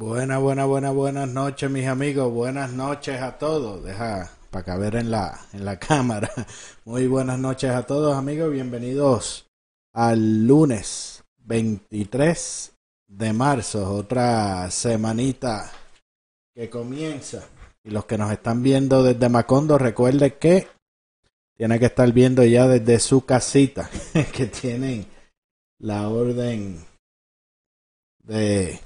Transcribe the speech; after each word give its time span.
Buenas, 0.00 0.40
buenas, 0.40 0.68
buenas, 0.68 0.94
buenas 0.94 1.28
noches, 1.28 1.68
mis 1.68 1.88
amigos. 1.88 2.32
Buenas 2.32 2.70
noches 2.70 3.20
a 3.20 3.36
todos. 3.36 3.82
Deja 3.82 4.30
para 4.48 4.64
caber 4.64 4.94
en 4.94 5.10
la, 5.10 5.36
en 5.52 5.64
la 5.64 5.76
cámara. 5.80 6.30
Muy 6.84 7.08
buenas 7.08 7.36
noches 7.40 7.72
a 7.72 7.84
todos, 7.84 8.16
amigos. 8.16 8.52
Bienvenidos 8.52 9.48
al 9.92 10.46
lunes 10.46 11.24
23 11.38 12.76
de 13.08 13.32
marzo. 13.32 13.92
Otra 13.92 14.70
semanita 14.70 15.68
que 16.54 16.70
comienza. 16.70 17.48
Y 17.82 17.90
los 17.90 18.04
que 18.04 18.18
nos 18.18 18.30
están 18.30 18.62
viendo 18.62 19.02
desde 19.02 19.28
Macondo, 19.28 19.78
recuerden 19.78 20.36
que 20.38 20.68
tiene 21.56 21.80
que 21.80 21.86
estar 21.86 22.12
viendo 22.12 22.44
ya 22.44 22.68
desde 22.68 23.00
su 23.00 23.26
casita 23.26 23.90
que 24.32 24.46
tienen 24.46 25.08
la 25.80 26.08
orden 26.08 26.86
de 28.22 28.78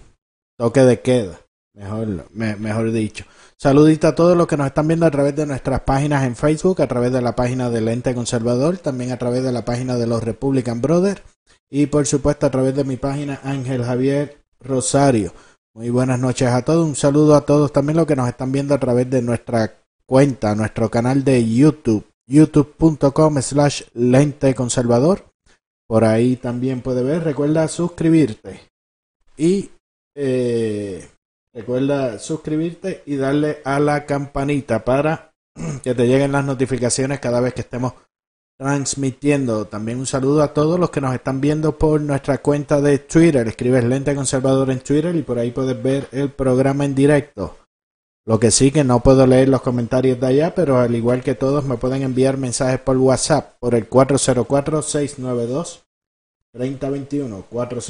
toque 0.57 0.81
de 0.81 1.01
queda, 1.01 1.41
mejor, 1.75 2.27
me, 2.33 2.57
mejor 2.57 2.93
dicho. 2.93 3.25
Saludito 3.57 4.09
a 4.09 4.15
todos 4.15 4.37
los 4.37 4.47
que 4.47 4.57
nos 4.57 4.67
están 4.67 4.89
viendo 4.89 5.07
a 5.07 5.11
través 5.11 5.37
de 5.37 5.47
nuestras 5.47 5.81
páginas 5.83 6.25
en 6.25 6.35
Facebook, 6.35 6.83
a 6.83 6.89
través 6.89 7.13
de 7.13 7.23
la 7.23 7.37
página 7.37 7.71
del 7.71 7.89
Ente 7.89 8.15
Conservador, 8.15 8.79
también 8.79 9.13
a 9.13 9.19
través 9.19 9.45
de 9.45 9.53
la 9.53 9.65
página 9.65 9.97
de 9.97 10.07
los 10.07 10.23
Republican 10.23 10.81
Brothers 10.81 11.23
y 11.71 11.87
por 11.87 12.07
supuesto 12.07 12.45
a 12.45 12.51
través 12.51 12.75
de 12.77 12.85
mi 12.85 12.97
página 12.97 13.41
Ángel 13.43 13.83
Javier 13.83 14.43
Rosario. 14.61 15.33
Muy 15.75 15.89
buenas 15.89 16.21
noches 16.21 16.49
a 16.49 16.63
todos, 16.63 16.87
un 16.87 16.95
saludo 16.95 17.35
a 17.35 17.47
todos 17.47 17.73
también 17.73 17.97
los 17.97 18.07
que 18.07 18.15
nos 18.15 18.29
están 18.29 18.53
viendo 18.53 18.75
a 18.75 18.79
través 18.79 19.09
de 19.09 19.23
nuestra 19.23 19.73
cuenta, 20.05 20.55
nuestro 20.55 20.91
canal 20.91 21.25
de 21.25 21.49
YouTube, 21.49 22.05
youtube.com 22.27 23.41
slash 23.41 23.85
lente 23.95 24.55
conservador. 24.55 25.25
Por 25.87 26.05
ahí 26.05 26.37
también 26.37 26.83
puede 26.83 27.03
ver, 27.03 27.25
recuerda 27.25 27.67
suscribirte 27.69 28.61
y 29.39 29.71
eh, 30.15 31.09
recuerda 31.53 32.19
suscribirte 32.19 33.03
y 33.07 33.17
darle 33.17 33.59
a 33.65 33.81
la 33.81 34.07
campanita 34.07 34.85
para 34.85 35.33
que 35.83 35.95
te 35.95 36.07
lleguen 36.07 36.33
las 36.33 36.45
notificaciones 36.45 37.21
cada 37.21 37.41
vez 37.41 37.55
que 37.55 37.63
estemos 37.63 37.95
transmitiendo. 38.59 39.67
También 39.67 39.99
un 39.99 40.07
saludo 40.07 40.43
a 40.43 40.55
todos 40.55 40.79
los 40.79 40.91
que 40.91 41.01
nos 41.01 41.15
están 41.15 41.41
viendo 41.41 41.79
por 41.79 42.01
nuestra 42.01 42.39
cuenta 42.39 42.81
de 42.81 42.99
Twitter. 42.99 43.47
Escribes 43.49 43.85
Lente 43.85 44.15
Conservador 44.15 44.71
en 44.71 44.81
Twitter 44.81 45.17
y 45.17 45.23
por 45.23 45.39
ahí 45.39 45.51
puedes 45.51 45.83
ver 45.83 46.09
el 46.13 46.31
programa 46.31 46.85
en 46.85 46.95
directo. 46.95 47.57
Lo 48.25 48.39
que 48.39 48.53
sí 48.53 48.71
que 48.71 48.85
no 48.85 49.01
puedo 49.01 49.27
leer 49.27 49.49
los 49.49 49.63
comentarios 49.63 50.21
de 50.21 50.27
allá, 50.29 50.55
pero 50.55 50.79
al 50.79 50.95
igual 50.95 51.25
que 51.25 51.35
todos 51.35 51.65
me 51.65 51.77
pueden 51.77 52.03
enviar 52.03 52.37
mensajes 52.37 52.79
por 52.79 52.97
WhatsApp 52.97 53.57
por 53.59 53.75
el 53.75 53.91
404-692 53.91 55.81
3021 56.53 57.47
40 57.51 57.81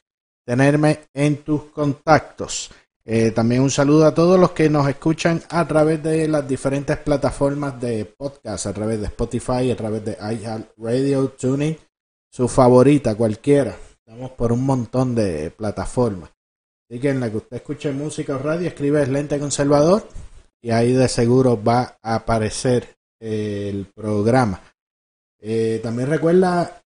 tenerme 0.45 1.01
en 1.15 1.39
tus 1.39 1.65
contactos. 1.67 2.71
Eh, 3.13 3.33
también 3.33 3.63
un 3.63 3.73
saludo 3.73 4.07
a 4.07 4.15
todos 4.15 4.39
los 4.39 4.53
que 4.53 4.71
nos 4.71 4.89
escuchan 4.89 5.43
a 5.49 5.67
través 5.67 6.01
de 6.01 6.29
las 6.29 6.47
diferentes 6.47 6.97
plataformas 6.97 7.81
de 7.81 8.05
podcast, 8.05 8.67
a 8.67 8.73
través 8.73 9.01
de 9.01 9.07
Spotify, 9.07 9.69
a 9.73 9.77
través 9.77 10.05
de 10.05 10.13
iHeartRadio, 10.13 11.31
Tuning, 11.31 11.77
su 12.31 12.47
favorita, 12.47 13.17
cualquiera. 13.17 13.75
Estamos 13.99 14.31
por 14.31 14.53
un 14.53 14.65
montón 14.65 15.17
de 15.17 15.51
plataformas. 15.51 16.31
Así 16.89 17.01
que 17.01 17.09
en 17.09 17.19
la 17.19 17.29
que 17.29 17.39
usted 17.39 17.57
escuche 17.57 17.91
música 17.91 18.37
o 18.37 18.39
radio, 18.39 18.69
escribe 18.69 19.05
Lente 19.09 19.41
Conservador 19.41 20.07
y 20.63 20.71
ahí 20.71 20.93
de 20.93 21.09
seguro 21.09 21.61
va 21.61 21.99
a 22.01 22.15
aparecer 22.15 22.97
el 23.19 23.87
programa. 23.93 24.63
Eh, 25.41 25.81
también 25.83 26.11
recuerda 26.11 26.81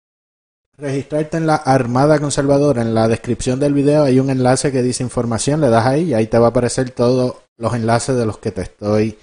registrarte 0.77 1.37
en 1.37 1.47
la 1.47 1.55
Armada 1.55 2.19
Conservadora. 2.19 2.81
En 2.81 2.93
la 2.93 3.07
descripción 3.07 3.59
del 3.59 3.73
video 3.73 4.03
hay 4.03 4.19
un 4.19 4.29
enlace 4.29 4.71
que 4.71 4.81
dice 4.81 5.03
información, 5.03 5.61
le 5.61 5.69
das 5.69 5.85
ahí 5.85 6.09
y 6.09 6.13
ahí 6.13 6.27
te 6.27 6.37
va 6.37 6.47
a 6.47 6.49
aparecer 6.49 6.91
todos 6.91 7.35
los 7.57 7.73
enlaces 7.73 8.15
de 8.15 8.25
los 8.25 8.37
que 8.37 8.51
te 8.51 8.61
estoy 8.61 9.17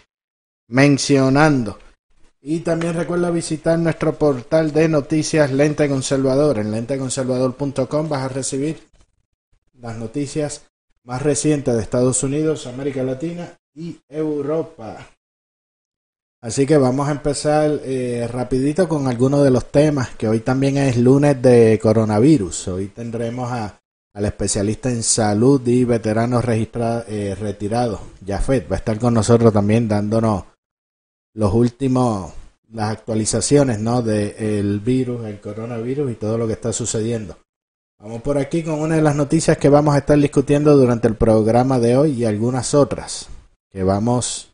mencionando. 0.69 1.79
Y 2.43 2.61
también 2.61 2.95
recuerda 2.95 3.31
visitar 3.31 3.79
nuestro 3.79 4.15
portal 4.15 4.73
de 4.73 4.89
noticias 4.89 5.53
Lente 5.53 5.89
Conservador. 5.89 6.59
En 6.59 6.71
lenteconservador.com 6.71 8.09
vas 8.09 8.23
a 8.23 8.29
recibir 8.29 8.89
las 9.75 9.97
noticias 9.97 10.63
más 11.05 11.23
recientes 11.23 11.75
de 11.75 11.83
Estados 11.83 12.23
Unidos, 12.23 12.67
América 12.67 13.03
Latina 13.03 13.59
y 13.75 13.99
Europa. 14.09 15.07
Así 16.43 16.67
que 16.67 16.79
vamos 16.79 17.07
a 17.07 17.13
empezar 17.13 17.81
eh, 17.85 18.27
rapidito 18.33 18.89
con 18.89 19.09
algunos 19.09 19.45
de 19.45 19.51
los 19.51 19.71
temas, 19.71 20.09
que 20.17 20.27
hoy 20.27 20.41
también 20.41 20.79
es 20.79 20.97
lunes 20.97 21.41
de 21.43 21.79
coronavirus. 21.83 22.69
Hoy 22.69 22.87
tendremos 22.87 23.53
a, 23.53 23.79
al 24.15 24.25
especialista 24.25 24.91
en 24.91 25.03
salud 25.03 25.61
y 25.67 25.85
veteranos 25.85 26.43
eh, 26.47 27.37
retirados, 27.39 28.01
Jafet, 28.27 28.71
va 28.71 28.77
a 28.77 28.79
estar 28.79 28.99
con 28.99 29.13
nosotros 29.13 29.53
también 29.53 29.87
dándonos 29.87 30.45
los 31.35 31.53
últimos, 31.53 32.33
las 32.73 32.91
actualizaciones 32.91 33.79
¿no? 33.79 34.01
del 34.01 34.81
virus, 34.81 35.27
el 35.27 35.41
coronavirus 35.41 36.11
y 36.11 36.15
todo 36.15 36.39
lo 36.39 36.47
que 36.47 36.55
está 36.55 36.73
sucediendo. 36.73 37.37
Vamos 37.99 38.23
por 38.23 38.39
aquí 38.39 38.63
con 38.63 38.81
una 38.81 38.97
de 38.97 39.03
las 39.03 39.15
noticias 39.15 39.59
que 39.59 39.69
vamos 39.69 39.95
a 39.95 39.99
estar 39.99 40.19
discutiendo 40.19 40.75
durante 40.75 41.07
el 41.07 41.17
programa 41.17 41.79
de 41.79 41.99
hoy 41.99 42.13
y 42.13 42.25
algunas 42.25 42.73
otras 42.73 43.29
que 43.71 43.85
vamos 43.85 44.50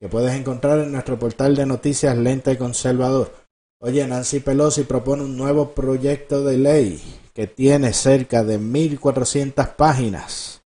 que 0.00 0.08
puedes 0.08 0.34
encontrar 0.34 0.78
en 0.78 0.92
nuestro 0.92 1.18
portal 1.18 1.56
de 1.56 1.66
noticias 1.66 2.16
Lente 2.16 2.56
Conservador. 2.56 3.32
Oye, 3.80 4.06
Nancy 4.06 4.40
Pelosi 4.40 4.84
propone 4.84 5.24
un 5.24 5.36
nuevo 5.36 5.72
proyecto 5.72 6.44
de 6.44 6.58
ley 6.58 7.20
que 7.32 7.46
tiene 7.46 7.92
cerca 7.92 8.42
de 8.42 8.58
1.400 8.58 9.76
páginas 9.76 10.62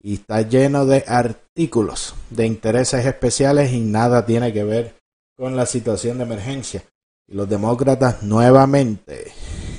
y 0.00 0.14
está 0.14 0.42
lleno 0.42 0.86
de 0.86 1.04
artículos 1.06 2.14
de 2.30 2.46
intereses 2.46 3.06
especiales 3.06 3.72
y 3.72 3.80
nada 3.80 4.26
tiene 4.26 4.52
que 4.52 4.64
ver 4.64 4.94
con 5.36 5.56
la 5.56 5.66
situación 5.66 6.18
de 6.18 6.24
emergencia. 6.24 6.82
Y 7.28 7.34
los 7.34 7.48
demócratas 7.48 8.22
nuevamente 8.22 9.32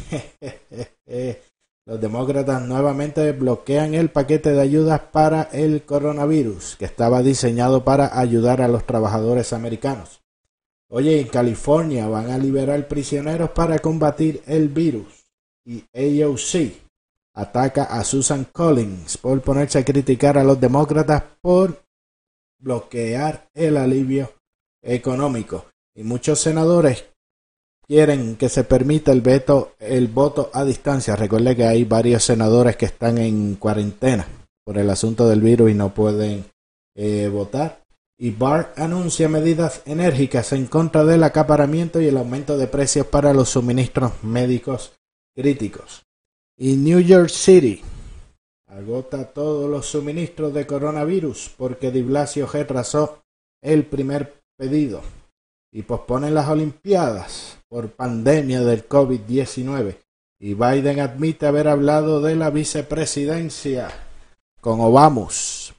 Los 1.85 1.99
demócratas 1.99 2.61
nuevamente 2.61 3.29
bloquean 3.33 3.94
el 3.94 4.09
paquete 4.09 4.53
de 4.53 4.61
ayudas 4.61 5.01
para 5.11 5.44
el 5.51 5.83
coronavirus 5.83 6.77
que 6.77 6.85
estaba 6.85 7.21
diseñado 7.21 7.83
para 7.83 8.17
ayudar 8.17 8.61
a 8.61 8.69
los 8.69 8.85
trabajadores 8.85 9.51
americanos. 9.51 10.21
Oye, 10.89 11.19
en 11.19 11.27
California 11.27 12.07
van 12.07 12.31
a 12.31 12.38
liberar 12.38 12.88
prisioneros 12.88 13.49
para 13.49 13.79
combatir 13.79 14.41
el 14.45 14.69
virus. 14.69 15.25
Y 15.66 15.83
AOC 15.94 16.71
ataca 17.33 17.83
a 17.83 18.03
Susan 18.05 18.45
Collins 18.45 19.18
por 19.18 19.41
ponerse 19.41 19.79
a 19.79 19.86
criticar 19.86 20.38
a 20.38 20.44
los 20.44 20.62
demócratas 20.62 21.24
por 21.41 21.83
bloquear 22.59 23.50
el 23.53 23.75
alivio 23.75 24.31
económico. 24.81 25.65
Y 25.95 26.03
muchos 26.03 26.39
senadores 26.39 27.12
quieren 27.88 28.35
que 28.35 28.50
se 28.50 28.63
permita 28.63 29.12
el 29.12 29.21
veto, 29.21 29.74
el 29.80 30.07
voto 30.07 30.50
a 30.53 30.63
distancia. 30.63 31.15
Recuerde 31.15 31.56
que 31.56 31.65
hay 31.65 31.83
varios 31.83 32.24
senadores 32.24 32.75
que 32.75 32.85
están 32.85 33.18
en 33.18 33.56
cuarentena 33.56 34.27
por 34.65 34.77
el 34.77 34.89
asunto 34.89 35.27
del 35.27 35.41
virus 35.41 35.71
y 35.71 35.74
no 35.74 35.94
pueden 35.94 36.45
eh, 36.95 37.30
votar. 37.31 37.83
Y 38.18 38.31
Barr 38.31 38.74
anuncia 38.77 39.27
medidas 39.27 39.81
enérgicas 39.85 40.53
en 40.53 40.68
contra 40.68 41.03
del 41.03 41.24
acaparamiento 41.24 42.00
y 42.00 42.07
el 42.07 42.18
aumento 42.18 42.57
de 42.57 42.68
precios 42.68 43.07
para 43.07 43.33
los 43.33 43.50
suministros 43.50 44.24
médicos 44.24 44.94
críticos. 45.36 46.03
Y 46.57 46.75
New 46.75 47.00
York 47.00 47.29
City 47.29 47.81
agota 48.68 49.25
todos 49.25 49.69
los 49.69 49.88
suministros 49.88 50.53
de 50.53 50.65
coronavirus 50.65 51.53
porque 51.57 51.91
Di 51.91 52.01
Blasio 52.01 52.47
retrasó 52.47 53.24
el 53.62 53.86
primer 53.86 54.36
pedido 54.57 55.01
y 55.74 55.81
posponen 55.81 56.36
las 56.36 56.48
Olimpiadas 56.48 57.58
por 57.68 57.90
pandemia 57.90 58.62
del 58.62 58.88
COVID-19. 58.88 59.98
Y 60.40 60.54
Biden 60.54 61.00
admite 61.00 61.48
haber 61.48 61.68
hablado 61.68 62.22
de 62.22 62.36
la 62.36 62.52
vicepresidencia 62.52 63.90
con 64.62 64.80
Obama. 64.81 65.28
Así 65.28 65.74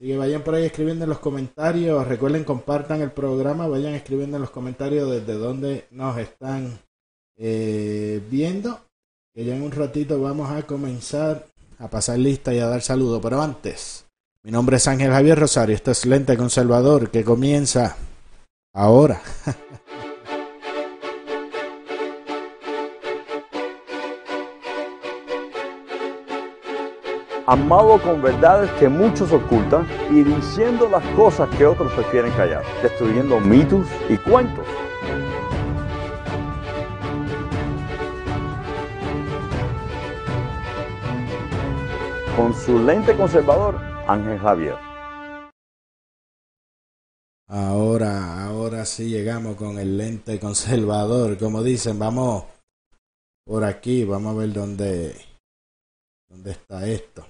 que 0.00 0.16
vayan 0.16 0.42
por 0.42 0.56
ahí 0.56 0.64
escribiendo 0.64 1.04
en 1.04 1.10
los 1.10 1.20
comentarios. 1.20 2.06
Recuerden, 2.08 2.42
compartan 2.42 3.00
el 3.00 3.12
programa. 3.12 3.68
Vayan 3.68 3.94
escribiendo 3.94 4.38
en 4.38 4.42
los 4.42 4.50
comentarios 4.50 5.08
desde 5.10 5.34
donde 5.34 5.86
nos 5.92 6.18
están 6.18 6.78
eh, 7.36 8.20
viendo. 8.28 8.80
Que 9.32 9.44
ya 9.44 9.54
en 9.54 9.62
un 9.62 9.70
ratito 9.70 10.20
vamos 10.20 10.50
a 10.50 10.62
comenzar 10.62 11.46
a 11.78 11.88
pasar 11.88 12.18
lista 12.18 12.52
y 12.52 12.58
a 12.58 12.66
dar 12.66 12.82
saludos. 12.82 13.20
Pero 13.22 13.40
antes, 13.40 14.06
mi 14.42 14.50
nombre 14.50 14.78
es 14.78 14.88
Ángel 14.88 15.12
Javier 15.12 15.38
Rosario. 15.38 15.76
Este 15.76 15.92
es 15.92 16.06
Lente 16.06 16.36
Conservador 16.36 17.10
que 17.10 17.22
comienza 17.22 17.96
ahora. 18.78 19.20
amado 27.46 28.00
con 28.02 28.20
verdades 28.22 28.70
que 28.72 28.88
muchos 28.88 29.32
ocultan 29.32 29.86
y 30.10 30.22
diciendo 30.22 30.86
las 30.90 31.02
cosas 31.16 31.48
que 31.56 31.64
otros 31.64 31.90
prefieren 31.94 32.30
callar, 32.32 32.62
destruyendo 32.82 33.40
mitos 33.40 33.86
y 34.08 34.18
cuentos. 34.18 34.66
Con 42.36 42.54
su 42.54 42.78
lente 42.78 43.16
conservador, 43.16 43.80
Ángel 44.06 44.38
Javier. 44.38 44.76
Ahora, 47.48 47.77
ahora 48.78 49.04
llegamos 49.04 49.56
con 49.56 49.78
el 49.78 49.96
lente 49.96 50.38
conservador. 50.38 51.36
Como 51.36 51.62
dicen, 51.62 51.98
vamos 51.98 52.44
por 53.44 53.64
aquí, 53.64 54.04
vamos 54.04 54.34
a 54.34 54.38
ver 54.38 54.52
dónde, 54.52 55.14
dónde 56.28 56.52
está 56.52 56.86
esto. 56.86 57.26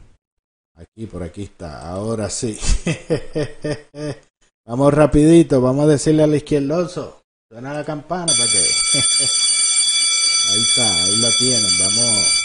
Aquí, 0.75 1.07
por 1.07 1.23
aquí 1.23 1.45
está. 1.45 1.89
Ahora 1.89 2.29
sí. 2.31 2.59
vamos 4.67 4.95
rapidito. 4.95 5.61
Vamos 5.61 5.87
a 5.87 5.89
decirle 5.89 6.23
al 6.23 6.35
izquierdoso. 6.35 7.23
Suena 7.51 7.73
la 7.73 7.85
campana 7.85 8.27
para 8.27 8.51
que... 8.51 8.59
ahí 10.51 10.61
está, 10.61 11.05
ahí 11.05 11.17
la 11.17 11.31
tienen. 11.37 11.79
Vamos. 11.81 12.45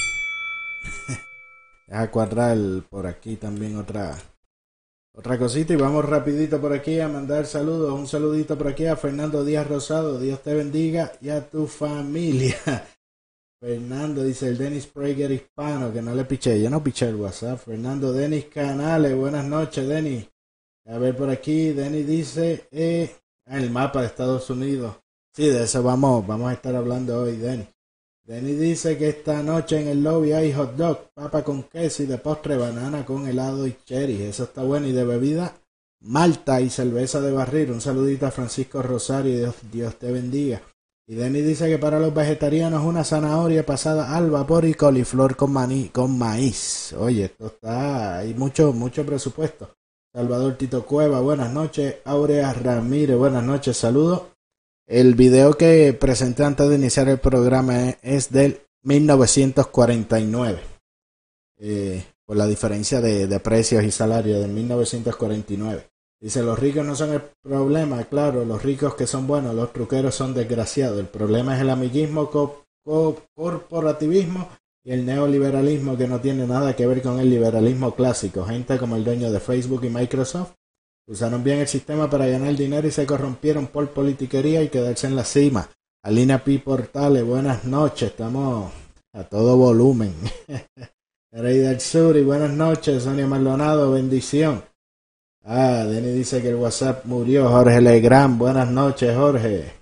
Deja 1.88 2.10
cuadrar 2.10 2.58
por 2.90 3.06
aquí 3.06 3.36
también 3.36 3.78
otra... 3.78 4.18
Otra 5.16 5.38
cosita 5.38 5.74
y 5.74 5.76
vamos 5.76 6.06
rapidito 6.06 6.60
por 6.60 6.74
aquí 6.74 7.00
a 7.00 7.08
mandar 7.08 7.46
saludos. 7.46 7.94
Un 7.94 8.08
saludito 8.08 8.58
por 8.58 8.70
aquí 8.70 8.88
a 8.88 8.96
Fernando 8.96 9.46
Díaz 9.46 9.68
Rosado. 9.68 10.20
Dios 10.20 10.42
te 10.42 10.56
bendiga 10.56 11.12
y 11.22 11.30
a 11.30 11.48
tu 11.48 11.68
familia. 11.68 12.56
Fernando 13.62 14.24
dice 14.24 14.48
el 14.48 14.58
Dennis 14.58 14.88
Prager 14.88 15.32
hispano, 15.32 15.94
que 15.94 16.02
no 16.02 16.16
le 16.16 16.26
piché, 16.26 16.60
yo 16.60 16.68
no 16.68 16.84
piché 16.84 17.10
el 17.10 17.16
WhatsApp. 17.16 17.60
Fernando 17.60 18.12
Denis 18.12 18.46
Canales, 18.46 19.16
buenas 19.16 19.46
noches, 19.46 19.88
Denis. 19.88 20.28
A 20.88 20.98
ver 20.98 21.16
por 21.16 21.30
aquí, 21.30 21.74
Denis 21.74 22.08
dice 22.08 22.68
eh, 22.72 23.16
el 23.46 23.70
mapa 23.70 24.02
de 24.02 24.08
Estados 24.08 24.50
Unidos. 24.50 24.96
Sí, 25.32 25.48
de 25.48 25.64
eso 25.64 25.84
vamos, 25.84 26.26
vamos 26.26 26.50
a 26.50 26.54
estar 26.54 26.76
hablando 26.76 27.22
hoy, 27.22 27.38
Denis. 27.38 27.73
Denis 28.26 28.58
dice 28.58 28.98
que 28.98 29.10
esta 29.10 29.44
noche 29.44 29.82
en 29.82 29.90
el 29.90 30.02
lobby 30.02 30.32
hay 30.32 30.54
hot 30.54 30.78
dog, 30.78 31.10
papa 31.14 31.44
con 31.44 31.64
queso 31.64 32.04
y 32.04 32.06
de 32.06 32.18
postre 32.18 32.56
banana 32.56 33.06
con 33.06 33.28
helado 33.28 33.68
y 33.68 33.76
cherry. 33.84 34.22
Eso 34.22 34.46
está 34.46 34.64
bueno. 34.64 34.88
Y 34.88 34.94
de 34.94 35.04
bebida, 35.04 35.54
malta 36.00 36.62
y 36.62 36.70
cerveza 36.70 37.20
de 37.20 37.34
barril. 37.34 37.72
Un 37.72 37.82
saludito 37.82 38.26
a 38.26 38.32
Francisco 38.32 38.82
Rosario 38.82 39.38
Dios, 39.38 39.56
Dios 39.70 40.00
te 40.00 40.10
bendiga. 40.10 40.62
Y 41.06 41.16
Denis 41.16 41.46
dice 41.46 41.68
que 41.68 41.78
para 41.78 42.00
los 42.00 42.14
vegetarianos 42.14 42.86
una 42.86 43.04
zanahoria 43.04 43.66
pasada 43.66 44.16
al 44.16 44.32
vapor 44.32 44.64
y 44.64 44.74
coliflor 44.74 45.36
con, 45.36 45.52
maní, 45.52 45.90
con 45.90 46.18
maíz. 46.18 46.94
Oye, 46.98 47.26
esto 47.26 47.48
está, 47.48 48.20
hay 48.20 48.34
mucho, 48.36 48.72
mucho 48.72 49.06
presupuesto. 49.06 49.70
Salvador 50.14 50.56
Tito 50.56 50.86
Cueva, 50.86 51.20
buenas 51.20 51.52
noches. 51.52 51.98
Aurea 52.06 52.54
Ramírez, 52.54 53.18
buenas 53.18 53.44
noches, 53.44 53.76
saludos. 53.76 54.33
El 54.86 55.16
video 55.16 55.54
que 55.54 55.94
presenté 55.94 56.44
antes 56.44 56.68
de 56.68 56.76
iniciar 56.76 57.08
el 57.08 57.20
programa 57.20 57.92
es 58.02 58.32
del 58.32 58.62
1949. 58.84 60.60
Eh, 61.60 62.04
por 62.26 62.38
la 62.38 62.48
diferencia 62.48 63.02
de, 63.02 63.28
de 63.28 63.40
precios 63.40 63.84
y 63.84 63.92
salarios 63.92 64.42
del 64.42 64.52
1949. 64.52 65.88
Dice, 66.20 66.42
los 66.42 66.58
ricos 66.58 66.86
no 66.86 66.96
son 66.96 67.14
el 67.14 67.22
problema, 67.42 68.04
claro, 68.06 68.46
los 68.46 68.64
ricos 68.64 68.96
que 68.96 69.08
son 69.08 69.28
buenos, 69.28 69.54
los 69.54 69.74
truqueros 69.74 70.16
son 70.16 70.34
desgraciados. 70.34 71.00
El 71.00 71.08
problema 71.08 71.56
es 71.56 71.62
el 71.62 71.70
amiguismo, 71.70 72.30
corporativismo 73.36 74.50
y 74.86 74.92
el 74.92 75.06
neoliberalismo 75.06 75.98
que 75.98 76.08
no 76.08 76.22
tiene 76.22 76.48
nada 76.48 76.76
que 76.76 76.88
ver 76.88 77.02
con 77.02 77.20
el 77.20 77.30
liberalismo 77.30 77.94
clásico. 77.94 78.46
Gente 78.46 78.78
como 78.78 78.96
el 78.96 79.04
dueño 79.04 79.32
de 79.32 79.40
Facebook 79.42 79.84
y 79.84 79.90
Microsoft 79.90 80.54
usaron 81.08 81.44
bien 81.44 81.60
el 81.60 81.68
sistema 81.68 82.10
para 82.10 82.28
ganar 82.28 82.56
dinero 82.56 82.88
y 82.88 82.92
se 82.92 83.06
corrompieron 83.06 83.68
por 83.68 83.90
politiquería 83.90 84.62
y 84.62 84.70
quedarse 84.70 85.08
en 85.08 85.16
la 85.16 85.24
cima. 85.24 85.70
Alina 86.04 86.44
P. 86.44 86.60
Portales, 86.60 87.24
buenas 87.24 87.66
noches, 87.66 88.12
estamos 88.12 88.72
a 89.14 89.24
todo 89.24 89.56
volumen. 89.58 90.14
Rey 91.32 91.58
del 91.58 91.80
Sur 91.80 92.16
y 92.18 92.24
buenas 92.24 92.52
noches, 92.52 93.04
Sonia 93.04 93.26
Maldonado, 93.26 93.92
bendición. 93.92 94.64
Ah, 95.46 95.86
Denny 95.86 96.12
dice 96.12 96.42
que 96.42 96.50
el 96.50 96.56
WhatsApp 96.56 97.06
murió. 97.06 97.50
Jorge 97.50 97.82
Legrand, 97.82 98.38
buenas 98.38 98.70
noches, 98.70 99.16
Jorge. 99.16 99.74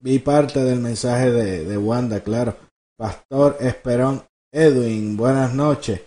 Vi 0.00 0.18
parte 0.18 0.62
del 0.64 0.80
mensaje 0.80 1.30
de, 1.30 1.64
de 1.64 1.78
Wanda, 1.78 2.20
claro. 2.20 2.56
Pastor 2.96 3.56
Esperón 3.60 4.22
Edwin, 4.52 5.16
buenas 5.16 5.54
noches. 5.54 6.00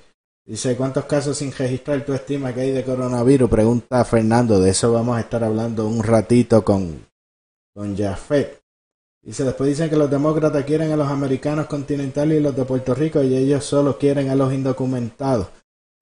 Dice, 0.46 0.76
¿cuántos 0.76 1.06
casos 1.06 1.38
sin 1.38 1.52
registrar 1.52 2.06
tú 2.06 2.14
estimas 2.14 2.54
que 2.54 2.62
hay 2.62 2.72
de 2.72 2.84
coronavirus? 2.84 3.50
Pregunta 3.50 4.06
Fernando, 4.06 4.60
de 4.60 4.70
eso 4.70 4.92
vamos 4.92 5.18
a 5.18 5.22
estar 5.22 5.44
hablando 5.44 5.88
un 5.88 6.04
ratito 6.04 6.64
con, 6.64 7.04
con 7.74 7.98
Jafet. 7.98 8.62
Dice, 9.24 9.44
después 9.44 9.70
dicen 9.70 9.90
que 9.90 9.96
los 9.96 10.12
demócratas 10.12 10.64
quieren 10.66 10.92
a 10.92 10.96
los 10.96 11.08
americanos 11.08 11.66
continentales 11.66 12.38
y 12.38 12.44
los 12.44 12.56
de 12.56 12.64
Puerto 12.64 12.94
Rico 12.94 13.24
y 13.24 13.36
ellos 13.36 13.66
solo 13.66 13.98
quieren 13.98 14.30
a 14.30 14.36
los 14.36 14.54
indocumentados. 14.54 15.48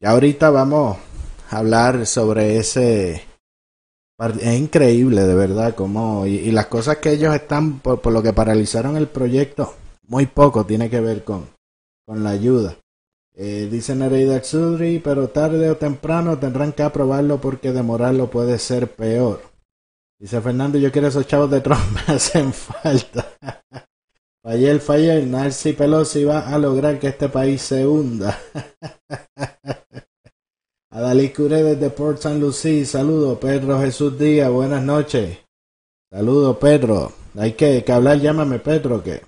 Y 0.01 0.05
ahorita 0.05 0.49
vamos 0.49 0.97
hablar 1.53 2.05
sobre 2.05 2.57
ese... 2.57 3.23
Es 4.39 4.59
increíble, 4.59 5.23
de 5.23 5.35
verdad, 5.35 5.75
como... 5.75 6.25
Y, 6.25 6.51
las 6.51 6.67
cosas 6.67 6.97
que 6.97 7.11
ellos 7.11 7.33
están, 7.35 7.79
por, 7.79 8.05
lo 8.11 8.21
que 8.23 8.31
paralizaron 8.31 8.95
el 8.95 9.07
proyecto, 9.07 9.73
muy 10.07 10.27
poco 10.27 10.65
tiene 10.65 10.89
que 10.89 11.01
ver 11.01 11.23
con, 11.23 11.49
con 12.05 12.23
la 12.23 12.29
ayuda. 12.29 12.77
Eh, 13.35 13.67
dice 13.71 13.95
Nereida 13.95 14.43
Xudri, 14.43 14.99
pero 14.99 15.29
tarde 15.29 15.69
o 15.69 15.77
temprano 15.77 16.37
tendrán 16.37 16.71
que 16.71 16.83
aprobarlo 16.83 17.41
porque 17.41 17.71
demorarlo 17.71 18.29
puede 18.29 18.59
ser 18.59 18.91
peor. 18.91 19.41
Dice 20.19 20.39
Fernando, 20.39 20.77
yo 20.77 20.91
quiero 20.91 21.07
esos 21.07 21.25
chavos 21.25 21.49
de 21.49 21.61
Trump, 21.61 21.81
me 22.07 22.13
hacen 22.13 22.53
falta. 22.53 23.33
Fallel, 24.43 24.81
Fallel, 24.81 25.31
Nancy 25.31 25.73
Pelosi 25.73 26.25
va 26.25 26.47
a 26.47 26.57
lograr 26.57 26.99
que 26.99 27.07
este 27.07 27.29
país 27.29 27.61
se 27.61 27.87
hunda. 27.87 28.37
Adalí 30.91 31.29
Curé 31.29 31.63
desde 31.63 31.89
Port 31.89 32.19
San 32.19 32.39
Lucie, 32.39 32.85
saludo. 32.85 33.39
Pedro 33.39 33.79
Jesús 33.79 34.19
Díaz, 34.19 34.51
buenas 34.51 34.83
noches. 34.83 35.39
Saludo, 36.11 36.59
Pedro. 36.59 37.13
Hay 37.35 37.53
que, 37.53 37.83
hablar, 37.87 38.19
llámame 38.19 38.59
Pedro, 38.59 39.01
que, 39.01 39.21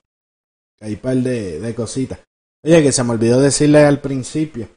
hay 0.79 0.95
par 0.97 1.15
de, 1.15 1.59
de 1.59 1.74
cositas. 1.74 2.19
Oye, 2.65 2.81
que 2.81 2.91
se 2.91 3.03
me 3.03 3.12
olvidó 3.12 3.39
decirle 3.39 3.86
al 3.86 4.01
principio, 4.01 4.67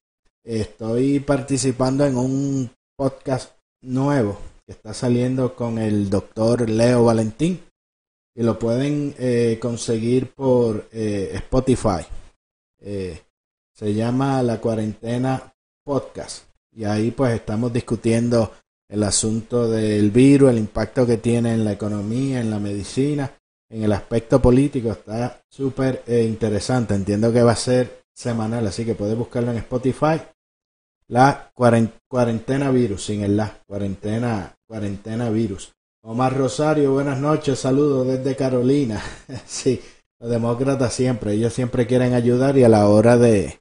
estoy 0.45 1.21
participando 1.21 2.05
en 2.05 2.19
un 2.19 2.71
podcast 2.95 3.53
nuevo 3.81 4.39
que 4.67 4.73
está 4.73 4.93
saliendo 4.93 5.57
con 5.57 5.79
el 5.79 6.11
doctor 6.11 6.69
Leo 6.69 7.07
Valentín 7.07 7.63
y 8.37 8.43
lo 8.43 8.59
pueden 8.59 9.15
eh, 9.19 9.59
conseguir 9.59 10.35
por 10.35 10.87
eh, 10.93 11.31
Spotify. 11.37 12.05
Eh, 12.79 13.23
se 13.75 13.95
llama 13.95 14.43
La 14.43 14.61
Cuarentena 14.61 15.51
Podcast 15.83 16.45
y 16.77 16.85
ahí 16.85 17.11
pues 17.11 17.37
estamos 17.37 17.73
discutiendo 17.73 18.53
el 18.87 19.03
asunto 19.03 19.67
del 19.67 20.11
virus, 20.11 20.51
el 20.51 20.59
impacto 20.59 21.07
que 21.07 21.17
tiene 21.17 21.55
en 21.55 21.65
la 21.65 21.73
economía, 21.73 22.41
en 22.41 22.51
la 22.51 22.59
medicina, 22.59 23.33
en 23.71 23.85
el 23.85 23.93
aspecto 23.93 24.41
político. 24.41 24.91
Está 24.91 25.41
súper 25.49 26.03
eh, 26.07 26.25
interesante. 26.25 26.95
Entiendo 26.95 27.33
que 27.33 27.43
va 27.43 27.53
a 27.53 27.57
ser 27.57 28.03
semanal, 28.15 28.67
así 28.67 28.85
que 28.85 28.95
puedes 28.95 29.17
buscarlo 29.17 29.51
en 29.51 29.59
Spotify. 29.59 30.21
La 31.09 31.51
cuarentena 31.55 32.71
virus, 32.71 33.05
sin 33.05 33.23
el 33.23 33.37
la, 33.37 33.63
cuarentena, 33.67 34.55
cuarentena 34.67 35.31
virus. 35.31 35.73
Omar 36.03 36.37
Rosario, 36.37 36.93
buenas 36.93 37.19
noches, 37.19 37.59
saludos 37.59 38.07
desde 38.07 38.37
Carolina. 38.37 39.03
sí, 39.47 39.81
los 40.21 40.31
demócratas 40.31 40.93
siempre, 40.93 41.33
ellos 41.33 41.53
siempre 41.53 41.87
quieren 41.87 42.15
ayudar 42.15 42.59
y 42.59 42.65
a 42.65 42.69
la 42.69 42.89
hora 42.89 43.17
de, 43.17 43.61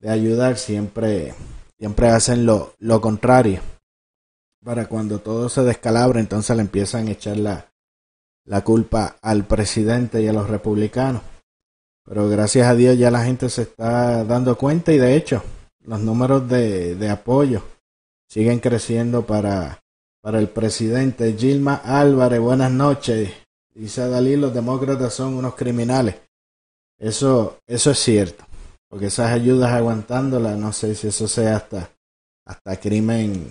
de 0.00 0.10
ayudar 0.10 0.58
siempre 0.58 1.34
siempre 1.78 2.08
hacen 2.08 2.46
lo, 2.46 2.74
lo 2.78 3.00
contrario. 3.00 3.60
Para 4.62 4.86
cuando 4.86 5.18
todo 5.20 5.48
se 5.48 5.62
descalabra, 5.62 6.20
entonces 6.20 6.56
le 6.56 6.62
empiezan 6.62 7.08
a 7.08 7.12
echar 7.12 7.36
la, 7.36 7.73
la 8.44 8.62
culpa 8.62 9.16
al 9.22 9.46
presidente 9.46 10.22
y 10.22 10.28
a 10.28 10.32
los 10.32 10.48
republicanos. 10.48 11.22
Pero 12.04 12.28
gracias 12.28 12.66
a 12.66 12.74
Dios 12.74 12.98
ya 12.98 13.10
la 13.10 13.24
gente 13.24 13.48
se 13.48 13.62
está 13.62 14.24
dando 14.24 14.56
cuenta 14.58 14.92
y 14.92 14.98
de 14.98 15.16
hecho 15.16 15.42
los 15.80 16.00
números 16.00 16.48
de, 16.48 16.94
de 16.96 17.10
apoyo 17.10 17.62
siguen 18.28 18.60
creciendo 18.60 19.26
para, 19.26 19.82
para 20.20 20.38
el 20.38 20.48
presidente. 20.48 21.34
Gilma 21.38 21.74
Álvarez, 21.74 22.40
buenas 22.40 22.70
noches. 22.70 23.30
Dice 23.74 24.08
Dalí, 24.08 24.36
los 24.36 24.54
demócratas 24.54 25.14
son 25.14 25.34
unos 25.34 25.54
criminales. 25.54 26.16
Eso, 26.98 27.58
eso 27.66 27.90
es 27.90 27.98
cierto. 27.98 28.44
Porque 28.88 29.06
esas 29.06 29.32
ayudas 29.32 29.72
aguantándolas, 29.72 30.56
no 30.56 30.72
sé 30.72 30.94
si 30.94 31.08
eso 31.08 31.26
sea 31.26 31.56
hasta, 31.56 31.90
hasta 32.44 32.80
crimen 32.80 33.48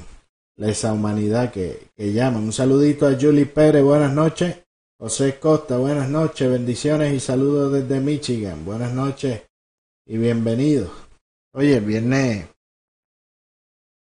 lesa 0.55 0.93
humanidad 0.93 1.51
que, 1.51 1.89
que 1.95 2.13
llaman. 2.13 2.43
Un 2.43 2.53
saludito 2.53 3.07
a 3.07 3.17
Julie 3.19 3.45
Pérez, 3.45 3.83
buenas 3.83 4.13
noches. 4.13 4.62
José 5.03 5.38
Costa, 5.38 5.75
buenas 5.75 6.07
noches, 6.07 6.50
bendiciones 6.50 7.13
y 7.13 7.19
saludos 7.19 7.74
desde 7.74 8.00
Michigan. 8.00 8.63
Buenas 8.63 8.93
noches 8.93 9.41
y 10.05 10.17
bienvenidos. 10.17 10.91
Oye, 11.51 11.75
el 11.75 11.83
viernes 11.83 12.48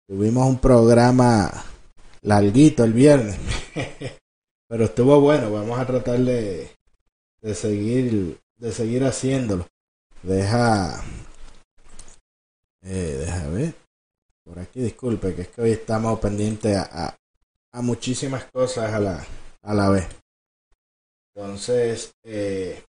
tuvimos 0.07 0.47
un 0.47 0.59
programa 0.59 1.51
larguito 2.21 2.85
el 2.85 2.93
viernes, 2.93 3.37
pero 4.69 4.85
estuvo 4.85 5.19
bueno. 5.19 5.51
Vamos 5.51 5.77
a 5.77 5.85
tratar 5.85 6.19
de, 6.19 6.71
de 7.41 7.53
seguir 7.53 8.39
de 8.55 8.71
seguir 8.71 9.03
haciéndolo. 9.03 9.67
Deja, 10.21 11.03
eh, 12.81 13.17
deja 13.19 13.49
ver 13.49 13.73
por 14.45 14.57
aquí. 14.57 14.79
Disculpe, 14.79 15.35
que 15.35 15.41
es 15.41 15.47
que 15.49 15.63
hoy 15.63 15.71
estamos 15.71 16.17
pendientes 16.21 16.77
a, 16.77 17.07
a, 17.07 17.17
a 17.73 17.81
muchísimas 17.81 18.45
cosas 18.45 18.93
a 18.93 18.99
la 19.01 19.27
a 19.63 19.73
la 19.73 19.89
vez. 19.89 20.22
Entonces, 21.35 22.13
eh, 22.23 22.83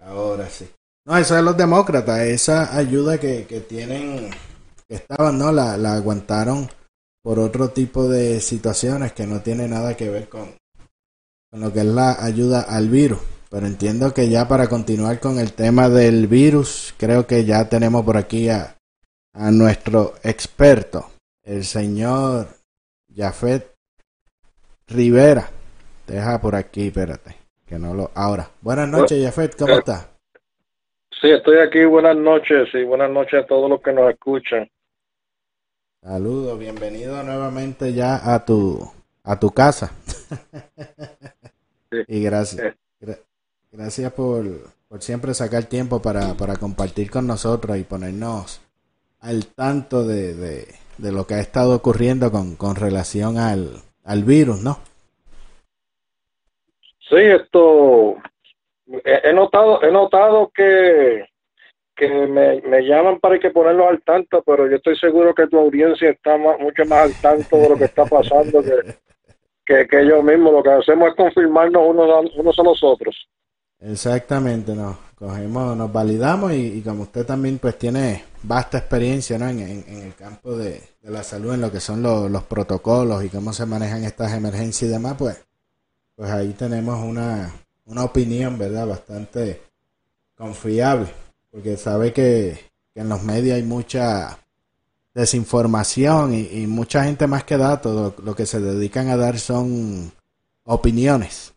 ahora 0.00 0.48
sí. 0.48 0.68
No, 1.06 1.16
eso 1.16 1.36
es 1.38 1.44
los 1.44 1.56
demócratas, 1.56 2.20
esa 2.20 2.76
ayuda 2.76 3.18
que, 3.18 3.46
que 3.46 3.60
tienen, 3.60 4.30
que 4.88 4.96
estaban, 4.96 5.38
¿no? 5.38 5.52
La, 5.52 5.76
la 5.76 5.94
aguantaron 5.94 6.68
por 7.22 7.38
otro 7.38 7.70
tipo 7.70 8.08
de 8.08 8.40
situaciones 8.40 9.12
que 9.12 9.26
no 9.26 9.40
tiene 9.40 9.68
nada 9.68 9.96
que 9.96 10.10
ver 10.10 10.28
con, 10.28 10.56
con 11.50 11.60
lo 11.60 11.72
que 11.72 11.80
es 11.80 11.86
la 11.86 12.24
ayuda 12.24 12.62
al 12.62 12.88
virus. 12.88 13.20
Pero 13.48 13.66
entiendo 13.66 14.12
que 14.12 14.28
ya 14.28 14.48
para 14.48 14.68
continuar 14.68 15.20
con 15.20 15.38
el 15.38 15.52
tema 15.52 15.88
del 15.88 16.26
virus, 16.26 16.92
creo 16.98 17.26
que 17.26 17.44
ya 17.44 17.68
tenemos 17.68 18.04
por 18.04 18.16
aquí 18.16 18.48
a, 18.48 18.76
a 19.32 19.50
nuestro 19.52 20.14
experto, 20.24 21.10
el 21.44 21.64
señor 21.64 22.48
Jafet 23.14 23.74
Rivera. 24.88 25.50
Deja 26.06 26.40
por 26.40 26.54
aquí, 26.54 26.88
espérate. 26.88 27.36
Que 27.66 27.78
no 27.78 27.94
lo. 27.94 28.10
Ahora. 28.14 28.48
Buenas 28.60 28.88
noches, 28.88 29.24
Jafet, 29.24 29.56
¿cómo 29.56 29.74
estás? 29.74 30.08
Sí, 31.20 31.30
estoy 31.30 31.58
aquí. 31.58 31.84
Buenas 31.84 32.16
noches 32.16 32.68
y 32.74 32.84
buenas 32.84 33.10
noches 33.10 33.42
a 33.42 33.46
todos 33.46 33.68
los 33.68 33.80
que 33.82 33.92
nos 33.92 34.10
escuchan. 34.10 34.70
Saludos, 36.02 36.58
bienvenido 36.58 37.20
nuevamente 37.24 37.92
ya 37.92 38.32
a 38.34 38.44
tu 38.44 38.88
a 39.24 39.40
tu 39.40 39.50
casa. 39.50 39.90
Sí. 41.90 41.98
y 42.06 42.22
gracias. 42.22 42.74
gra- 43.00 43.18
gracias 43.72 44.12
por, 44.12 44.44
por 44.88 45.02
siempre 45.02 45.34
sacar 45.34 45.64
tiempo 45.64 46.00
para, 46.00 46.34
para 46.34 46.56
compartir 46.56 47.10
con 47.10 47.26
nosotros 47.26 47.76
y 47.78 47.82
ponernos 47.84 48.60
al 49.20 49.46
tanto 49.46 50.04
de, 50.06 50.34
de, 50.34 50.74
de 50.98 51.12
lo 51.12 51.26
que 51.26 51.34
ha 51.34 51.40
estado 51.40 51.74
ocurriendo 51.74 52.30
con, 52.30 52.54
con 52.56 52.76
relación 52.76 53.38
al, 53.38 53.82
al 54.04 54.22
virus, 54.24 54.60
¿no? 54.62 54.78
Sí, 57.08 57.16
esto 57.16 58.16
he, 59.04 59.32
notado, 59.32 59.82
he 59.82 59.90
notado 59.90 60.50
que 60.54 61.24
que 61.98 62.08
me, 62.10 62.60
me 62.60 62.82
llaman 62.82 63.18
para 63.20 63.38
que 63.38 63.48
ponerlos 63.50 63.86
al 63.88 64.02
tanto, 64.02 64.42
pero 64.44 64.68
yo 64.68 64.76
estoy 64.76 64.98
seguro 64.98 65.34
que 65.34 65.46
tu 65.46 65.58
audiencia 65.58 66.10
está 66.10 66.36
más- 66.36 66.58
mucho 66.60 66.84
más 66.84 67.04
al 67.04 67.14
tanto 67.22 67.56
de 67.56 67.68
lo 67.70 67.76
que 67.78 67.84
está 67.84 68.04
pasando 68.04 68.62
que, 68.62 68.96
que, 69.64 69.86
que 69.88 70.06
yo 70.06 70.22
mismo. 70.22 70.52
Lo 70.52 70.62
que 70.62 70.72
hacemos 70.72 71.08
es 71.08 71.14
confirmarnos 71.14 71.82
unos, 71.86 72.10
a- 72.10 72.38
unos 72.38 72.58
a 72.58 72.62
los 72.62 72.84
otros. 72.84 73.16
Exactamente, 73.80 74.74
nos 74.74 74.96
cogemos, 75.14 75.74
nos 75.74 75.90
validamos 75.90 76.52
y, 76.52 76.78
y 76.78 76.82
como 76.82 77.04
usted 77.04 77.24
también 77.24 77.58
pues 77.58 77.78
tiene 77.78 78.24
vasta 78.42 78.76
experiencia 78.76 79.38
¿no? 79.38 79.48
en, 79.48 79.60
en- 79.60 80.02
el 80.02 80.14
campo 80.14 80.54
de, 80.54 80.72
de 81.00 81.10
la 81.10 81.22
salud, 81.22 81.54
en 81.54 81.62
lo 81.62 81.72
que 81.72 81.80
son 81.80 82.02
los, 82.02 82.30
los 82.30 82.42
protocolos 82.44 83.24
y 83.24 83.30
cómo 83.30 83.54
se 83.54 83.64
manejan 83.64 84.04
estas 84.04 84.34
emergencias 84.34 84.90
y 84.90 84.92
demás, 84.92 85.14
pues, 85.18 85.42
pues 86.16 86.30
ahí 86.30 86.54
tenemos 86.54 87.04
una, 87.04 87.52
una 87.84 88.04
opinión, 88.04 88.58
¿verdad? 88.58 88.86
Bastante 88.86 89.62
confiable, 90.34 91.08
porque 91.50 91.76
sabe 91.76 92.12
que, 92.12 92.58
en 92.94 93.10
los 93.10 93.22
medios 93.22 93.56
hay 93.56 93.62
mucha 93.62 94.38
desinformación 95.14 96.32
y, 96.32 96.48
y 96.62 96.66
mucha 96.66 97.04
gente 97.04 97.26
más 97.26 97.44
que 97.44 97.58
datos, 97.58 97.94
lo, 98.16 98.24
lo 98.24 98.34
que 98.34 98.46
se 98.46 98.58
dedican 98.58 99.08
a 99.08 99.18
dar 99.18 99.38
son 99.38 100.12
opiniones. 100.64 101.52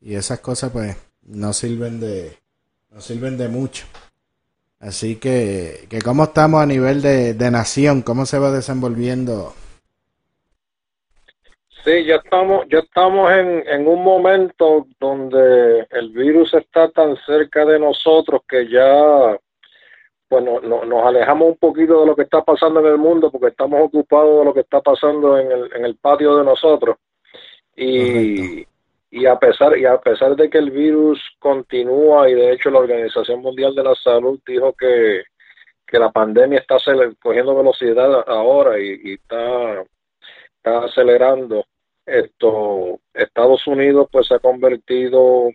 Y 0.00 0.14
esas 0.14 0.40
cosas 0.40 0.70
pues 0.72 0.96
no 1.22 1.52
sirven 1.52 2.00
de 2.00 2.38
no 2.90 3.00
sirven 3.00 3.36
de 3.36 3.48
mucho. 3.48 3.84
Así 4.80 5.16
que 5.16 5.86
que 5.90 6.00
cómo 6.00 6.24
estamos 6.24 6.62
a 6.62 6.66
nivel 6.66 7.02
de, 7.02 7.34
de 7.34 7.50
nación 7.50 8.02
cómo 8.02 8.26
se 8.26 8.38
va 8.38 8.50
desenvolviendo 8.50 9.54
Sí, 11.88 12.04
ya 12.04 12.16
estamos, 12.16 12.66
ya 12.68 12.80
estamos 12.80 13.32
en, 13.32 13.66
en 13.66 13.88
un 13.88 14.04
momento 14.04 14.86
donde 15.00 15.86
el 15.90 16.10
virus 16.10 16.52
está 16.52 16.90
tan 16.90 17.16
cerca 17.24 17.64
de 17.64 17.78
nosotros 17.78 18.42
que 18.46 18.68
ya 18.68 19.38
bueno, 20.28 20.60
no- 20.60 20.84
nos 20.84 21.06
alejamos 21.06 21.48
un 21.48 21.56
poquito 21.56 22.00
de 22.00 22.06
lo 22.06 22.14
que 22.14 22.24
está 22.24 22.42
pasando 22.42 22.80
en 22.80 22.86
el 22.88 22.98
mundo 22.98 23.30
porque 23.30 23.46
estamos 23.46 23.80
ocupados 23.80 24.38
de 24.40 24.44
lo 24.44 24.52
que 24.52 24.60
está 24.60 24.82
pasando 24.82 25.38
en 25.38 25.50
el, 25.50 25.72
en 25.76 25.86
el 25.86 25.96
patio 25.96 26.36
de 26.36 26.44
nosotros. 26.44 26.96
Y, 27.74 28.66
y 29.10 29.24
a 29.24 29.38
pesar 29.38 29.78
y 29.78 29.86
a 29.86 29.98
pesar 29.98 30.36
de 30.36 30.50
que 30.50 30.58
el 30.58 30.70
virus 30.70 31.18
continúa 31.38 32.28
y 32.28 32.34
de 32.34 32.52
hecho 32.52 32.68
la 32.68 32.80
Organización 32.80 33.40
Mundial 33.40 33.74
de 33.74 33.84
la 33.84 33.94
Salud 33.94 34.38
dijo 34.46 34.74
que, 34.74 35.22
que 35.86 35.98
la 35.98 36.10
pandemia 36.10 36.58
está 36.58 36.76
cogiendo 37.22 37.56
velocidad 37.56 38.28
ahora 38.28 38.78
y, 38.78 39.00
y 39.04 39.12
está 39.14 39.82
está 40.58 40.84
acelerando 40.84 41.64
esto 42.08 43.00
Estados 43.14 43.66
Unidos 43.66 44.08
pues 44.10 44.26
se 44.28 44.34
ha 44.34 44.38
convertido 44.38 45.50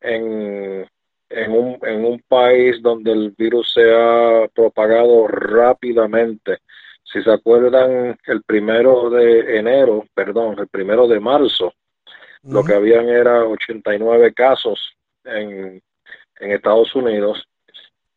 en 0.00 0.86
en 1.28 1.52
un, 1.52 1.78
en 1.82 2.04
un 2.04 2.22
país 2.28 2.80
donde 2.82 3.12
el 3.12 3.30
virus 3.36 3.72
se 3.72 3.92
ha 3.92 4.48
propagado 4.54 5.26
rápidamente. 5.26 6.58
Si 7.02 7.22
se 7.22 7.30
acuerdan, 7.30 8.18
el 8.26 8.42
primero 8.42 9.10
de 9.10 9.58
enero, 9.58 10.04
perdón, 10.14 10.56
el 10.58 10.68
primero 10.68 11.06
de 11.06 11.20
marzo, 11.20 11.72
lo 12.42 12.62
que 12.62 12.74
habían 12.74 13.08
era 13.08 13.44
89 13.44 14.32
casos 14.34 14.96
en, 15.24 15.82
en 16.38 16.52
Estados 16.52 16.94
Unidos. 16.94 17.44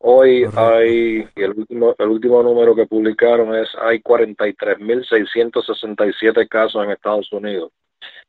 Hoy 0.02 0.44
Correcto. 0.44 0.66
hay, 0.66 1.28
y 1.36 1.42
el 1.42 1.50
último, 1.50 1.94
el 1.98 2.08
último 2.08 2.42
número 2.42 2.74
que 2.74 2.86
publicaron 2.86 3.54
es, 3.54 3.68
hay 3.80 4.00
43.667 4.00 6.48
casos 6.48 6.82
en 6.84 6.90
Estados 6.90 7.30
Unidos. 7.32 7.70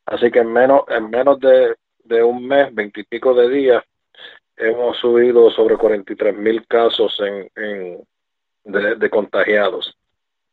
Así 0.05 0.29
que 0.31 0.39
en 0.39 0.51
menos, 0.51 0.81
en 0.89 1.09
menos 1.09 1.39
de, 1.39 1.75
de 2.03 2.21
un 2.23 2.45
mes, 2.45 2.73
veintipico 2.75 3.33
de 3.33 3.49
días, 3.49 3.81
hemos 4.57 4.97
subido 4.97 5.49
sobre 5.51 5.75
43.000 5.75 6.65
casos 6.67 7.17
en, 7.21 7.49
en, 7.55 8.03
de, 8.65 8.95
de 8.95 9.09
contagiados. 9.09 9.95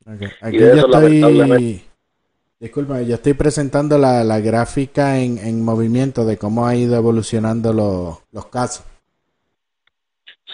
Ok, 0.06 0.22
aquí 0.40 0.58
de 0.58 0.68
yo 0.68 0.72
eso, 0.74 0.86
estoy 0.86 1.20
lamentablemente- 1.20 1.84
disculpa 2.60 3.02
yo 3.02 3.14
estoy 3.16 3.34
presentando 3.34 3.98
la, 3.98 4.24
la 4.24 4.40
gráfica 4.40 5.18
en, 5.18 5.38
en 5.38 5.64
movimiento 5.64 6.24
de 6.24 6.36
cómo 6.38 6.66
ha 6.66 6.74
ido 6.74 6.96
evolucionando 6.96 7.72
los, 7.72 8.18
los 8.32 8.46
casos 8.46 8.84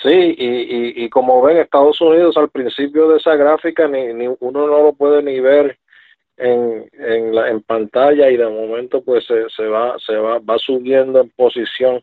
Sí, 0.05 0.11
y, 0.37 0.47
y, 0.47 1.05
y 1.05 1.09
como 1.09 1.41
ven, 1.41 1.57
Estados 1.57 1.99
Unidos 2.03 2.37
al 2.37 2.51
principio 2.51 3.09
de 3.09 3.17
esa 3.17 3.37
gráfica 3.37 3.89
ni, 3.89 4.13
ni 4.13 4.27
uno 4.27 4.67
no 4.67 4.83
lo 4.83 4.93
puede 4.93 5.23
ni 5.23 5.41
ver 5.41 5.79
en, 6.37 6.87
en, 6.93 7.35
la, 7.35 7.49
en 7.49 7.63
pantalla 7.63 8.29
y 8.31 8.37
de 8.37 8.47
momento 8.47 9.03
pues 9.03 9.25
se, 9.25 9.49
se 9.49 9.67
va 9.67 9.97
se 9.99 10.15
va, 10.17 10.41
va 10.41 10.59
subiendo 10.59 11.23
en 11.23 11.31
posición. 11.31 12.03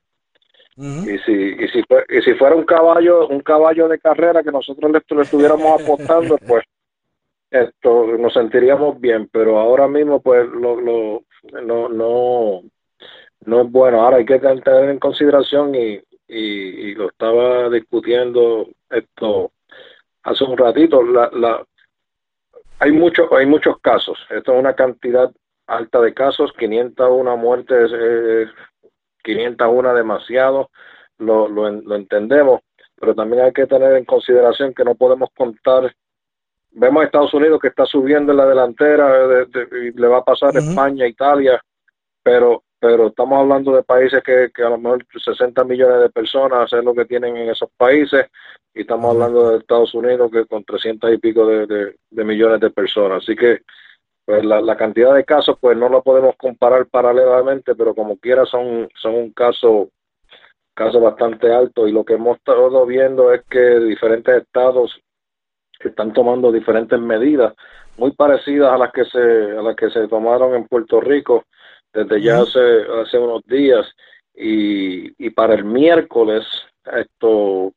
Y 1.06 1.18
si 1.20 1.32
y 1.32 1.68
si 1.68 1.84
fue- 1.84 2.06
y 2.10 2.22
si 2.24 2.34
fuera 2.34 2.56
un 2.56 2.64
caballo 2.64 3.28
un 3.28 3.42
caballo 3.42 3.88
de 3.88 4.00
carrera 4.00 4.42
que 4.42 4.52
nosotros 4.52 4.92
le, 4.92 5.00
le 5.16 5.22
estuviéramos 5.22 5.80
apostando 5.82 6.38
pues 6.48 6.64
esto 7.52 8.08
nos 8.18 8.34
sentiríamos 8.34 9.00
bien 9.00 9.30
pero 9.32 9.60
ahora 9.60 9.88
mismo 9.88 10.22
pues 10.22 10.48
lo, 10.48 10.82
lo 10.82 11.24
no 11.62 11.88
no 11.88 12.64
no 13.46 13.62
es 13.62 13.72
bueno. 13.72 14.02
Ahora 14.02 14.18
hay 14.18 14.26
que 14.26 14.40
tener 14.40 14.90
en 14.90 15.00
consideración 15.00 15.76
y, 15.76 16.00
y, 16.32 16.92
y 16.92 16.96
lo 16.96 17.10
estaba 17.10 17.70
discutiendo 17.70 18.70
esto 18.90 19.52
hace 20.24 20.44
un 20.46 20.58
ratito. 20.58 21.04
La, 21.04 21.30
la 21.34 21.66
hay 22.80 22.92
muchos 22.94 23.30
hay 23.34 23.46
muchos 23.46 23.80
casos. 23.82 24.18
Esto 24.30 24.54
es 24.54 24.60
una 24.60 24.74
cantidad 24.74 25.30
alta 25.68 26.02
de 26.02 26.14
casos 26.14 26.54
501 26.58 27.38
muertes 27.38 27.92
eh, 27.94 28.48
501 29.24 29.94
demasiado 29.94 30.70
lo, 31.18 31.48
lo, 31.48 31.70
lo 31.70 31.96
entendemos, 31.96 32.62
pero 32.96 33.14
también 33.14 33.44
hay 33.44 33.54
que 33.54 33.68
tener 33.68 33.96
en 33.96 34.06
consideración 34.06 34.74
que 34.74 34.86
no 34.86 34.96
podemos 34.96 35.30
contar. 35.38 35.94
Vemos 36.72 37.02
a 37.02 37.06
Estados 37.06 37.34
Unidos 37.34 37.60
que 37.60 37.68
está 37.68 37.86
subiendo 37.86 38.32
en 38.32 38.38
la 38.38 38.48
delantera 38.48 39.46
y 39.84 39.92
le 39.92 40.08
va 40.08 40.20
a 40.20 40.24
pasar 40.24 40.56
a 40.56 40.60
España, 40.60 41.06
Italia, 41.06 41.62
pero 42.24 42.64
pero 42.82 43.08
estamos 43.10 43.40
hablando 43.40 43.76
de 43.76 43.84
países 43.84 44.24
que, 44.24 44.50
que, 44.52 44.64
a 44.64 44.70
lo 44.70 44.80
mejor 44.80 45.06
60 45.14 45.64
millones 45.66 46.02
de 46.02 46.10
personas 46.10 46.74
es 46.74 46.84
lo 46.84 46.96
que 46.96 47.06
tienen 47.06 47.38
en 47.38 47.50
esos 47.52 47.70
países 47.78 48.26
y 48.74 48.82
estamos 48.82 49.14
hablando 49.14 49.52
de 49.52 49.60
Estados 49.60 49.94
Unidos 49.94 50.32
que 50.32 50.46
con 50.48 50.64
300 50.64 51.14
y 51.14 51.18
pico 51.20 51.46
de, 51.46 51.96
millones 52.10 52.60
de 52.60 52.72
personas. 52.72 53.22
Así 53.22 53.36
que 53.36 53.62
pues 54.26 54.44
la, 54.44 54.62
la, 54.62 54.76
cantidad 54.76 55.14
de 55.14 55.26
casos 55.26 55.58
pues 55.62 55.78
no 55.78 55.90
lo 55.90 56.02
podemos 56.02 56.36
comparar 56.38 56.88
paralelamente, 56.88 57.76
pero 57.76 57.94
como 57.94 58.18
quiera 58.18 58.48
son, 58.48 58.90
son 58.96 59.14
un 59.14 59.32
caso, 59.32 59.90
caso 60.74 61.00
bastante 61.00 61.54
alto 61.54 61.88
y 61.88 61.92
lo 61.92 62.04
que 62.04 62.16
hemos 62.16 62.38
estado 62.38 62.84
viendo 62.88 63.32
es 63.32 63.44
que 63.48 63.80
diferentes 63.80 64.42
estados 64.42 65.00
están 65.80 66.14
tomando 66.14 66.52
diferentes 66.52 67.00
medidas 67.00 67.54
muy 67.98 68.12
parecidas 68.14 68.74
a 68.74 68.78
las 68.80 68.92
que 68.92 69.06
se 69.06 69.20
a 69.20 69.62
las 69.62 69.76
que 69.76 69.92
se 69.92 70.08
tomaron 70.08 70.56
en 70.56 70.68
Puerto 70.68 71.00
Rico 71.00 71.46
desde 71.94 72.22
ya 72.22 72.42
hace, 72.42 72.86
hace 73.02 73.18
unos 73.18 73.44
días 73.46 73.86
y, 74.34 75.26
y 75.26 75.30
para 75.32 75.56
el 75.56 75.66
miércoles 75.66 76.46
esto 76.94 77.74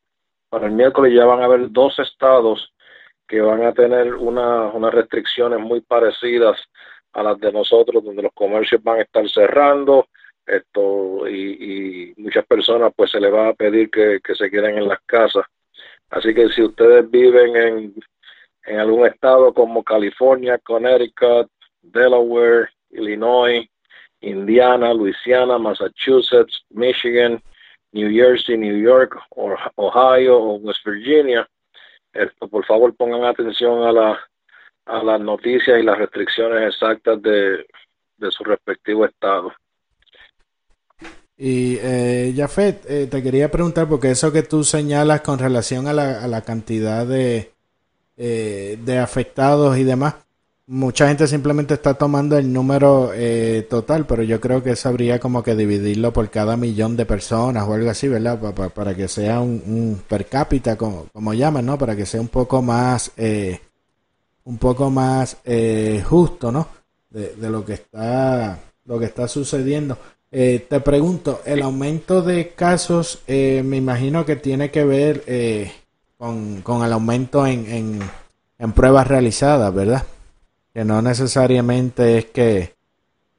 para 0.49 0.67
el 0.67 0.73
miércoles 0.73 1.13
ya 1.15 1.25
van 1.25 1.41
a 1.41 1.47
haber 1.47 1.71
dos 1.71 1.99
estados 1.99 2.73
que 3.27 3.41
van 3.41 3.65
a 3.65 3.73
tener 3.73 4.15
una, 4.15 4.67
unas 4.67 4.95
restricciones 4.95 5.59
muy 5.59 5.81
parecidas 5.81 6.61
a 7.13 7.23
las 7.23 7.39
de 7.41 7.53
nosotros 7.53 8.05
donde 8.05 8.23
los 8.23 8.33
comercios 8.33 8.83
van 8.83 8.99
a 8.99 9.03
estar 9.03 9.29
cerrando 9.29 10.09
esto 10.47 11.27
y, 11.29 12.15
y 12.17 12.21
muchas 12.21 12.45
personas 12.47 12.93
pues 12.95 13.11
se 13.11 13.21
les 13.21 13.33
va 13.33 13.49
a 13.49 13.55
pedir 13.55 13.91
que, 13.91 14.21
que 14.23 14.35
se 14.35 14.51
queden 14.51 14.77
en 14.77 14.89
las 14.89 15.01
casas. 15.07 15.47
Así 16.11 16.35
que 16.35 16.49
si 16.51 16.63
ustedes 16.63 17.11
viven 17.11 17.57
en 17.57 17.95
en 18.67 18.79
algún 18.79 19.07
estado 19.07 19.53
como 19.53 19.83
California, 19.83 20.59
Connecticut, 20.59 21.51
Delaware, 21.83 22.71
Illinois, 22.91 23.69
Indiana, 24.25 24.93
Louisiana, 24.93 25.59
Massachusetts, 25.59 26.65
Michigan, 26.71 27.43
New 27.93 28.11
Jersey, 28.11 28.57
New 28.57 28.77
York, 28.77 29.17
Ohio 29.77 30.39
o 30.39 30.55
West 30.57 30.85
Virginia, 30.85 31.49
esto, 32.13 32.49
por 32.49 32.65
favor 32.65 32.95
pongan 32.95 33.25
atención 33.25 33.83
a, 33.83 34.19
a 34.87 35.03
las 35.03 35.21
noticias 35.21 35.81
y 35.81 35.83
las 35.83 35.99
restricciones 35.99 36.73
exactas 36.73 37.21
de, 37.23 37.67
su 38.31 38.45
respectivo 38.45 39.05
estado. 39.05 39.53
Y 41.37 41.77
eh, 41.83 42.33
Jafet, 42.37 42.89
eh, 42.89 43.07
te 43.09 43.23
quería 43.23 43.51
preguntar, 43.51 43.89
porque 43.89 44.13
eso 44.13 44.33
que 44.33 44.45
tú 44.45 44.63
señalas 44.63 45.21
con 45.21 45.39
relación 45.39 45.89
a 45.89 45.93
la, 45.93 46.23
a 46.23 46.29
la 46.29 46.43
cantidad 46.43 47.05
de, 47.05 47.53
eh, 48.17 48.79
de 48.81 48.99
afectados 48.99 49.77
y 49.77 49.85
demás. 49.85 50.24
Mucha 50.67 51.09
gente 51.09 51.27
simplemente 51.27 51.75
está 51.75 51.93
tomando 51.93 52.39
el 52.39 52.51
número 52.51 53.11
eh, 53.15 53.67
total, 53.69 54.07
pero 54.07 54.23
yo 54.23 54.41
creo 54.41 54.63
que 54.63 54.71
eso 54.71 54.89
habría 54.89 55.21
como 55.21 55.43
que 55.43 55.55
dividirlo 55.55 56.11
por 56.11 56.31
cada 56.31 56.57
millón 56.57 56.97
de 56.97 57.05
personas 57.05 57.69
o 57.69 57.75
algo 57.75 57.91
así, 57.91 58.09
¿verdad? 58.09 58.41
para 58.41 58.95
que 58.95 59.07
sea 59.07 59.41
un, 59.41 60.01
per 60.09 60.25
cápita, 60.25 60.77
como, 60.77 61.07
como, 61.13 61.35
llaman, 61.35 61.67
¿no? 61.67 61.77
Para 61.77 61.95
que 61.95 62.07
sea 62.07 62.19
un 62.19 62.29
poco 62.29 62.63
más, 62.63 63.13
eh, 63.19 63.61
un 64.45 64.57
poco 64.57 64.89
más 64.89 65.37
justo, 66.09 66.51
¿no? 66.51 66.67
De, 67.11 67.35
lo 67.51 67.63
que 67.63 67.75
está, 67.75 68.59
lo 68.87 68.99
que 68.99 69.05
está 69.05 69.29
sucediendo. 69.29 69.99
te 70.31 70.81
pregunto, 70.81 71.43
el 71.45 71.61
aumento 71.61 72.23
de 72.23 72.55
casos, 72.55 73.23
me 73.29 73.77
imagino 73.77 74.25
que 74.25 74.37
tiene 74.37 74.71
que 74.71 74.85
ver 74.85 75.25
con, 76.17 76.63
con 76.63 76.83
el 76.85 76.93
aumento 76.93 77.47
en, 77.47 77.67
en, 77.71 78.01
en, 78.59 78.73
pruebas 78.73 79.07
realizadas, 79.07 79.73
¿verdad? 79.75 80.05
Que 80.75 80.85
no 80.85 81.01
necesariamente 81.01 82.19
es 82.19 82.27
que, 82.27 82.75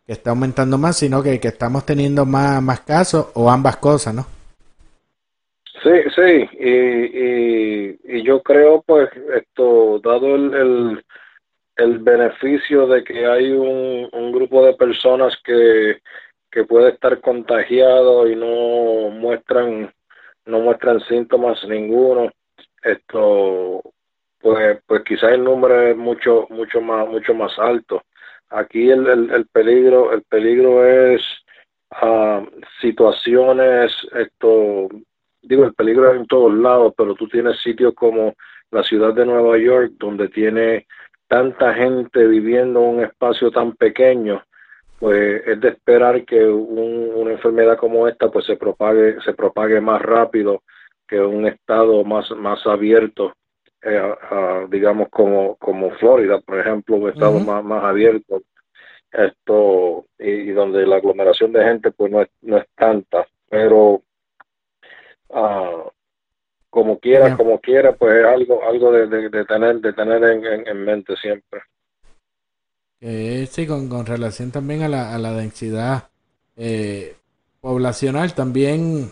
está 0.07 0.29
aumentando 0.29 0.77
más, 0.77 0.97
sino 0.97 1.21
que, 1.21 1.39
que 1.39 1.49
estamos 1.49 1.85
teniendo 1.85 2.25
más, 2.25 2.61
más 2.61 2.79
casos 2.79 3.27
o 3.35 3.51
ambas 3.51 3.77
cosas, 3.77 4.15
¿no? 4.15 4.25
Sí, 5.83 5.91
sí, 6.15 6.49
y, 6.59 8.17
y, 8.17 8.23
yo 8.23 8.41
creo, 8.41 8.81
pues, 8.81 9.09
esto, 9.35 9.99
dado 9.99 10.33
el, 10.33 10.53
el, 10.55 11.05
el 11.75 11.99
beneficio 11.99 12.87
de 12.87 13.03
que 13.03 13.27
hay 13.27 13.51
un, 13.51 14.09
un 14.11 14.31
grupo 14.31 14.65
de 14.65 14.73
personas 14.73 15.35
que, 15.43 15.99
que 16.55 16.63
puede 16.63 16.91
estar 16.91 17.19
contagiado 17.19 18.27
y 18.27 18.35
no 18.37 19.09
muestran 19.11 19.93
no 20.45 20.59
muestran 20.61 21.01
síntomas 21.01 21.57
ninguno 21.67 22.31
quizás 25.15 25.31
el 25.31 25.43
número 25.43 25.81
es 25.81 25.95
mucho 25.95 26.47
mucho 26.49 26.81
más 26.81 27.07
mucho 27.07 27.33
más 27.33 27.57
alto. 27.57 28.03
Aquí 28.49 28.89
el, 28.89 29.07
el, 29.07 29.47
peligro 29.47 30.13
el 30.13 30.23
peligro 30.23 30.85
es 30.85 31.21
uh, 32.01 32.45
situaciones 32.81 33.91
esto 34.13 34.89
digo 35.41 35.63
el 35.65 35.73
peligro 35.73 36.11
es 36.11 36.17
en 36.17 36.27
todos 36.27 36.53
lados 36.53 36.93
pero 36.97 37.15
tú 37.15 37.27
tienes 37.27 37.59
sitios 37.61 37.93
como 37.95 38.33
la 38.71 38.83
ciudad 38.83 39.13
de 39.13 39.25
Nueva 39.25 39.57
York 39.57 39.93
donde 39.97 40.27
tiene 40.29 40.85
tanta 41.27 41.73
gente 41.73 42.27
viviendo 42.27 42.81
en 42.81 42.97
un 42.97 43.03
espacio 43.03 43.51
tan 43.51 43.73
pequeño 43.75 44.43
pues 44.99 45.41
es 45.47 45.59
de 45.59 45.69
esperar 45.69 46.23
que 46.25 46.45
una 46.45 47.31
enfermedad 47.31 47.77
como 47.77 48.07
esta 48.07 48.29
pues 48.29 48.45
se 48.45 48.57
propague 48.57 49.19
se 49.21 49.33
propague 49.33 49.81
más 49.81 50.01
rápido 50.01 50.61
que 51.07 51.19
un 51.19 51.45
estado 51.47 52.03
más, 52.03 52.29
más 52.31 52.65
abierto, 52.65 53.33
eh, 53.85 54.67
digamos 54.69 55.09
como, 55.09 55.55
como 55.57 55.91
Florida, 55.91 56.39
por 56.39 56.59
ejemplo, 56.59 56.95
un 56.95 57.09
estado 57.09 57.39
más, 57.39 57.63
más 57.63 57.83
abierto, 57.83 58.41
esto 59.11 60.05
y, 60.17 60.51
donde 60.51 60.85
la 60.87 60.97
aglomeración 60.97 61.51
de 61.53 61.63
gente 61.63 61.91
pues 61.91 62.11
no 62.11 62.21
es, 62.21 62.29
no 62.41 62.57
es 62.57 62.65
tanta, 62.75 63.27
pero 63.47 64.01
uh, 65.29 65.89
como 66.69 66.99
quiera, 66.99 67.37
como 67.37 67.59
quiera, 67.59 67.93
pues 67.93 68.15
es 68.15 68.25
algo, 68.25 68.63
algo 68.67 68.91
de, 68.91 69.07
de, 69.07 69.45
tener, 69.45 69.79
de 69.79 69.93
tener 69.93 70.23
en, 70.23 70.67
en, 70.67 70.83
mente 70.83 71.15
siempre. 71.17 71.61
Eh, 72.99 73.47
sí, 73.49 73.67
con, 73.67 73.87
con 73.87 74.05
relación 74.05 74.51
también 74.51 74.81
a 74.81 74.89
la, 74.89 75.13
a 75.13 75.19
la 75.19 75.31
densidad 75.31 76.09
eh, 76.57 77.15
poblacional, 77.61 78.33
también 78.33 79.11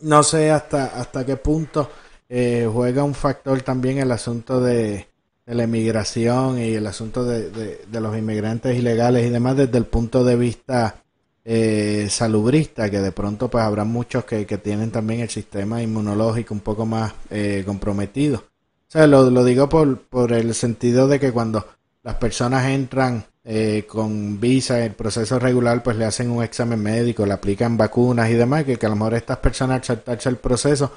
no 0.00 0.22
sé 0.22 0.50
hasta, 0.50 0.86
hasta 1.00 1.24
qué 1.24 1.36
punto 1.36 1.88
eh, 2.34 2.66
juega 2.72 3.04
un 3.04 3.12
factor 3.12 3.60
también 3.60 3.98
el 3.98 4.10
asunto 4.10 4.58
de, 4.62 5.06
la 5.44 5.64
inmigración 5.64 6.58
y 6.58 6.72
el 6.72 6.86
asunto 6.86 7.26
de, 7.26 7.84
los 7.92 8.16
inmigrantes 8.16 8.74
ilegales 8.74 9.26
y 9.26 9.28
demás 9.28 9.58
desde 9.58 9.76
el 9.76 9.84
punto 9.84 10.24
de 10.24 10.36
vista 10.36 11.02
eh, 11.44 12.06
salubrista, 12.08 12.88
que 12.88 13.00
de 13.00 13.12
pronto 13.12 13.48
pues 13.48 13.62
habrá 13.62 13.84
muchos 13.84 14.24
que, 14.24 14.46
que, 14.46 14.56
tienen 14.56 14.90
también 14.90 15.20
el 15.20 15.28
sistema 15.28 15.82
inmunológico 15.82 16.54
un 16.54 16.60
poco 16.60 16.86
más 16.86 17.12
eh, 17.28 17.64
comprometido. 17.66 18.38
O 18.38 18.92
sea, 18.92 19.06
lo, 19.06 19.44
digo 19.44 19.68
por, 19.68 20.00
por 20.00 20.32
el 20.32 20.54
sentido 20.54 21.08
de 21.08 21.20
que 21.20 21.32
cuando 21.32 21.66
las 22.02 22.14
personas 22.14 22.64
entran 22.64 23.26
eh, 23.44 23.84
con 23.86 24.40
visa, 24.40 24.82
el 24.82 24.92
proceso 24.92 25.38
regular, 25.38 25.82
pues 25.82 25.98
le 25.98 26.06
hacen 26.06 26.30
un 26.30 26.42
examen 26.42 26.82
médico, 26.82 27.26
le 27.26 27.34
aplican 27.34 27.76
vacunas 27.76 28.30
y 28.30 28.34
demás, 28.34 28.64
que, 28.64 28.78
a 28.80 28.88
lo 28.88 28.96
mejor 28.96 29.14
estas 29.14 29.36
personas 29.36 29.80
al 29.80 29.84
saltarse 29.84 30.30
el 30.30 30.36
proceso 30.36 30.92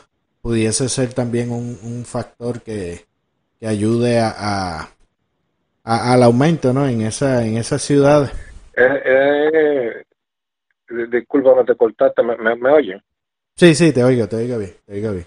pudiese 0.45 0.89
ser 0.89 1.11
también 1.11 1.49
un, 1.49 1.75
un 1.81 2.05
factor 2.05 2.61
que, 2.61 2.99
que 3.59 3.65
ayude 3.65 4.19
a, 4.19 4.81
a, 5.83 6.13
al 6.13 6.21
aumento 6.21 6.71
¿no? 6.71 6.87
en, 6.87 7.01
esa, 7.01 7.43
en 7.43 7.57
esas 7.57 7.81
ciudades. 7.81 8.29
Eh, 8.77 10.03
eh, 10.87 11.05
discúlpame, 11.09 11.63
te 11.63 11.73
cortaste, 11.73 12.21
¿me, 12.21 12.55
me, 12.57 12.69
oyen? 12.69 13.01
Sí, 13.55 13.73
sí, 13.73 13.91
te 13.91 14.03
oigo, 14.03 14.27
te 14.27 14.35
oigo 14.35 14.59
bien, 14.59 14.73
te 14.85 14.93
oigo 14.93 15.13
bien. 15.13 15.25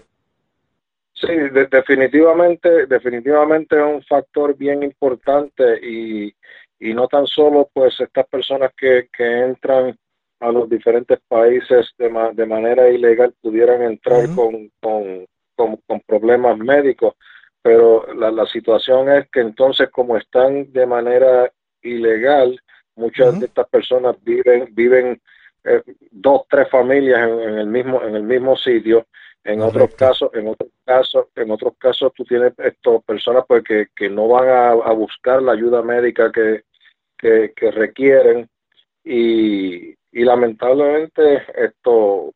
Sí, 1.11 1.33
definitivamente, 1.69 2.85
definitivamente 2.85 3.75
es 3.75 3.83
un 3.83 4.01
factor 4.03 4.55
bien 4.55 4.83
importante 4.83 5.85
y, 5.85 6.33
y 6.79 6.93
no 6.93 7.09
tan 7.09 7.27
solo 7.27 7.69
pues 7.73 7.93
estas 7.99 8.25
personas 8.27 8.71
que, 8.73 9.09
que 9.11 9.41
entran 9.41 9.99
a 10.39 10.51
los 10.51 10.69
diferentes 10.69 11.19
países 11.27 11.89
de, 11.97 12.09
de 12.33 12.45
manera 12.45 12.89
ilegal 12.89 13.33
pudieran 13.41 13.81
entrar 13.83 14.25
con, 14.35 14.71
con, 14.79 15.25
con, 15.55 16.01
problemas 16.07 16.57
médicos, 16.57 17.15
pero 17.61 18.13
la, 18.13 18.31
la 18.31 18.45
situación 18.45 19.09
es 19.09 19.29
que 19.29 19.41
entonces 19.41 19.89
como 19.89 20.17
están 20.17 20.71
de 20.71 20.85
manera 20.85 21.51
ilegal, 21.81 22.59
muchas 22.95 23.39
de 23.39 23.45
estas 23.45 23.67
personas 23.69 24.15
viven 24.23 24.69
viven 24.71 25.21
eh, 25.63 25.81
dos 26.11 26.43
tres 26.49 26.69
familias 26.69 27.21
en, 27.27 27.57
el 27.59 27.67
mismo 27.67 28.01
en 28.03 28.15
el 28.15 28.23
mismo 28.23 28.55
sitio 28.55 29.07
en 29.43 29.61
otros 29.61 29.95
casos 29.95 30.29
en 30.33 30.47
otros 30.47 30.69
casos 30.85 31.25
en 31.35 31.51
otros 31.51 31.73
casos 31.77 32.11
tú 32.13 32.23
tienes 32.25 32.53
estos 32.57 33.03
personas 33.03 33.43
pues 33.47 33.63
que, 33.63 33.87
que 33.95 34.09
no 34.09 34.27
van 34.27 34.49
a, 34.49 34.69
a 34.71 34.91
buscar 34.93 35.41
la 35.41 35.53
ayuda 35.53 35.81
médica 35.81 36.31
que, 36.31 36.63
que, 37.19 37.71
requieren 37.71 38.49
y, 39.03 39.95
y 40.11 40.23
lamentablemente 40.23 41.43
esto 41.55 42.33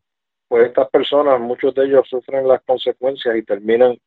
pues 0.53 0.67
estas 0.67 0.88
personas, 0.89 1.39
muchos 1.39 1.73
de 1.73 1.86
ellos 1.86 2.07
sufren 2.07 2.47
las 2.47 2.62
consecuencias 2.62 3.36
y 3.36 3.41
terminan 3.41 3.97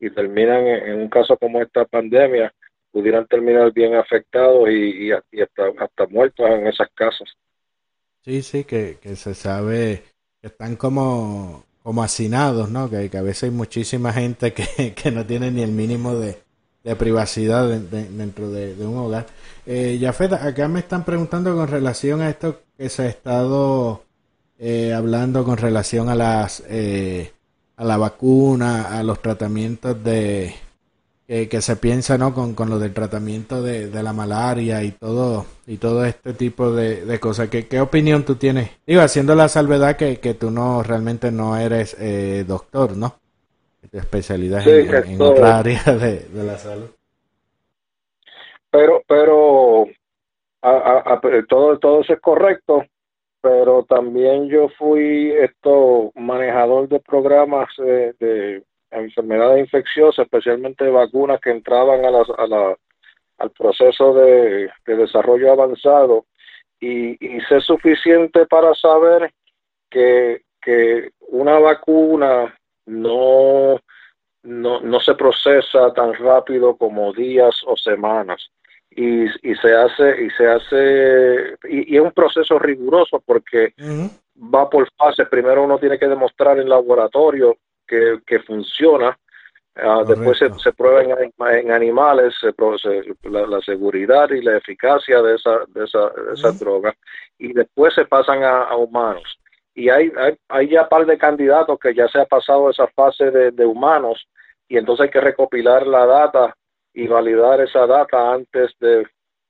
y 0.00 0.10
terminan 0.10 0.66
en, 0.66 1.00
un 1.00 1.08
caso 1.08 1.36
como 1.36 1.62
esta 1.62 1.84
pandemia, 1.84 2.52
pudieran 2.90 3.24
terminar 3.28 3.72
bien 3.72 3.94
afectados 3.94 4.68
y, 4.68 5.06
y, 5.06 5.12
hasta, 5.12 5.68
hasta 5.78 6.06
muertos 6.08 6.44
en 6.50 6.66
esas 6.66 6.88
casas. 6.92 7.28
Sí, 8.22 8.42
sí, 8.42 8.64
que, 8.64 8.98
que 9.00 9.14
se 9.14 9.32
sabe 9.34 10.02
que 10.40 10.48
están 10.48 10.74
como, 10.74 11.64
como 11.84 12.02
hacinados, 12.02 12.68
¿no? 12.68 12.90
Que, 12.90 13.08
que 13.08 13.18
a 13.18 13.22
veces 13.22 13.44
hay 13.44 13.50
muchísima 13.50 14.12
gente 14.12 14.52
que, 14.52 14.94
que 15.00 15.12
no 15.12 15.24
tiene 15.24 15.52
ni 15.52 15.62
el 15.62 15.70
mínimo 15.70 16.16
de, 16.16 16.34
de 16.84 16.96
privacidad 16.96 17.68
dentro 17.68 18.50
de, 18.50 18.74
un 18.80 18.96
hogar. 18.96 19.26
Eh, 19.66 19.98
Yafet, 20.00 20.32
acá 20.32 20.68
me 20.68 20.80
están 20.80 21.04
preguntando 21.04 21.54
con 21.54 21.68
relación 21.68 22.20
a 22.20 22.30
esto 22.30 22.62
que 22.76 22.88
se 22.88 23.02
ha 23.02 23.06
estado 23.06 24.02
eh, 24.58 24.92
hablando 24.92 25.44
con 25.44 25.56
relación 25.56 26.08
a 26.08 26.14
las 26.14 26.62
eh, 26.68 27.32
a 27.76 27.84
la 27.84 27.96
vacuna, 27.96 28.98
a 28.98 29.02
los 29.02 29.20
tratamientos 29.22 30.02
de 30.02 30.54
que 31.26 31.62
se 31.62 31.76
piensa, 31.76 32.18
¿no? 32.18 32.34
Con, 32.34 32.52
con 32.52 32.68
lo 32.68 32.78
del 32.78 32.92
tratamiento 32.92 33.62
de, 33.62 33.88
de, 33.88 34.02
la 34.02 34.12
malaria 34.12 34.82
y 34.82 34.90
todo 34.90 35.46
y 35.66 35.78
todo 35.78 36.04
este 36.04 36.34
tipo 36.34 36.72
de, 36.72 37.06
de 37.06 37.20
cosas. 37.20 37.48
¿Qué, 37.48 37.66
¿Qué, 37.68 37.80
opinión 37.80 38.24
tú 38.24 38.34
tienes? 38.34 38.68
Digo, 38.86 39.00
haciendo 39.00 39.34
la 39.34 39.48
salvedad 39.48 39.96
que, 39.96 40.20
que 40.20 40.34
tú 40.34 40.50
no 40.50 40.82
realmente 40.82 41.32
no 41.32 41.56
eres 41.56 41.96
eh, 41.98 42.44
doctor, 42.46 42.98
¿no? 42.98 43.21
Especialidad 43.90 44.66
en, 44.66 45.20
otra 45.20 45.58
área 45.58 45.82
de, 45.84 46.26
la 46.32 46.56
salud. 46.56 46.90
Pero, 48.70 49.02
pero 49.06 49.86
a, 50.62 51.20
todo, 51.48 51.78
todo 51.78 52.00
eso 52.00 52.14
es 52.14 52.20
correcto, 52.20 52.84
pero 53.40 53.84
también 53.84 54.48
yo 54.48 54.68
fui 54.78 55.32
esto 55.32 56.12
manejador 56.14 56.88
de 56.88 57.00
programas 57.00 57.68
de, 57.76 58.62
enfermedades 58.92 59.60
infecciosas, 59.60 60.24
especialmente 60.24 60.88
vacunas 60.88 61.40
que 61.40 61.50
entraban 61.50 62.04
a, 62.04 62.08
a 62.08 62.46
la, 62.46 62.76
al 63.38 63.50
proceso 63.50 64.14
de, 64.14 64.70
desarrollo 64.86 65.52
avanzado 65.52 66.26
y, 66.80 67.12
y 67.24 67.40
sé 67.42 67.60
suficiente 67.60 68.46
para 68.46 68.74
saber 68.74 69.32
que, 69.90 70.42
que 70.60 71.10
una 71.28 71.58
vacuna 71.58 72.54
no, 72.86 73.80
no, 74.42 74.80
no 74.80 75.00
se 75.00 75.14
procesa 75.14 75.92
tan 75.94 76.14
rápido 76.14 76.76
como 76.76 77.12
días 77.12 77.62
o 77.66 77.76
semanas. 77.76 78.50
Y, 78.94 79.24
y 79.24 79.54
se 79.54 79.74
hace 79.74 80.22
y 80.22 80.30
se 80.30 80.46
hace 80.46 81.56
y, 81.66 81.96
es 81.96 82.02
un 82.02 82.12
proceso 82.12 82.58
riguroso 82.58 83.22
porque 83.24 83.72
va 84.36 84.68
por 84.68 84.86
fases. 84.98 85.26
Primero 85.28 85.64
uno 85.64 85.78
tiene 85.78 85.98
que 85.98 86.08
demostrar 86.08 86.58
en 86.58 86.68
laboratorio 86.68 87.56
que, 87.86 88.20
que 88.26 88.40
funciona 88.40 89.18
ah, 89.76 90.02
después 90.06 90.36
se, 90.36 90.52
se 90.58 90.72
prueba 90.74 91.02
en, 91.02 91.72
animales 91.72 92.34
se, 92.38 92.52
la, 93.30 93.60
seguridad 93.62 94.28
y 94.30 94.42
la 94.42 94.58
eficacia 94.58 95.22
de 95.22 95.36
esa 95.36 95.60
de 95.68 95.84
esa, 95.84 96.10
de 96.10 96.34
esa 96.34 96.52
droga 96.52 96.94
y 97.38 97.54
después 97.54 97.94
se 97.94 98.04
pasan 98.04 98.44
a 98.44 98.76
humanos 98.76 99.38
y 99.74 99.88
hay, 99.88 100.12
hay, 100.16 100.36
hay 100.48 100.68
ya 100.68 100.88
par 100.88 101.06
de 101.06 101.18
candidatos 101.18 101.78
que 101.78 101.94
ya 101.94 102.08
se 102.08 102.20
ha 102.20 102.26
pasado 102.26 102.70
esa 102.70 102.86
fase 102.88 103.30
de, 103.30 103.66
humanos 103.66 104.26
y 104.68 104.76
entonces 104.76 105.04
hay 105.04 105.10
que 105.10 105.20
recopilar 105.20 105.86
la 105.86 106.06
data 106.06 106.54
y 106.92 107.06
validar 107.06 107.60
esa 107.60 107.86
data 107.86 108.32
antes 108.32 108.72
de 108.80 109.06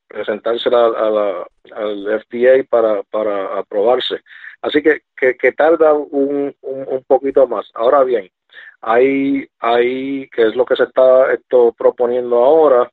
presentársela 0.07 0.87
a 0.87 1.11
la, 1.11 1.47
al 1.75 2.25
FDA 2.25 2.65
para, 2.69 3.03
para 3.05 3.59
aprobarse. 3.59 4.21
Así 4.61 4.81
que, 4.83 5.01
que, 5.17 5.53
tarda 5.53 5.93
un, 5.93 6.55
un, 6.61 7.05
poquito 7.05 7.49
más. 7.49 7.69
Ahora 7.75 8.05
bien, 8.05 8.31
hay, 8.81 9.49
hay, 9.59 10.29
que 10.29 10.47
es 10.47 10.55
lo 10.55 10.65
que 10.65 10.77
se 10.77 10.85
está 10.85 11.33
esto 11.33 11.73
proponiendo 11.73 12.45
ahora, 12.45 12.89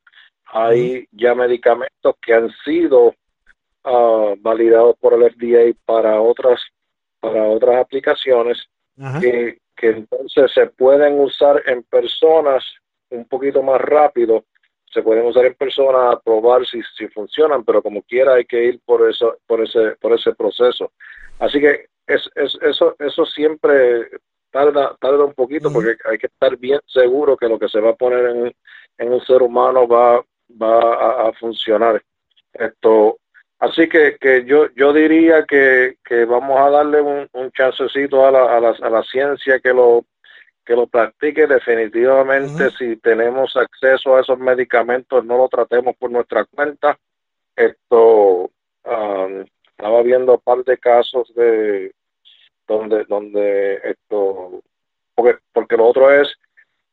hay 0.45 1.07
ya 1.11 1.35
medicamentos 1.35 2.15
que 2.21 2.33
han 2.33 2.49
sido 2.65 3.13
uh, 3.83 4.35
validados 4.39 4.95
por 4.99 5.13
el 5.13 5.31
FDA 5.31 5.77
para 5.85 6.19
otras 6.21 6.59
para 7.19 7.43
otras 7.43 7.77
aplicaciones 7.77 8.57
que, 9.21 9.59
que 9.75 9.87
entonces 9.89 10.51
se 10.53 10.67
pueden 10.67 11.19
usar 11.19 11.63
en 11.65 11.83
personas 11.83 12.63
un 13.09 13.25
poquito 13.25 13.63
más 13.63 13.79
rápido 13.79 14.43
se 14.91 15.03
pueden 15.03 15.25
usar 15.25 15.45
en 15.45 15.53
personas 15.53 16.15
a 16.15 16.19
probar 16.19 16.65
si, 16.65 16.81
si 16.97 17.07
funcionan, 17.09 17.63
pero 17.63 17.81
como 17.81 18.01
quiera 18.01 18.35
hay 18.35 18.45
que 18.45 18.63
ir 18.65 18.79
por 18.83 19.07
eso, 19.09 19.37
por 19.45 19.61
ese, 19.61 19.95
por 20.01 20.13
ese 20.13 20.33
proceso. 20.33 20.91
Así 21.37 21.59
que 21.59 21.87
es, 22.07 22.29
es, 22.35 22.57
eso, 22.61 22.95
eso 22.97 23.25
siempre 23.25 24.09
tarda, 24.51 24.95
tarda 24.99 25.25
un 25.25 25.33
poquito 25.33 25.71
porque 25.71 25.95
hay 26.05 26.17
que 26.17 26.27
estar 26.27 26.57
bien 26.57 26.79
seguro 26.87 27.37
que 27.37 27.47
lo 27.47 27.59
que 27.59 27.69
se 27.69 27.79
va 27.79 27.91
a 27.91 27.95
poner 27.95 28.25
en, 28.25 28.55
en 28.97 29.13
un 29.13 29.21
ser 29.21 29.43
humano 29.43 29.87
va, 29.87 30.23
va 30.61 30.79
a, 30.95 31.29
a 31.29 31.33
funcionar. 31.33 32.01
Esto, 32.53 33.19
Así 33.59 33.89
que, 33.89 34.17
que 34.17 34.45
yo, 34.45 34.69
yo 34.75 34.93
diría 34.93 35.45
que, 35.45 35.97
que 36.05 36.23
vamos 36.23 36.57
a 36.57 36.69
darle 36.69 37.01
un, 37.01 37.27
un 37.33 37.51
chancecito 37.51 38.25
a 38.25 38.31
la, 38.31 38.57
a, 38.57 38.59
la, 38.61 38.69
a 38.69 38.89
la 38.89 39.03
ciencia 39.03 39.59
que 39.59 39.73
lo, 39.73 40.05
que 40.65 40.75
lo 40.75 40.87
practique 40.87 41.45
definitivamente. 41.45 42.69
Si 42.77 42.95
tenemos 42.97 43.57
acceso 43.57 44.15
a 44.15 44.21
esos 44.21 44.39
medicamentos, 44.39 45.25
no 45.25 45.37
lo 45.37 45.49
tratemos 45.49 45.95
por 45.97 46.09
nuestra 46.09 46.45
cuenta. 46.45 46.97
Esto, 47.53 48.49
um, 48.85 49.45
estaba 49.71 50.03
viendo 50.03 50.35
un 50.35 50.39
par 50.39 50.63
de 50.63 50.77
casos 50.77 51.33
de 51.35 51.91
donde, 52.65 53.03
donde 53.05 53.81
esto, 53.83 54.61
porque, 55.15 55.37
porque 55.51 55.75
lo 55.75 55.87
otro 55.87 56.09
es 56.13 56.33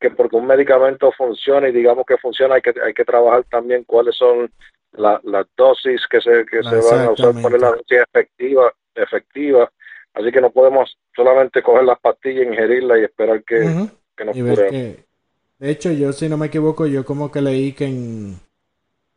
que 0.00 0.10
porque 0.10 0.36
un 0.36 0.46
medicamento 0.46 1.12
funcione 1.12 1.68
y 1.68 1.72
digamos 1.72 2.04
que 2.06 2.16
funciona, 2.16 2.56
hay 2.56 2.62
que, 2.62 2.74
hay 2.82 2.92
que 2.92 3.04
trabajar 3.04 3.44
también 3.44 3.84
cuáles 3.84 4.16
son 4.16 4.50
la, 4.92 5.20
la 5.24 5.46
dosis 5.56 6.02
que 6.10 6.20
se, 6.20 6.44
que 6.46 6.62
se 6.62 6.76
van 6.76 7.06
a 7.06 7.10
usar, 7.10 7.40
poner 7.40 7.60
la 7.60 7.70
dosis 7.70 7.98
efectiva, 8.08 8.72
efectiva. 8.94 9.70
Así 10.14 10.32
que 10.32 10.40
no 10.40 10.50
podemos 10.50 10.96
solamente 11.14 11.62
coger 11.62 11.84
las 11.84 12.00
pastillas, 12.00 12.46
ingerirlas 12.46 12.98
y 12.98 13.04
esperar 13.04 13.44
que, 13.44 13.88
que 14.16 14.24
nos 14.24 14.36
De 14.36 15.70
hecho, 15.70 15.92
yo 15.92 16.12
si 16.12 16.28
no 16.28 16.38
me 16.38 16.46
equivoco, 16.46 16.86
yo 16.86 17.04
como 17.04 17.30
que 17.30 17.42
leí 17.42 17.72
que, 17.72 17.84
en, 17.86 18.40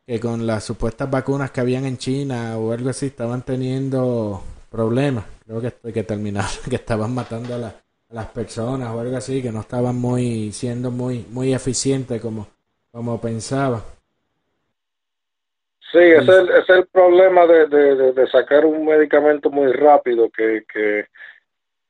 que 0.06 0.20
con 0.20 0.46
las 0.46 0.64
supuestas 0.64 1.10
vacunas 1.10 1.50
que 1.50 1.60
habían 1.60 1.86
en 1.86 1.96
China 1.96 2.58
o 2.58 2.72
algo 2.72 2.90
así 2.90 3.06
estaban 3.06 3.42
teniendo 3.42 4.42
problemas. 4.70 5.24
Creo 5.46 5.60
que, 5.60 5.92
que 5.92 6.02
terminaron, 6.02 6.50
que 6.68 6.76
estaban 6.76 7.14
matando 7.14 7.54
a, 7.54 7.68
a 7.68 8.14
las 8.14 8.26
personas 8.26 8.90
o 8.90 9.00
algo 9.00 9.16
así, 9.16 9.40
que 9.40 9.52
no 9.52 9.60
estaban 9.60 9.96
muy 9.96 10.52
siendo 10.52 10.90
muy 10.90 11.26
muy 11.30 11.54
eficientes 11.54 12.20
como, 12.20 12.46
como 12.92 13.20
pensaba. 13.20 13.82
Sí, 15.92 15.98
ese 15.98 16.18
es 16.22 16.28
el, 16.28 16.48
es 16.50 16.68
el 16.68 16.86
problema 16.86 17.46
de, 17.46 17.66
de, 17.66 18.12
de, 18.12 18.26
sacar 18.28 18.64
un 18.64 18.84
medicamento 18.84 19.50
muy 19.50 19.72
rápido, 19.72 20.30
que, 20.30 20.62
que, 20.72 21.06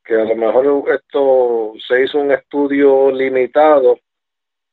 que 0.02 0.14
a 0.14 0.24
lo 0.24 0.36
mejor 0.36 0.84
esto 0.90 1.74
se 1.86 2.04
hizo 2.04 2.18
un 2.18 2.32
estudio 2.32 3.10
limitado 3.10 3.98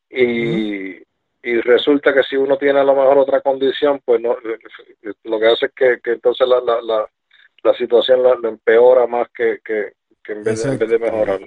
y, 0.10 0.96
y 1.44 1.62
resulta 1.62 2.14
que 2.14 2.24
si 2.24 2.38
uno 2.38 2.58
tiene 2.58 2.80
a 2.80 2.86
lo 2.86 2.96
mejor 2.96 3.18
otra 3.18 3.42
condición, 3.42 4.02
pues 4.06 4.22
no, 4.22 4.38
lo 5.24 5.40
que 5.40 5.48
hace 5.48 5.66
es 5.66 5.72
que, 5.74 6.00
que 6.02 6.12
entonces 6.14 6.48
la, 6.48 6.62
la, 6.62 6.82
la, 6.82 7.10
la 7.64 7.74
situación 7.74 8.24
la, 8.24 8.38
empeora 8.48 9.08
más 9.08 9.28
que, 9.36 9.60
que, 9.64 9.94
que 10.24 10.32
en, 10.32 10.44
vez 10.44 10.64
de, 10.64 10.72
en, 10.72 10.80
vez 10.80 10.90
de, 10.90 11.00
mejorar. 11.00 11.42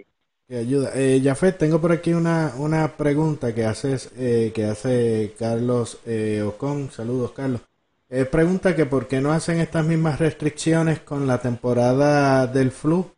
Que 0.46 0.56
ayuda. 0.56 0.90
Eh, 0.94 1.20
Jafet, 1.24 1.56
tengo 1.56 1.80
por 1.80 1.92
aquí 1.92 2.12
una, 2.12 2.52
una 2.58 2.96
pregunta 2.96 3.54
que 3.54 3.64
haces, 3.64 4.12
eh, 4.18 4.52
que 4.54 4.64
hace 4.64 5.32
Carlos 5.38 6.00
eh, 6.06 6.42
Ocon. 6.42 6.90
Saludos, 6.90 7.32
Carlos. 7.32 7.69
Eh, 8.12 8.24
pregunta 8.24 8.74
que 8.74 8.86
por 8.86 9.06
qué 9.06 9.20
no 9.20 9.30
hacen 9.30 9.60
estas 9.60 9.86
mismas 9.86 10.18
restricciones 10.18 10.98
con 10.98 11.28
la 11.28 11.38
temporada 11.38 12.48
del 12.48 12.72
flu, 12.72 13.08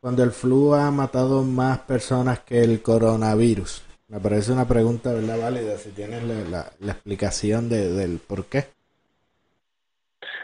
cuando 0.00 0.24
el 0.24 0.32
flu 0.32 0.74
ha 0.74 0.90
matado 0.90 1.44
más 1.44 1.78
personas 1.78 2.40
que 2.40 2.60
el 2.60 2.82
coronavirus. 2.82 3.84
Me 4.08 4.18
parece 4.18 4.50
una 4.50 4.66
pregunta, 4.66 5.12
¿verdad? 5.12 5.38
Válida, 5.40 5.76
si 5.76 5.90
tienes 5.92 6.24
la, 6.24 6.64
la, 6.80 6.92
explicación 6.92 7.68
de, 7.68 7.92
del 7.92 8.18
por 8.18 8.46
qué. 8.46 8.64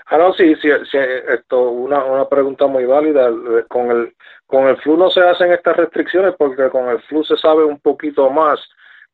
Ah, 0.06 0.18
no, 0.18 0.32
sí, 0.34 0.54
sí, 0.62 0.68
sí 0.88 0.98
esto, 1.28 1.70
una, 1.70 2.04
una 2.04 2.28
pregunta 2.28 2.68
muy 2.68 2.84
válida. 2.84 3.28
Con 3.66 3.90
el, 3.90 4.14
con 4.46 4.68
el 4.68 4.76
flu 4.76 4.96
no 4.96 5.10
se 5.10 5.20
hacen 5.20 5.50
estas 5.52 5.76
restricciones 5.76 6.36
porque 6.38 6.70
con 6.70 6.88
el 6.90 7.00
flu 7.02 7.24
se 7.24 7.36
sabe 7.36 7.64
un 7.64 7.80
poquito 7.80 8.30
más. 8.30 8.60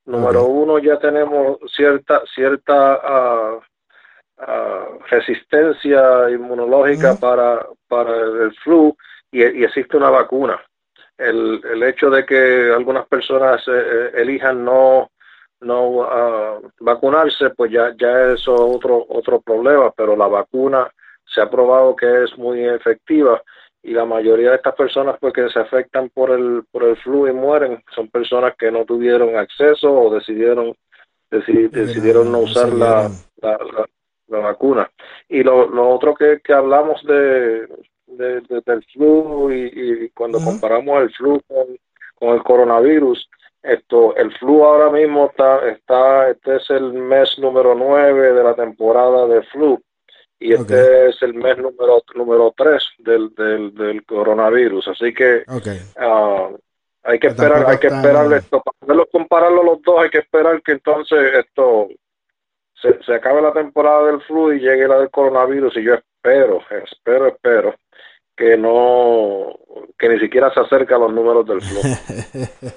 Número 0.04 0.44
uno, 0.44 0.78
ya 0.78 0.98
tenemos 0.98 1.58
cierta, 1.74 2.22
cierta 2.34 2.96
uh, 2.96 3.62
resistencia 5.08 6.30
inmunológica 6.30 7.14
para, 7.16 7.66
para 7.88 8.16
el 8.16 8.52
flu 8.62 8.96
y, 9.30 9.42
existe 9.42 9.96
una 9.96 10.10
vacuna. 10.10 10.60
El, 11.16 11.60
el 11.72 11.82
hecho 11.82 12.10
de 12.10 12.24
que 12.24 12.72
algunas 12.74 13.06
personas 13.06 13.62
eh, 13.68 13.72
eh, 13.72 14.10
elijan 14.16 14.64
no 14.64 15.10
no 15.60 16.02
ah, 16.02 16.58
vacunarse, 16.80 17.50
pues 17.50 17.70
ya 17.70 17.94
ya 17.96 18.32
eso 18.32 18.54
es 18.54 18.76
otro 18.76 19.06
otro 19.08 19.40
problema, 19.40 19.92
pero 19.92 20.16
la 20.16 20.26
vacuna 20.26 20.90
se 21.24 21.40
ha 21.40 21.48
probado 21.48 21.94
que 21.94 22.24
es 22.24 22.36
muy 22.36 22.64
efectiva 22.64 23.40
y 23.82 23.92
la 23.92 24.04
mayoría 24.04 24.50
de 24.50 24.56
estas 24.56 24.74
personas 24.74 25.16
pues 25.20 25.32
que 25.32 25.48
se 25.50 25.60
afectan 25.60 26.08
por 26.10 26.30
el 26.30 26.64
por 26.70 26.84
el 26.84 26.96
flu 26.96 27.28
y 27.28 27.32
mueren 27.32 27.82
son 27.94 28.08
personas 28.08 28.54
que 28.56 28.70
no 28.70 28.84
tuvieron 28.84 29.36
acceso 29.36 29.92
o 29.92 30.14
decidieron 30.14 30.74
decidieron 31.30 32.30
no 32.30 32.40
usar 32.40 32.72
la, 32.72 33.08
la, 33.40 33.50
la, 33.58 33.86
vacuna. 34.38 34.90
Y 35.28 35.42
lo, 35.42 35.68
lo 35.68 35.88
otro 35.90 36.14
que, 36.14 36.40
que 36.42 36.52
hablamos 36.52 37.02
de, 37.04 37.66
de, 38.06 38.62
del 38.66 38.84
flu 38.92 39.50
y, 39.52 40.10
cuando 40.10 40.38
comparamos 40.42 41.02
el 41.02 41.10
flu 41.14 41.40
con, 41.48 41.66
con 42.14 42.34
el 42.34 42.42
coronavirus 42.42 43.28
esto 43.62 44.16
el 44.16 44.36
flu 44.38 44.64
ahora 44.64 44.90
mismo 44.90 45.26
está 45.26 45.68
está 45.68 46.30
este 46.30 46.56
es 46.56 46.68
el 46.70 46.92
mes 46.92 47.38
número 47.38 47.74
nueve 47.76 48.32
de 48.32 48.42
la 48.42 48.54
temporada 48.54 49.26
de 49.26 49.42
flu. 49.44 49.80
Y 50.40 50.54
este 50.54 51.08
es 51.08 51.22
el 51.22 51.34
mes 51.34 51.56
número 51.56 52.02
número 52.16 52.52
3 52.56 52.82
del, 52.98 53.32
del, 53.36 53.72
del 53.74 54.04
coronavirus. 54.04 54.88
Así 54.88 55.14
que 55.14 55.44
ah, 55.96 56.48
hay 57.04 57.20
que 57.20 57.28
esperar 57.28 57.64
hay 57.64 57.78
que 57.78 57.86
esperar 57.86 58.32
esto. 58.32 58.60
Para 58.60 59.04
compararlo 59.12 59.62
los 59.62 59.80
dos 59.82 60.00
hay 60.02 60.10
que 60.10 60.18
esperar 60.18 60.60
que 60.62 60.72
entonces 60.72 61.18
esto 61.46 61.86
se, 62.82 63.02
se 63.04 63.14
acabe 63.14 63.40
la 63.40 63.52
temporada 63.52 64.06
del 64.06 64.20
flu 64.22 64.52
y 64.52 64.60
llegue 64.60 64.88
la 64.88 64.98
del 64.98 65.10
coronavirus 65.10 65.76
y 65.76 65.84
yo 65.84 65.94
espero 65.94 66.60
espero 66.84 67.28
espero 67.28 67.74
que 68.36 68.56
no 68.56 69.56
que 69.98 70.08
ni 70.08 70.18
siquiera 70.18 70.52
se 70.52 70.60
acerca 70.60 70.96
a 70.96 70.98
los 70.98 71.12
números 71.12 71.46
del 71.46 71.62
flu 71.62 71.80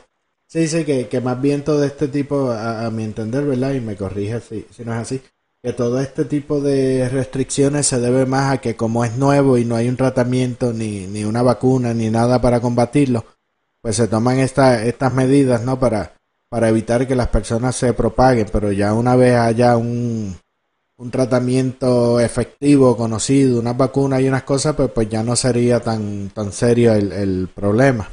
sí 0.48 0.68
sí 0.68 0.86
que, 0.86 1.10
que 1.10 1.20
más 1.20 1.41
bien 1.41 1.63
todo 1.63 1.84
este 1.84 2.08
tipo 2.08 2.52
a, 2.52 2.89
mi 2.91 3.04
entender 3.04 3.44
verdad 3.44 3.74
y 3.74 3.82
me 3.82 3.98
corrige 3.98 4.39
si, 4.39 4.62
si 4.72 4.86
no 4.86 4.94
es 4.94 5.00
así 5.00 5.22
que 5.65 5.74
todo 5.74 6.00
este 6.00 6.26
tipo 6.26 6.62
de 6.62 7.10
restricciones 7.10 7.88
se 7.88 8.00
debe 8.00 8.28
más 8.28 8.54
a 8.54 8.62
que 8.62 8.76
como 8.76 9.04
es 9.04 9.18
nuevo 9.18 9.58
y 9.58 9.65
no 9.65 9.76
hay 9.76 9.89
un 9.89 9.98
tratamiento 9.98 10.74
ni, 10.74 11.08
ni 11.08 11.24
una 11.24 11.41
vacuna 11.41 11.91
ni 11.96 12.12
nada 12.12 12.39
para 12.39 12.60
combatirlo, 12.60 13.26
pues 13.82 13.96
se 13.96 14.08
toman 14.08 14.38
esta, 14.38 14.86
estas 14.86 15.15
medidas, 15.15 15.63
¿no? 15.63 15.80
Para, 15.80 16.13
para 16.56 16.70
evitar 16.70 17.06
que 17.06 17.15
las 17.15 17.28
personas 17.28 17.76
se 17.76 17.91
propaguen, 17.91 18.48
pero 18.50 18.72
ya 18.72 18.94
una 18.94 19.18
vez 19.18 19.36
haya 19.36 19.76
un, 19.76 20.34
un 20.96 21.12
tratamiento 21.12 22.18
efectivo, 22.22 22.96
conocido, 22.96 23.60
una 23.60 23.74
vacuna 23.74 24.22
y 24.22 24.30
unas 24.30 24.44
cosas, 24.44 24.74
pues, 24.74 24.89
pues 24.89 25.10
ya 25.10 25.22
no 25.22 25.36
sería 25.36 25.82
tan, 25.82 26.30
tan 26.30 26.54
serio 26.54 26.94
el, 26.94 27.12
el 27.12 27.50
problema. 27.54 28.10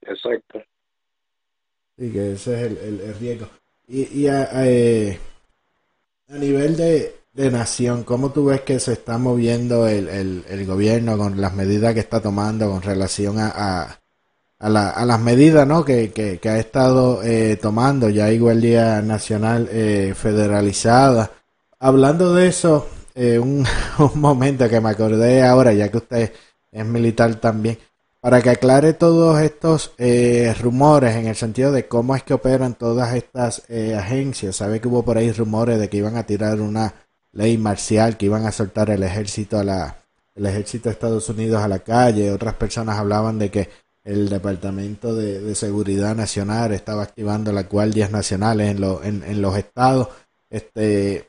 Exacto. 0.00 0.62
Sí, 1.98 2.10
que 2.10 2.32
ese 2.32 2.54
es 2.54 2.72
el, 2.72 3.00
el, 3.00 3.14
riesgo. 3.16 3.48
Y, 3.86 4.22
y 4.22 4.28
eh, 4.28 5.18
a 6.30 6.38
nivel 6.38 6.74
de, 6.74 7.16
de 7.34 7.50
nación, 7.50 8.04
¿cómo 8.04 8.32
tú 8.32 8.46
ves 8.46 8.62
que 8.62 8.80
se 8.80 8.94
está 8.94 9.18
moviendo 9.18 9.86
el, 9.86 10.08
el, 10.08 10.42
el 10.48 10.64
gobierno 10.64 11.18
con 11.18 11.38
las 11.38 11.52
medidas 11.52 11.92
que 11.92 12.00
está 12.00 12.22
tomando 12.22 12.70
con 12.70 12.80
relación 12.80 13.38
a, 13.38 13.52
a, 13.54 14.00
a, 14.58 14.68
la, 14.68 14.90
a 14.90 15.04
las 15.04 15.20
medidas 15.20 15.66
¿no? 15.66 15.84
que, 15.84 16.12
que, 16.12 16.48
ha 16.48 16.58
estado 16.58 17.22
eh, 17.22 17.58
tomando 17.60 18.08
ya 18.08 18.30
igual 18.30 18.60
día 18.60 19.02
nacional 19.02 19.68
eh, 19.70 20.14
federalizada? 20.16 21.30
Hablando 21.78 22.34
de 22.34 22.48
eso, 22.48 22.88
eh, 23.14 23.38
un, 23.38 23.64
un 23.98 24.20
momento 24.20 24.68
que 24.68 24.80
me 24.80 24.90
acordé 24.90 25.42
ahora, 25.42 25.72
ya 25.72 25.90
que 25.90 25.96
usted 25.98 26.32
es 26.72 26.86
militar 26.86 27.34
también, 27.36 27.78
para 28.26 28.42
que 28.42 28.50
aclare 28.50 28.92
todos 28.92 29.40
estos 29.40 29.92
eh, 29.98 30.52
rumores 30.60 31.14
en 31.14 31.28
el 31.28 31.36
sentido 31.36 31.70
de 31.70 31.86
cómo 31.86 32.16
es 32.16 32.24
que 32.24 32.34
operan 32.34 32.74
todas 32.74 33.14
estas 33.14 33.62
eh, 33.68 33.94
agencias. 33.94 34.56
Sabe 34.56 34.80
que 34.80 34.88
hubo 34.88 35.04
por 35.04 35.16
ahí 35.16 35.30
rumores 35.30 35.78
de 35.78 35.88
que 35.88 35.98
iban 35.98 36.16
a 36.16 36.24
tirar 36.26 36.60
una 36.60 36.92
ley 37.30 37.56
marcial, 37.56 38.16
que 38.16 38.26
iban 38.26 38.44
a 38.44 38.50
soltar 38.50 38.90
el 38.90 39.04
ejército 39.04 39.58
a 39.60 39.62
la 39.64 39.96
el 40.34 40.44
ejército 40.44 40.88
de 40.88 40.94
Estados 40.94 41.28
Unidos 41.28 41.62
a 41.62 41.68
la 41.68 41.78
calle. 41.78 42.32
Otras 42.32 42.54
personas 42.54 42.98
hablaban 42.98 43.38
de 43.38 43.50
que 43.50 43.70
el 44.06 44.28
Departamento 44.28 45.14
de, 45.14 45.54
Seguridad 45.54 46.14
Nacional 46.14 46.72
estaba 46.72 47.02
activando 47.02 47.52
las 47.52 47.68
guardias 47.68 48.10
nacionales 48.10 48.70
en, 48.70 48.84
en, 49.02 49.22
en 49.22 49.42
los 49.42 49.56
estados. 49.56 50.08
Este, 50.48 51.28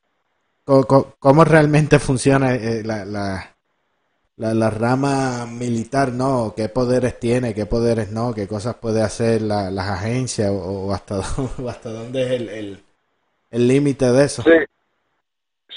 ¿cómo, 0.64 1.16
cómo 1.20 1.44
realmente 1.44 2.00
funciona 2.08 2.56
eh, 2.56 2.84
la, 2.84 3.04
la 3.04 3.54
la, 4.38 4.70
rama 4.70 5.48
militar, 5.48 6.12
¿no? 6.12 6.54
¿Qué 6.56 6.70
poderes 6.70 7.20
tiene, 7.20 7.56
qué 7.56 7.66
poderes 7.66 8.12
no? 8.12 8.36
¿Qué 8.36 8.48
cosas 8.48 8.76
puede 8.76 9.02
hacer 9.02 9.42
la, 9.42 9.72
las 9.72 9.88
agencias 9.90 10.52
o, 10.52 10.94
hasta, 10.94 11.16
dónde, 11.38 11.70
hasta 11.72 11.90
dónde 11.90 12.22
es 12.22 12.32
el 12.32 12.80
el 13.52 13.68
límite 13.68 14.12
de 14.12 14.26
eso? 14.26 14.44
Sí, 14.44 14.58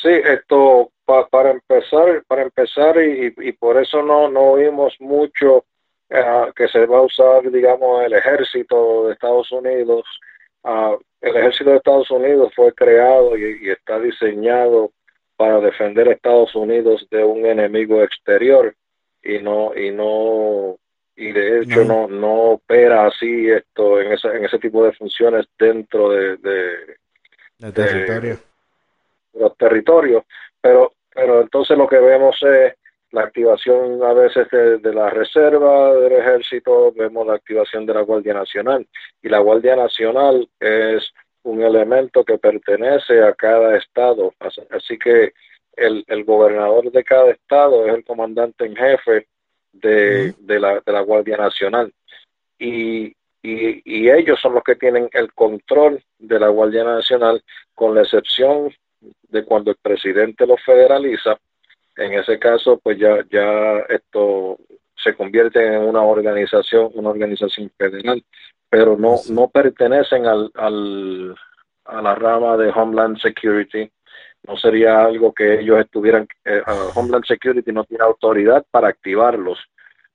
sí 0.03 0.09
esto 0.09 0.91
para 1.31 1.51
empezar, 1.51 2.23
para 2.29 2.43
empezar 2.43 2.97
y, 3.03 3.35
y, 3.37 3.53
por 3.53 3.81
eso 3.83 4.01
no, 4.03 4.31
no 4.31 4.41
oímos 4.53 4.95
mucho 5.01 5.65
uh, 6.11 6.53
que 6.55 6.69
se 6.69 6.87
va 6.87 6.99
a 6.99 7.03
usar, 7.03 7.51
digamos, 7.51 8.05
el 8.05 8.13
ejército 8.13 9.07
de 9.07 9.13
Estados 9.15 9.51
Unidos. 9.53 10.05
Uh, 10.63 10.99
el 11.21 11.37
ejército 11.37 11.71
de 11.71 11.77
Estados 11.77 12.11
Unidos 12.11 12.53
fue 12.55 12.73
creado 12.73 13.37
y, 13.37 13.67
y 13.67 13.71
está 13.71 13.99
diseñado 13.99 14.91
para 15.37 15.59
defender 15.61 16.09
a 16.09 16.13
Estados 16.13 16.55
Unidos 16.55 17.07
de 17.11 17.25
un 17.25 17.47
enemigo 17.47 18.03
exterior 18.03 18.75
y 19.23 19.39
no 19.39 19.75
y 19.75 19.91
no 19.91 20.77
y 21.17 21.33
de 21.33 21.61
hecho 21.63 21.85
no 21.85 22.09
no, 22.09 22.33
opera 22.53 23.07
así 23.07 23.49
esto 23.49 24.01
en 24.01 24.13
ese 24.13 24.29
en 24.29 24.45
ese 24.45 24.59
tipo 24.59 24.85
de 24.85 24.93
funciones 24.93 25.47
dentro 25.59 26.11
de, 26.11 26.37
de, 26.39 27.73
territorio. 27.73 28.39
los 29.35 29.57
territorios 29.57 30.25
pero 30.61 30.93
pero 31.15 31.43
entonces 31.43 31.77
lo 31.77 31.89
que 31.89 31.99
vemos 31.99 32.37
es 32.43 32.75
la 33.13 33.23
activación 33.23 34.03
a 34.03 34.13
veces 34.13 34.49
de, 34.51 34.79
de, 34.79 34.95
la 34.95 35.11
reserva 35.11 35.95
del 35.95 36.13
ejército, 36.13 36.93
vemos 36.93 37.27
la 37.27 37.35
activación 37.35 37.87
de 37.87 37.95
la 37.95 38.03
Guardia 38.03 38.35
Nacional 38.35 38.87
y 39.23 39.29
la 39.29 39.39
Guardia 39.41 39.77
Nacional 39.77 40.49
es 40.61 41.13
un 41.43 41.63
elemento 41.63 42.25
que 42.25 42.39
pertenece 42.39 43.23
a 43.23 43.35
cada 43.35 43.77
estado. 43.77 44.35
Así 44.71 44.99
que 44.99 45.33
el, 45.77 46.05
el 46.07 46.25
gobernador 46.25 46.91
de 46.91 47.05
cada 47.05 47.31
estado 47.31 47.87
es 47.87 47.95
el 47.95 48.05
comandante 48.05 48.67
en 48.67 48.77
jefe 48.77 49.27
de, 49.73 50.35
de, 50.39 50.61
la, 50.61 50.81
de 50.85 50.93
la 50.93 51.01
Guardia 51.01 51.37
Nacional. 51.37 51.93
Y, 52.59 53.07
y, 53.43 53.83
y, 53.85 54.11
ellos 54.11 54.39
son 54.41 54.55
los 54.55 54.63
que 54.63 54.77
tienen 54.77 55.09
el 55.13 55.33
control 55.33 56.03
de 56.19 56.39
la 56.39 56.49
Guardia 56.49 56.85
Nacional, 56.85 57.43
con 57.75 57.95
la 57.95 58.03
excepción 58.03 58.71
de 59.01 59.45
cuando 59.45 59.71
el 59.71 59.79
presidente 59.81 60.47
lo 60.47 60.59
federaliza. 60.59 61.39
En 62.01 62.15
ese 62.15 62.39
caso, 62.39 62.79
pues 62.83 62.99
ya, 62.99 63.25
ya 63.31 63.81
esto 63.89 64.59
se 64.97 65.15
convierte 65.15 65.65
en 65.65 65.83
una 65.83 66.03
organización, 66.03 66.91
una 66.95 67.11
organización 67.11 67.71
federal 67.77 68.23
pero 68.71 68.97
no, 68.97 69.17
no 69.29 69.49
pertenecen 69.49 70.27
al, 70.27 70.51
al, 70.55 71.35
a 71.85 72.01
la 72.01 72.15
rama 72.15 72.57
de 72.57 72.71
Homeland 72.71 73.19
Security. 73.19 73.91
No 74.47 74.57
sería 74.57 75.05
algo 75.05 75.35
que 75.35 75.61
ellos 75.61 75.81
estuvieran, 75.81 76.27
eh, 76.45 76.63
Homeland 76.95 77.27
Security 77.27 77.73
no 77.73 77.85
tiene 77.85 78.05
autoridad 78.05 78.65
para 78.71 78.89
activarlos. 78.89 79.59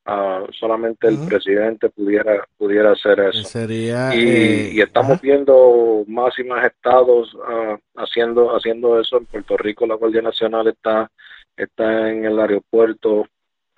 Uh, 0.08 0.46
solamente 0.54 1.08
el 1.08 1.18
presidente 1.28 1.90
pudiera 1.90 2.48
pudiera 2.60 2.92
hacer 2.92 3.20
eso 3.22 3.42
Sería, 3.44 4.14
y, 4.14 4.20
eh, 4.20 4.70
y, 4.74 4.82
estamos 4.82 5.20
viendo 5.20 6.04
más 6.06 6.38
y 6.38 6.44
más 6.44 6.64
estados 6.64 7.34
uh, 7.34 7.76
haciendo 7.96 8.56
haciendo 8.56 9.00
eso 9.00 9.18
en 9.18 9.26
Puerto 9.26 9.58
Rico 9.58 9.88
la 9.88 9.96
Guardia 9.96 10.22
Nacional 10.22 10.68
está 10.68 11.10
está 11.58 12.10
en 12.10 12.26
el 12.26 12.40
aeropuerto 12.40 13.28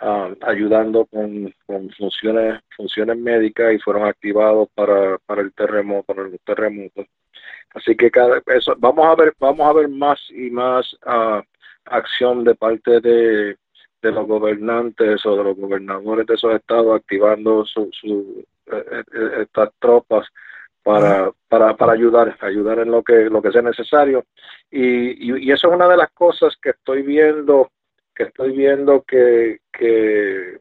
uh, 0.01 0.35
ayudando 0.41 1.05
con, 1.05 1.53
funciones 1.97 2.61
funciones 2.75 3.17
médicas 3.17 3.73
y 3.73 3.79
fueron 3.79 4.05
activados 4.05 4.69
para, 4.73 5.17
para 5.25 5.41
el 5.41 5.53
terremoto 5.53 6.03
para 6.03 6.23
el 6.23 6.39
terremoto 6.45 7.05
así 7.73 7.95
que 7.95 8.11
cada 8.11 8.41
eso 8.47 8.75
vamos 8.77 9.05
a 9.05 9.15
ver 9.15 9.33
vamos 9.39 9.67
a 9.67 9.73
ver 9.73 9.89
más 9.89 10.19
y 10.29 10.49
más 10.49 10.93
uh, 11.05 11.41
acción 11.85 12.43
de 12.43 12.55
parte 12.55 12.99
de, 12.99 13.57
de 14.01 14.11
los 14.11 14.27
gobernantes 14.27 15.25
o 15.25 15.35
de 15.37 15.43
los 15.43 15.57
gobernadores 15.57 16.25
de 16.27 16.35
esos 16.35 16.53
estados 16.55 16.95
activando 16.95 17.65
su, 17.65 17.89
su 17.93 18.45
eh, 18.71 19.03
eh, 19.13 19.29
estas 19.41 19.69
tropas 19.79 20.27
para, 20.87 21.31
para, 21.49 21.75
para 21.75 21.91
ayudar, 21.91 22.37
ayudar 22.39 22.79
en 22.79 22.91
lo 22.91 23.03
que, 23.03 23.29
lo 23.29 23.41
que 23.41 23.51
sea 23.51 23.61
necesario. 23.61 24.23
Y, 24.71 25.31
y, 25.31 25.49
y, 25.49 25.51
eso 25.51 25.67
es 25.67 25.73
una 25.73 25.89
de 25.89 25.97
las 25.97 26.11
cosas 26.11 26.55
que 26.61 26.69
estoy 26.69 27.01
viendo 27.01 27.71
que 28.15 28.23
estoy 28.23 28.55
viendo 28.55 29.03
que, 29.03 29.59
que, 29.71 30.59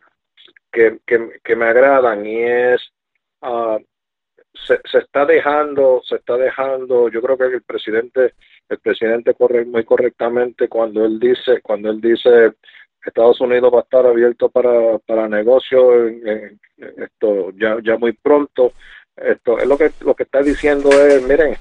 que, 0.73 0.99
que, 1.43 1.57
me 1.57 1.65
agradan 1.65 2.27
y 2.27 2.43
es 2.43 2.83
uh, 3.43 3.79
se, 4.53 4.81
se, 4.85 4.99
está 4.99 5.25
dejando, 5.25 6.03
se 6.05 6.17
está 6.17 6.37
dejando, 6.37 7.09
yo 7.09 7.23
creo 7.23 7.39
que 7.39 7.45
el 7.45 7.63
presidente, 7.63 8.35
el 8.69 8.79
presidente 8.81 9.33
corre 9.33 9.65
muy 9.65 9.85
correctamente 9.85 10.69
cuando 10.69 11.05
él 11.05 11.19
dice, 11.21 11.63
cuando 11.63 11.89
él 11.89 12.01
dice 12.01 12.53
Estados 13.03 13.41
Unidos 13.41 13.73
va 13.73 13.79
a 13.79 13.83
estar 13.83 14.05
abierto 14.05 14.51
para, 14.51 14.99
para 14.99 15.29
negocio 15.29 16.09
en, 16.09 16.29
en 16.79 17.03
esto 17.05 17.53
ya, 17.53 17.79
ya 17.83 17.97
muy 17.97 18.13
pronto. 18.13 18.73
Esto 19.17 19.59
es 19.59 19.67
lo 19.67 19.79
que 19.79 19.91
lo 20.01 20.15
que 20.15 20.25
está 20.25 20.43
diciendo 20.43 20.91
es, 20.91 21.27
miren, 21.27 21.57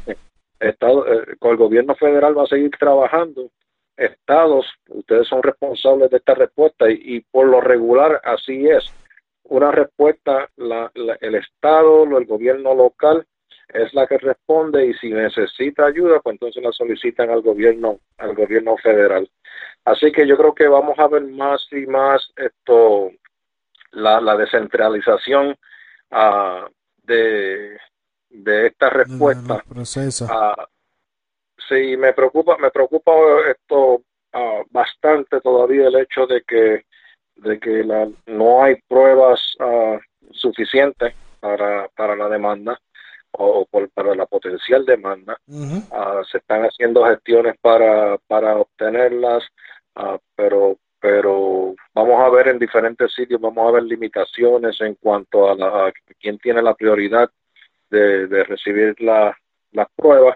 Estado, 0.59 1.05
eh, 1.07 1.35
con 1.39 1.51
el 1.51 1.57
gobierno 1.57 1.95
federal 1.95 2.37
va 2.37 2.43
a 2.43 2.47
seguir 2.47 2.71
trabajando 2.77 3.49
estados, 3.97 4.65
ustedes 4.89 5.27
son 5.27 5.41
responsables 5.41 6.09
de 6.09 6.17
esta 6.17 6.33
respuesta 6.33 6.89
y, 6.89 7.21
por 7.31 7.47
lo 7.47 7.61
regular 7.61 8.21
así 8.23 8.67
es. 8.67 8.83
Una 9.43 9.71
respuesta, 9.71 10.49
la, 10.57 10.91
el 11.21 11.35
estado, 11.35 12.03
el 12.17 12.25
gobierno 12.25 12.73
local 12.73 13.25
es 13.69 13.93
la 13.93 14.07
que 14.07 14.17
responde 14.17 14.87
y 14.87 14.93
si 14.95 15.09
necesita 15.09 15.85
ayuda, 15.85 16.19
pues 16.19 16.33
entonces 16.33 16.63
la 16.63 16.71
solicitan 16.71 17.29
al 17.29 17.41
gobierno, 17.41 17.99
al 18.17 18.35
gobierno 18.35 18.75
federal. 18.77 19.29
Así 19.85 20.11
que 20.11 20.27
yo 20.27 20.35
creo 20.37 20.53
que 20.53 20.67
vamos 20.67 20.97
a 20.97 21.07
ver 21.07 21.23
más 21.23 21.67
y 21.71 21.85
más 21.85 22.27
esto, 22.35 23.11
la, 23.91 24.19
la 24.19 24.35
descentralización 24.35 25.55
de, 27.05 27.77
de 28.29 28.67
esta 28.67 28.89
respuesta. 28.89 29.63
Uh, 30.25 30.63
sí, 31.69 31.97
me 31.97 32.13
preocupa, 32.13 32.57
me 32.57 32.71
preocupa 32.71 33.11
esto 33.49 34.01
uh, 34.33 34.63
bastante 34.69 35.41
todavía 35.41 35.87
el 35.87 35.95
hecho 35.97 36.25
de 36.27 36.41
que 36.41 36.85
de 37.35 37.59
que 37.59 37.83
la, 37.83 38.07
no 38.27 38.63
hay 38.63 38.75
pruebas 38.87 39.41
suficientes 40.31 41.13
para, 41.39 41.87
para 41.89 42.15
la 42.15 42.29
demanda 42.29 42.79
o 43.31 43.65
por, 43.65 43.89
para 43.89 44.15
la 44.15 44.25
potencial 44.25 44.85
demanda. 44.85 45.37
Ah, 45.91 46.21
se 46.31 46.37
están 46.37 46.63
haciendo 46.63 47.05
gestiones 47.05 47.55
para, 47.59 48.17
para 48.27 48.55
obtenerlas, 48.55 49.43
pero 50.35 50.77
pero 51.05 51.75
vamos 51.93 52.19
a 52.19 52.29
ver 52.29 52.47
en 52.47 52.57
diferentes 52.57 53.13
sitios, 53.13 53.39
vamos 53.39 53.69
a 53.69 53.73
ver 53.73 53.83
limitaciones 53.83 54.81
en 54.81 54.95
cuanto 54.95 55.47
a, 55.47 55.55
la, 55.55 55.93
quién 56.19 56.39
tiene 56.39 56.63
la 56.63 56.73
prioridad 56.73 57.29
de, 57.91 58.25
de 58.25 58.43
recibir 58.43 58.99
la, 58.99 59.37
las 59.73 59.87
pruebas. 59.95 60.35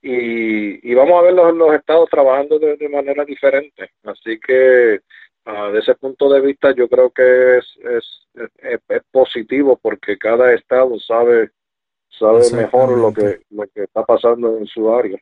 Y, 0.00 0.90
y, 0.90 0.94
vamos 0.94 1.20
a 1.20 1.24
ver 1.24 1.34
los, 1.34 1.54
los 1.54 1.74
estados 1.74 2.08
trabajando 2.08 2.58
de, 2.58 2.78
de, 2.78 2.88
manera 2.88 3.26
diferente. 3.26 3.90
Así 4.04 4.40
que 4.40 5.00
uh, 5.44 5.70
de 5.70 5.80
ese 5.80 5.94
punto 5.96 6.30
de 6.30 6.40
vista 6.40 6.74
yo 6.74 6.88
creo 6.88 7.10
que 7.10 7.58
es, 7.58 7.66
es, 7.84 8.26
es, 8.62 8.80
es 8.88 9.02
positivo 9.10 9.78
porque 9.82 10.16
cada 10.16 10.54
estado 10.54 10.98
sabe 10.98 11.50
sabe 12.08 12.40
mejor 12.54 12.96
lo 12.96 13.12
que, 13.12 13.42
lo 13.50 13.66
que 13.66 13.82
está 13.82 14.02
pasando 14.06 14.56
en 14.56 14.66
su 14.66 14.90
área. 14.94 15.18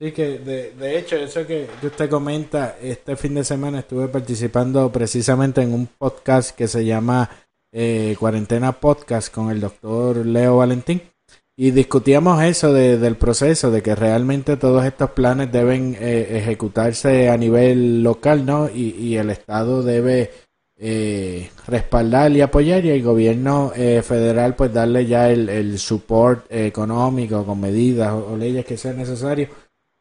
Sí, 0.00 0.10
que 0.10 0.38
de, 0.40 0.72
de 0.72 0.98
hecho, 0.98 1.16
eso 1.16 1.46
que, 1.46 1.68
usted 1.82 2.10
comenta, 2.10 2.76
este 2.82 3.14
fin 3.14 3.34
de 3.34 3.44
semana 3.44 3.78
estuve 3.78 4.08
participando 4.08 4.90
precisamente 4.90 5.62
en 5.62 5.72
un 5.72 5.86
podcast 5.86 6.50
que 6.56 6.66
se 6.66 6.84
llama 6.84 7.30
eh, 7.72 8.16
Cuarentena 8.18 8.72
Podcast 8.72 9.32
con 9.32 9.50
el 9.50 9.60
doctor 9.60 10.26
Leo 10.26 10.56
Valentín. 10.56 11.00
Y 11.56 11.70
discutíamos 11.70 12.42
eso 12.42 12.72
de, 12.72 12.98
del 12.98 13.16
proceso, 13.16 13.70
de 13.70 13.82
que 13.82 13.94
realmente 13.94 14.56
todos 14.56 14.84
estos 14.84 15.10
planes 15.10 15.52
deben 15.52 15.96
eh, 16.00 16.38
ejecutarse 16.38 17.28
a 17.30 17.36
nivel 17.36 18.02
local, 18.02 18.44
¿no? 18.44 18.68
Y, 18.68 18.96
y 18.98 19.16
el 19.16 19.30
Estado 19.30 19.84
debe 19.84 20.32
eh, 20.76 21.50
respaldar 21.68 22.32
y 22.32 22.40
apoyar 22.40 22.84
y 22.84 22.90
el 22.90 23.02
gobierno 23.02 23.72
eh, 23.76 24.02
federal 24.02 24.56
pues 24.56 24.72
darle 24.72 25.06
ya 25.06 25.30
el, 25.30 25.48
el 25.48 25.78
support 25.78 26.46
económico 26.50 27.46
con 27.46 27.60
medidas 27.60 28.12
o, 28.12 28.36
leyes 28.36 28.64
que 28.64 28.76
sean 28.76 28.96
necesarias, 28.96 29.50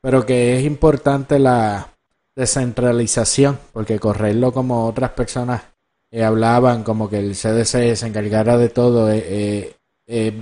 pero 0.03 0.25
que 0.25 0.57
es 0.57 0.65
importante 0.65 1.39
la 1.39 1.87
descentralización, 2.35 3.57
porque 3.71 3.99
correrlo 3.99 4.51
como 4.51 4.85
otras 4.85 5.11
personas 5.11 5.63
eh, 6.11 6.25
hablaban, 6.25 6.83
como 6.83 7.09
que 7.09 7.19
el 7.19 7.35
CDC 7.35 7.95
se 7.95 8.07
encargara 8.07 8.57
de 8.57 8.67
todo, 8.67 9.09
es 9.09 9.73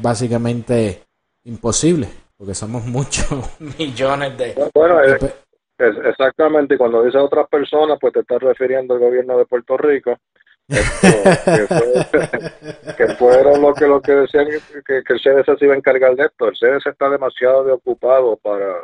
básicamente 0.02 1.04
imposible, 1.44 2.08
porque 2.36 2.56
somos 2.56 2.88
muchos 2.88 3.28
millones 3.78 4.36
de... 4.36 4.56
Bueno, 4.74 5.00
exactamente, 5.78 6.76
cuando 6.76 7.04
dice 7.04 7.20
otras 7.20 7.48
personas, 7.48 8.00
pues 8.02 8.14
te 8.14 8.22
estás 8.22 8.42
refiriendo 8.42 8.96
al 8.96 9.00
gobierno 9.00 9.38
de 9.38 9.46
Puerto 9.46 9.78
Rico, 9.78 10.18
que, 10.68 10.78
fueron 13.20 13.62
lo 13.62 13.76
que, 13.76 13.86
lo 13.86 14.02
que 14.02 14.14
decían 14.14 14.48
que, 14.88 15.04
el 15.08 15.22
CDC 15.22 15.60
se 15.60 15.66
iba 15.66 15.76
a 15.76 15.78
encargar 15.78 16.16
de 16.16 16.26
esto. 16.26 16.48
El 16.48 16.58
CDC 16.58 16.88
está 16.88 17.10
demasiado 17.10 17.64
de 17.64 17.74
ocupado 17.74 18.38
para, 18.38 18.76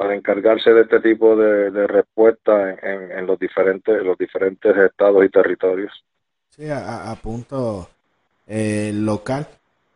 para 0.00 0.14
encargarse 0.14 0.70
de 0.70 0.80
este 0.80 0.98
tipo 1.00 1.36
de, 1.36 1.70
de 1.70 1.86
respuesta 1.86 2.70
en, 2.70 3.12
en, 3.12 3.26
los 3.26 3.38
diferentes 3.38 4.02
los 4.02 4.16
diferentes 4.16 4.74
estados 4.74 5.22
y 5.22 5.28
territorios. 5.28 5.92
Sí, 6.48 6.70
a, 6.70 7.14
punto 7.22 7.86
eh, 8.46 8.92
local. 8.94 9.46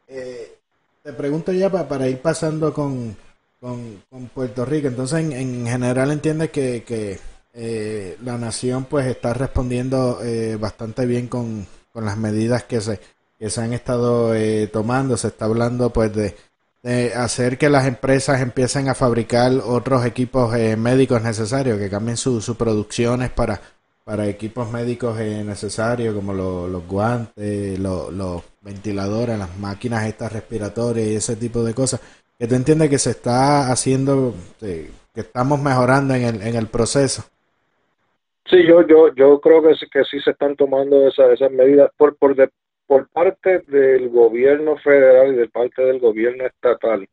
Eh, 0.07 0.59
te 1.03 1.11
pregunto 1.15 1.53
ya 1.53 1.71
para 1.71 2.07
ir 2.07 2.19
pasando 2.21 2.75
con, 2.75 3.17
con, 3.59 4.03
Puerto 4.35 4.67
Rico. 4.67 4.89
Entonces, 4.89 5.21
en, 5.21 5.67
general 5.67 6.11
entiende 6.11 6.51
que, 6.51 6.85
que 6.85 7.17
eh, 7.55 8.19
la 8.23 8.37
nación 8.37 8.85
pues 8.85 9.07
está 9.07 9.33
respondiendo 9.33 10.19
eh, 10.23 10.59
bastante 10.61 11.07
bien 11.07 11.29
con, 11.29 11.67
con, 11.95 12.05
las 12.05 12.19
medidas 12.19 12.65
que 12.65 12.83
se, 12.83 13.01
que 13.39 13.49
se 13.49 13.63
han 13.63 13.73
estado 13.73 14.35
eh, 14.35 14.69
tomando. 14.71 15.17
Se 15.17 15.29
está 15.29 15.47
hablando 15.47 15.89
pues 15.89 16.15
de, 16.15 16.37
de, 16.85 17.15
hacer 17.15 17.59
que 17.59 17.69
las 17.69 17.87
empresas 17.87 18.41
empiecen 18.41 18.89
a 18.89 18.95
fabricar 18.95 19.51
otros 19.65 20.07
equipos 20.07 20.53
médicos 20.79 21.23
necesarios, 21.23 21.79
que 21.79 21.91
cambien 21.91 22.17
sus 22.17 22.49
producciones 22.57 23.31
para, 23.31 23.61
para 24.05 24.29
equipos 24.29 24.71
médicos 24.71 25.19
necesarios 25.19 26.15
como 26.15 26.33
los 26.33 26.87
guantes, 26.87 27.79
los 27.79 28.45
ventiladores, 28.61 29.39
las 29.39 29.59
máquinas 29.59 30.07
estas 30.07 30.33
respiratorias 30.33 31.09
y 31.09 31.17
ese 31.17 31.37
tipo 31.37 31.65
de 31.65 31.75
cosas 31.75 32.01
que 32.39 32.47
tú 32.47 32.55
entiendes 32.55 32.91
que 32.91 32.99
se 32.99 33.11
está 33.11 33.71
haciendo, 33.73 34.35
que 34.61 34.91
estamos 35.15 35.61
mejorando 35.61 36.15
en 36.15 36.23
el, 36.23 36.43
en 36.43 36.55
el 36.57 36.67
proceso. 36.67 37.25
Sí, 38.47 38.59
yo, 38.67 38.87
yo, 38.87 39.15
yo 39.15 39.41
creo 39.41 39.63
que 39.63 39.75
que 39.91 40.05
sí 40.05 40.21
se 40.21 40.33
están 40.33 40.55
tomando 40.55 41.09
esas, 41.09 41.31
esas 41.31 41.51
medidas 41.51 41.91
por, 41.97 42.17
por, 42.17 42.37
de, 42.37 42.51
por 42.87 43.09
parte 43.09 43.61
del 43.61 44.09
gobierno 44.09 44.77
federal 44.79 45.35
y 45.35 45.37
de 45.37 45.49
parte 45.49 45.83
del 45.83 46.01
gobierno 46.01 46.47
estatal. 46.47 47.09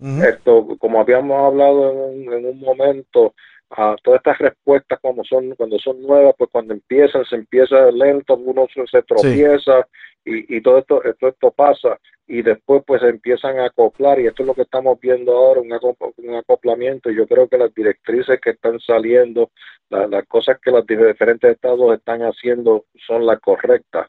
Esto, 0.00 0.66
como 0.80 1.00
habíamos 1.00 1.46
hablado 1.46 1.92
en 1.92 2.28
un, 2.28 2.32
en 2.34 2.46
un 2.46 2.60
momento, 2.60 3.34
a 3.70 3.96
todas 4.02 4.18
estas 4.18 4.38
respuestas 4.38 4.98
como 5.00 5.22
son 5.24 5.54
cuando 5.54 5.78
son 5.78 6.02
nuevas, 6.02 6.34
pues 6.36 6.50
cuando 6.50 6.74
empiezan 6.74 7.24
se 7.24 7.36
empieza 7.36 7.90
lento, 7.92 8.34
uno 8.34 8.66
se 8.90 9.02
tropieza 9.02 9.86
y, 10.24 10.56
y 10.56 10.60
todo 10.60 10.78
esto, 10.78 11.02
esto 11.04 11.28
esto 11.28 11.50
pasa 11.52 11.98
y 12.26 12.42
después 12.42 12.82
pues 12.86 13.02
empiezan 13.02 13.58
a 13.58 13.66
acoplar 13.66 14.18
y 14.20 14.26
esto 14.26 14.42
es 14.42 14.46
lo 14.46 14.54
que 14.54 14.62
estamos 14.62 14.98
viendo 15.00 15.32
ahora, 15.32 15.60
un, 15.60 15.72
un 15.72 16.34
acoplamiento. 16.34 17.10
Yo 17.10 17.26
creo 17.26 17.48
que 17.48 17.58
las 17.58 17.74
directrices 17.74 18.40
que 18.40 18.50
están 18.50 18.80
saliendo, 18.80 19.50
las 19.90 20.26
cosas 20.26 20.58
que 20.60 20.70
los 20.70 20.86
diferentes 20.86 21.50
estados 21.50 21.94
están 21.94 22.22
haciendo 22.22 22.86
son 23.06 23.26
las 23.26 23.40
correctas. 23.40 24.08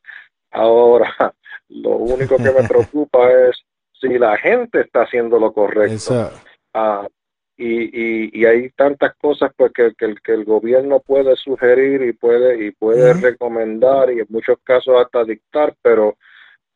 Ahora, 0.54 1.34
lo 1.70 1.98
único 1.98 2.38
que 2.38 2.52
me 2.52 2.63
preocupa 2.68 3.30
es 3.32 3.62
si 4.00 4.18
la 4.18 4.38
gente 4.38 4.82
está 4.82 5.04
haciendo 5.04 5.39
lo 5.39 5.52
correcto. 5.54 6.32
Ah, 6.74 7.08
y, 7.56 8.39
y, 8.39 8.46
hay 8.46 8.72
tantas 8.72 9.13
cosas 9.16 9.52
pues 9.56 9.72
que, 9.74 9.94
que, 9.96 10.16
que, 10.24 10.34
el 10.34 10.44
gobierno 10.44 11.00
puede 11.00 11.36
sugerir 11.36 12.02
y 12.02 12.12
puede 12.13 12.66
y 12.66 12.72
puede 12.72 13.13
recomendar 13.13 14.12
y 14.12 14.22
en 14.22 14.26
muchos 14.30 14.58
casos 14.63 14.96
hasta 15.00 15.24
dictar, 15.24 15.76
pero 15.84 16.18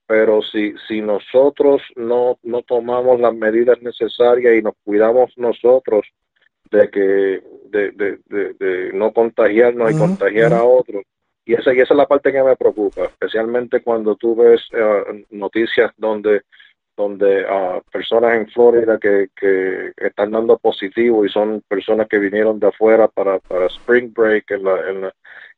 pero 0.08 0.42
si, 0.42 0.74
si 0.88 1.02
nosotros 1.02 1.82
no, 1.98 2.40
no 2.42 2.62
tomamos 2.62 3.20
las 3.20 3.36
medidas 3.36 3.82
necesarias 3.82 4.56
y 4.56 4.62
nos 4.62 4.74
cuidamos 4.86 5.34
nosotros 5.36 6.08
de 6.72 6.90
que 6.90 7.44
de, 7.70 7.92
de, 7.92 8.20
de, 8.54 8.94
no 8.94 9.12
contagiarnos 9.12 9.92
y 9.92 9.98
contagiar 9.98 10.54
a 10.54 10.64
otros, 10.64 11.04
y 11.48 11.54
esa, 11.54 11.74
y 11.74 11.80
esa 11.80 11.94
es 11.94 11.98
la 11.98 12.08
parte 12.08 12.32
que 12.32 12.44
me 12.44 12.56
preocupa, 12.56 13.06
especialmente 13.06 13.82
cuando 13.82 14.16
tú 14.16 14.36
ves 14.36 14.62
eh, 14.74 15.26
noticias 15.32 15.92
donde 15.98 16.42
donde 16.98 17.46
uh, 17.46 17.80
personas 17.92 18.36
en 18.36 18.48
Florida 18.48 18.98
que, 19.00 19.28
que 19.36 19.92
están 19.96 20.32
dando 20.32 20.58
positivo 20.58 21.24
y 21.24 21.30
son 21.30 21.62
personas 21.68 22.08
que 22.08 22.18
vinieron 22.18 22.60
de 22.60 22.70
afuera 22.70 23.08
para, 23.08 23.38
para 23.38 23.68
spring 23.68 24.12
break 24.12 24.50
en, 24.50 24.64
la, 24.64 24.90
en, 24.90 25.12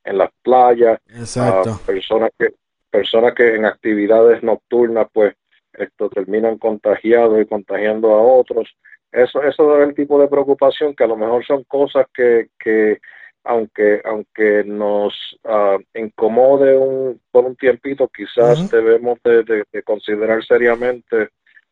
en 0.04 0.18
las 0.18 0.30
playas, 0.44 1.00
Exacto. 1.08 1.80
personas 1.86 2.32
que 2.38 2.54
personas 2.92 3.34
que 3.36 3.56
en 3.56 3.66
actividades 3.66 4.44
nocturnas 4.44 5.08
pues 5.14 5.34
esto 5.74 6.10
terminan 6.10 6.58
contagiados 6.58 7.42
y 7.42 7.46
contagiando 7.46 8.14
a 8.14 8.22
otros. 8.22 8.68
Eso, 9.12 9.42
eso 9.42 9.80
es 9.80 9.88
el 9.88 9.96
tipo 9.96 10.20
de 10.20 10.28
preocupación 10.28 10.94
que 10.94 11.06
a 11.06 11.08
lo 11.08 11.16
mejor 11.16 11.46
son 11.46 11.64
cosas 11.64 12.06
que, 12.14 12.50
que 12.60 13.00
aunque, 13.44 14.02
aunque 14.06 14.64
nos 14.66 15.14
uh, 15.44 15.80
incomode 15.98 16.78
un, 16.78 17.20
por 17.32 17.46
un 17.46 17.56
tiempito, 17.56 18.08
quizás 18.08 18.70
debemos 18.70 19.20
de, 19.24 19.66
considerar 19.84 20.44
seriamente 20.46 21.30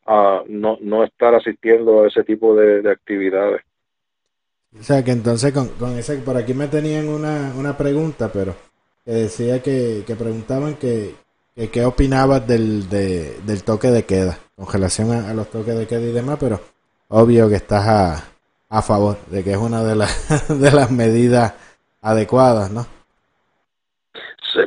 uh, 0.07 0.43
no, 0.47 0.77
no 0.81 1.03
estar 1.03 1.35
asistiendo 1.35 2.03
a 2.03 2.07
ese 2.07 2.23
tipo 2.23 2.55
de, 2.55 2.89
actividades. 2.89 3.61
O 4.77 4.83
sea 4.83 5.03
que 5.03 5.11
entonces 5.11 5.53
con, 5.53 5.69
con 5.69 5.97
ese, 5.97 6.17
por 6.17 6.37
aquí 6.37 6.53
me 6.53 6.67
tenían 6.67 7.07
una, 7.07 7.53
una 7.57 7.77
pregunta, 7.77 8.29
pero 8.31 8.55
que 9.05 9.11
decía 9.11 9.61
que, 9.61 10.03
que 10.05 10.15
preguntaban 10.15 10.75
que, 10.75 11.15
que 11.55 11.69
qué 11.69 11.85
opinabas 11.85 12.45
del, 12.47 12.89
de, 12.89 13.39
del 13.45 13.63
toque 13.63 13.87
de 13.87 14.03
queda, 14.03 14.37
con 14.55 14.71
relación 14.71 15.11
a, 15.11 15.33
los 15.33 15.49
toques 15.49 15.77
de 15.77 15.87
queda 15.87 16.01
y 16.01 16.11
demás, 16.11 16.37
pero 16.39 16.59
obvio 17.07 17.49
que 17.49 17.55
estás 17.55 17.87
a, 17.87 18.23
a 18.69 18.81
favor 18.81 19.17
de 19.27 19.43
que 19.43 19.51
es 19.51 19.57
una 19.57 19.83
de 19.83 19.95
las 19.95 20.47
de 20.61 20.71
las 20.71 20.91
medidas 20.91 21.53
adecuadas, 22.01 22.71
¿no? 22.71 22.85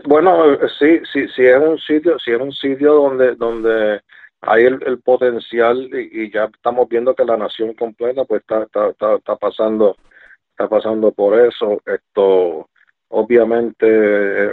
bueno, 0.05 0.57
sí, 0.78 1.01
sí, 1.12 1.26
sí 1.34 1.44
es 1.44 1.59
un 1.59 1.78
sitio, 1.78 2.18
si 2.18 2.30
es 2.30 2.40
un 2.40 2.53
sitio 2.53 2.94
donde 2.94 3.34
donde 3.34 4.01
hay 4.42 4.64
el, 4.64 5.01
potencial 5.01 5.90
y, 5.92 6.30
ya 6.30 6.44
estamos 6.44 6.88
viendo 6.88 7.14
que 7.14 7.24
la 7.24 7.36
nación 7.36 7.74
completa 7.74 8.24
pues 8.24 8.42
está, 8.42 8.62
está, 8.62 9.16
está, 9.16 9.36
pasando 9.36 9.96
está 10.51 10.68
pasando 10.68 11.12
por 11.12 11.38
eso 11.38 11.82
esto 11.84 12.68
obviamente 13.09 13.86
eh, 13.86 14.51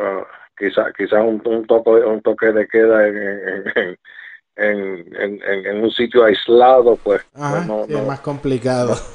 quizás 0.58 0.92
quizá 0.98 1.22
un, 1.22 1.42
un, 1.46 1.66
toque 1.66 1.90
un 1.90 2.22
toque 2.22 2.52
de 2.52 2.68
queda 2.68 3.08
en, 3.08 3.98
un 4.58 5.92
sitio 5.92 6.24
aislado 6.24 6.96
pues, 6.98 7.26
pues 7.34 7.68
no, 7.68 7.86
es 7.86 8.08
más 8.08 8.20
complicado. 8.22 8.96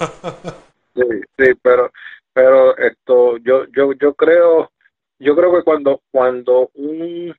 Sí, 0.95 1.01
sí 1.39 1.55
pero 1.63 1.91
pero 2.35 2.77
esto 2.77 3.39
yo 3.39 3.65
yo 3.75 3.95
yo 3.95 4.13
creo 4.13 4.71
yo 5.19 5.35
creo 5.35 5.55
que 5.55 5.63
cuando 5.63 6.03
cuando 6.11 6.71
un 6.75 7.35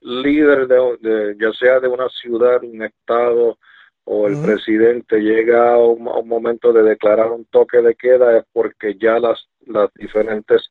líder 0.00 0.66
de, 0.66 1.36
ya 1.38 1.52
sea 1.52 1.80
de 1.80 1.88
una 1.88 2.08
ciudad, 2.08 2.62
un 2.62 2.82
estado 2.82 3.58
o 4.04 4.26
el 4.26 4.40
presidente 4.42 5.20
llega 5.20 5.74
a 5.74 5.78
un, 5.78 6.02
momento 6.26 6.72
de 6.72 6.82
declarar 6.82 7.30
un 7.30 7.44
toque 7.46 7.80
de 7.80 7.94
queda 7.94 8.38
es 8.38 8.44
porque 8.52 8.96
ya 8.98 9.18
las, 9.18 9.46
las 9.66 9.92
diferentes 9.94 10.70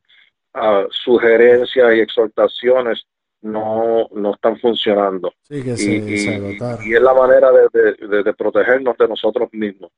uh, 0.56 0.88
sugerencias 0.90 1.96
y 1.96 2.00
exhortaciones 2.00 3.06
no, 3.42 4.08
no 4.12 4.34
están 4.34 4.60
funcionando. 4.60 5.34
y, 5.50 5.58
y, 5.60 6.94
es 6.94 7.02
la 7.02 7.14
manera 7.14 7.52
de, 7.52 7.96
de, 8.08 8.24
de, 8.24 8.34
protegernos 8.34 8.98
de 8.98 9.08
nosotros 9.08 9.50
mismos. 9.52 9.92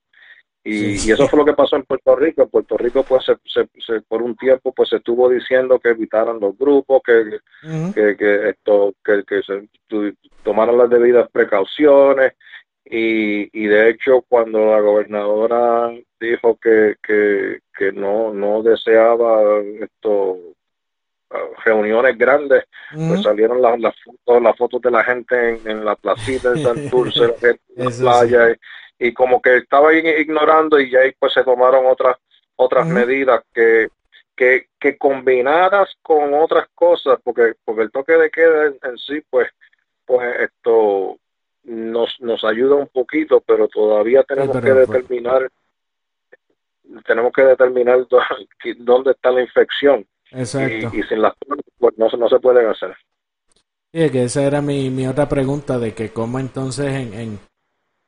Y, 0.63 0.91
y, 0.91 1.11
eso 1.11 1.27
fue 1.27 1.39
lo 1.39 1.45
que 1.45 1.53
pasó 1.53 1.75
en 1.75 1.83
Puerto 1.83 2.15
Rico. 2.15 2.43
En 2.43 2.49
Puerto 2.49 2.77
Rico, 2.77 3.03
pues, 3.03 3.25
se, 3.25 3.35
se, 3.79 4.01
por 4.01 4.21
un 4.21 4.35
tiempo, 4.35 4.71
pues, 4.73 4.89
se 4.89 4.97
estuvo 4.97 5.27
diciendo 5.27 5.79
que 5.79 5.89
evitaran 5.89 6.39
los 6.39 6.55
grupos, 6.57 7.01
que, 7.03 7.39
que, 7.95 8.15
que, 8.15 8.49
esto, 8.49 8.93
que, 9.03 9.23
que 9.25 9.41
se 9.41 9.67
tomaran 10.43 10.77
las 10.77 10.89
debidas 10.89 11.29
precauciones. 11.31 12.33
Y, 12.85 13.49
y 13.57 13.67
de 13.67 13.89
hecho, 13.89 14.23
cuando 14.27 14.71
la 14.71 14.81
gobernadora 14.81 15.91
dijo 16.19 16.57
que, 16.57 16.95
que, 17.01 17.59
que 17.75 17.91
no, 17.91 18.33
no 18.33 18.61
deseaba 18.61 19.59
esto 19.79 20.37
reuniones 21.63 22.17
grandes, 22.17 22.65
pues 22.93 23.21
salieron 23.21 23.61
las, 23.61 23.79
las 23.79 23.95
fotos, 24.03 24.41
las 24.41 24.57
fotos 24.57 24.81
de 24.81 24.91
la 24.91 25.03
gente 25.03 25.49
en, 25.49 25.67
en 25.69 25.85
la 25.85 25.95
placita 25.95 26.51
de 26.51 26.63
Santurce, 26.63 27.35
en 27.75 27.85
la 27.85 27.89
playa, 27.91 28.55
y 29.01 29.13
como 29.13 29.41
que 29.41 29.57
estaba 29.57 29.93
ignorando 29.93 30.79
y 30.79 30.95
ahí 30.95 31.11
pues 31.17 31.33
se 31.33 31.43
tomaron 31.43 31.87
otras 31.87 32.17
otras 32.55 32.85
medidas 32.85 33.43
que, 33.51 33.87
que, 34.35 34.67
que 34.79 34.95
combinadas 34.97 35.97
con 36.03 36.35
otras 36.35 36.67
cosas 36.75 37.19
porque 37.23 37.53
porque 37.65 37.81
el 37.81 37.91
toque 37.91 38.13
de 38.13 38.29
queda 38.29 38.67
en, 38.67 38.97
sí 38.99 39.23
pues 39.27 39.49
pues 40.05 40.41
esto 40.41 41.17
nos 41.63 42.15
nos 42.21 42.43
ayuda 42.43 42.75
un 42.75 42.87
poquito 42.89 43.41
pero 43.41 43.67
todavía 43.67 44.21
tenemos 44.23 44.61
que 44.61 44.71
pues. 44.71 44.87
determinar 44.87 45.49
tenemos 47.07 47.33
que 47.33 47.41
determinar 47.41 48.05
dónde 48.77 49.11
está 49.11 49.31
la 49.31 49.41
infección 49.41 50.05
Exacto. 50.31 50.89
Y, 50.93 51.03
sin 51.03 51.21
las 51.21 51.33
pues 51.77 51.97
no, 51.97 52.07
no 52.07 52.29
se 52.29 52.39
pueden 52.39 52.67
hacer 52.67 52.95
Sí, 53.93 54.09
que 54.09 54.23
esa 54.23 54.43
era 54.43 54.61
mi, 54.61 54.89
mi 54.89 55.05
otra 55.07 55.27
pregunta 55.27 55.77
de 55.77 55.93
que 55.93 56.11
cómo 56.11 56.39
entonces 56.39 56.87
en, 56.87 57.13
en 57.13 57.39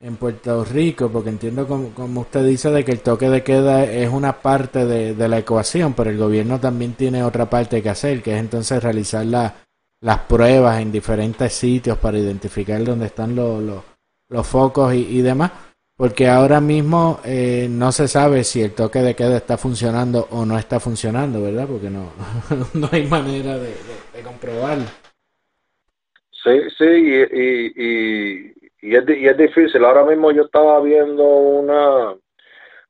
en 0.04 0.18
Puerto 0.18 0.66
Rico, 0.66 1.10
porque 1.10 1.30
entiendo 1.30 1.66
como, 1.66 2.22
usted 2.22 2.46
dice 2.46 2.70
de 2.72 2.84
que 2.84 2.92
el 2.92 3.00
toque 3.00 3.30
de 3.30 3.42
queda 3.42 3.86
es 3.86 4.10
una 4.10 4.34
parte 4.34 4.86
de, 4.86 5.28
la 5.30 5.38
ecuación, 5.38 5.94
pero 5.94 6.10
el 6.10 6.18
gobierno 6.18 6.60
también 6.60 6.94
tiene 6.94 7.24
otra 7.24 7.50
parte 7.50 7.82
que 7.82 7.90
hacer, 7.90 8.22
que 8.22 8.34
es 8.34 8.40
entonces 8.40 8.84
realizar 8.84 9.26
las 9.26 10.20
pruebas 10.28 10.82
en 10.82 10.92
diferentes 10.92 11.54
sitios 11.54 11.98
para 12.00 12.18
identificar 12.18 12.84
dónde 12.84 13.06
están 13.06 13.34
los, 13.34 13.64
los, 14.28 14.46
focos 14.46 14.94
y, 14.94 15.22
demás, 15.22 15.54
porque 15.96 16.28
ahora 16.28 16.60
mismo 16.60 17.20
eh, 17.26 17.68
no 17.70 17.92
se 17.92 18.08
sabe 18.08 18.44
si 18.44 18.62
el 18.62 18.74
toque 18.74 19.00
de 19.00 19.16
queda 19.16 19.38
está 19.38 19.58
funcionando 19.58 20.28
o 20.32 20.46
no 20.46 20.58
está 20.58 20.80
funcionando, 20.80 21.42
¿verdad? 21.42 21.68
Porque 21.68 21.90
no, 21.90 22.12
no 22.74 22.90
hay 22.92 23.08
manera 23.08 23.58
de, 23.58 23.74
comprobarlo. 24.24 24.86
Sí, 26.32 26.60
sí, 26.78 26.86
y 27.76 28.54
y 28.84 28.96
es, 28.98 29.04
y 29.08 29.28
es 29.28 29.38
difícil. 29.38 29.86
Ahora 29.86 30.04
mismo 30.04 30.32
yo 30.32 30.44
estaba 30.44 30.82
viendo 30.82 31.24
una, 31.24 32.16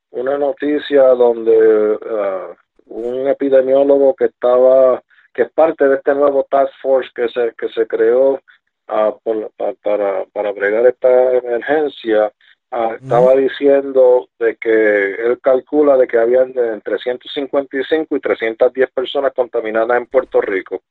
una 0.10 0.38
noticia 0.40 1.04
donde 1.10 1.96
uh, 1.96 2.56
un 2.88 3.28
epidemiólogo 3.28 4.16
que 4.16 4.26
estaba, 4.26 5.04
que 5.34 5.44
es 5.44 5.52
parte 5.52 5.88
de 5.88 5.98
este 5.98 6.16
nuevo 6.16 6.48
task 6.50 6.74
force 6.82 7.12
que 7.16 7.30
se, 7.30 7.54
que 7.56 7.70
se 7.70 7.86
creó 7.86 8.42
uh, 8.90 9.50
para, 9.84 10.26
para 10.34 10.52
bregar 10.52 10.88
esta 10.88 11.34
emergencia, 11.34 12.34
uh, 12.74 12.94
estaba 12.96 13.36
diciendo 13.36 14.28
de 14.40 14.56
que 14.58 15.16
él 15.16 15.40
calcula 15.42 15.98
de 15.98 16.08
que 16.08 16.18
habían 16.18 16.58
entre 16.58 16.98
155 16.98 18.16
y 18.16 18.20
310 18.20 18.92
personas 18.92 19.34
contaminadas 19.34 19.98
en 19.98 20.06
Puerto 20.08 20.42
Rico. 20.42 20.82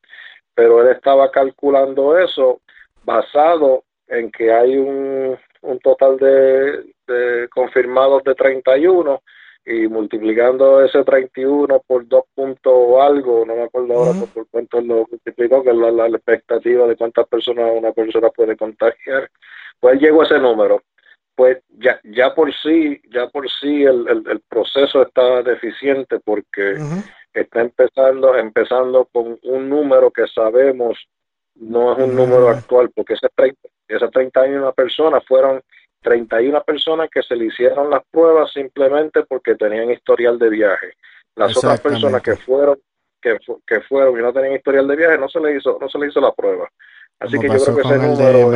Pero 0.55 0.83
él 0.83 0.95
estaba 0.95 1.31
calculando 1.31 2.19
eso 2.19 2.61
basado 3.05 3.85
en 4.09 4.31
que 4.31 4.53
hay 4.53 4.77
un, 4.77 5.39
un 5.63 5.79
total 5.81 6.19
de, 6.19 6.85
de 7.07 7.49
confirmados 7.49 8.23
de 8.25 8.35
31 8.35 9.23
y 9.65 9.87
multiplicando 9.87 10.85
ese 10.85 11.05
31 11.05 11.83
por 11.87 12.07
2 12.07 12.25
puntos 12.35 13.01
algo, 13.01 13.45
no 13.47 13.55
me 13.55 13.63
acuerdo 13.63 13.95
ahora 13.95 14.13
por, 14.35 14.47
cuánto 14.51 14.81
lo 14.81 15.07
multiplicó, 15.09 15.63
que 15.63 15.71
es 15.71 15.77
la, 15.77 16.07
expectativa 16.09 16.87
de 16.87 16.97
cuántas 16.97 17.29
personas 17.29 17.71
una 17.77 17.93
persona 17.93 18.31
puede 18.31 18.57
contagiar, 18.57 19.31
pues 19.79 20.01
llegó 20.01 20.23
a 20.23 20.25
ese 20.25 20.39
número. 20.39 20.83
Pues 21.35 21.59
ya, 21.79 22.01
ya 22.05 22.35
por 22.35 22.53
sí, 22.53 23.01
ya 23.11 23.29
por 23.29 23.51
sí 23.51 23.85
el, 23.85 24.07
el, 24.09 24.41
proceso 24.49 25.03
está 25.03 25.43
deficiente 25.43 26.21
porque 26.21 26.77
está 27.33 27.63
empezando, 27.63 28.37
empezando 28.37 29.09
con 29.11 29.39
un 29.43 29.69
número 29.69 30.11
que 30.11 30.27
sabemos 30.27 30.99
no 31.55 31.93
es 31.93 31.99
un 31.99 32.15
número 32.15 32.49
actual, 32.49 32.91
porque 32.95 33.15
ese 33.15 33.29
30, 33.35 33.69
esas 33.89 34.11
31 34.11 34.73
personas 34.73 35.25
fueron 35.27 35.61
31 36.03 36.63
personas 36.65 37.09
que 37.11 37.23
se 37.23 37.37
le 37.37 37.47
hicieron 37.47 37.91
las 37.91 38.03
pruebas 38.11 38.53
simplemente 38.53 39.23
porque 39.25 39.55
tenían 39.55 39.91
historial 39.91 40.39
de 40.39 40.49
viaje. 40.49 40.95
Las 41.37 41.57
otras 41.57 41.81
personas 41.81 42.23
que 42.23 42.37
fueron 42.37 42.79
que, 43.21 43.39
que 43.67 43.81
fueron 43.83 44.19
y 44.19 44.23
no 44.23 44.33
tenían 44.33 44.55
historial 44.55 44.89
de 44.89 44.97
viaje 44.97 45.19
no 45.19 45.29
se 45.29 45.41
le 45.41 45.57
hizo 45.57 45.79
no 45.81 45.89
se 45.89 45.99
le 45.99 46.09
hizo 46.09 46.21
la 46.21 46.33
prueba. 46.33 46.69
Así 47.21 47.39
que 47.39 47.49
yo 47.49 47.55
creo 47.55 47.77
que 47.77 47.83
ese 47.83 47.99
número 47.99 48.51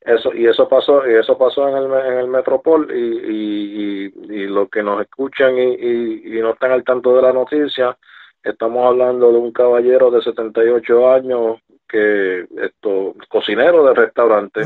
eso 0.00 0.34
y 0.34 0.46
eso 0.46 0.68
pasó 0.68 1.06
y 1.08 1.14
eso 1.14 1.36
pasó 1.36 1.68
en 1.68 1.76
el, 1.76 1.84
en 1.92 2.18
el 2.18 2.28
Metropol 2.28 2.90
y, 2.90 4.06
y, 4.06 4.14
y, 4.30 4.46
los 4.46 4.68
que 4.70 4.82
nos 4.82 5.00
escuchan 5.02 5.58
y, 5.58 5.74
y, 5.74 6.38
y 6.38 6.40
no 6.40 6.50
están 6.52 6.72
al 6.72 6.84
tanto 6.84 7.14
de 7.14 7.22
la 7.22 7.32
noticia 7.32 7.96
estamos 8.42 8.86
hablando 8.86 9.30
de 9.30 9.38
un 9.38 9.52
caballero 9.52 10.10
de 10.10 10.22
78 10.22 11.12
años 11.12 11.58
que 11.86 12.46
esto 12.56 13.14
cocinero 13.28 13.84
de 13.84 13.94
restaurante 13.94 14.62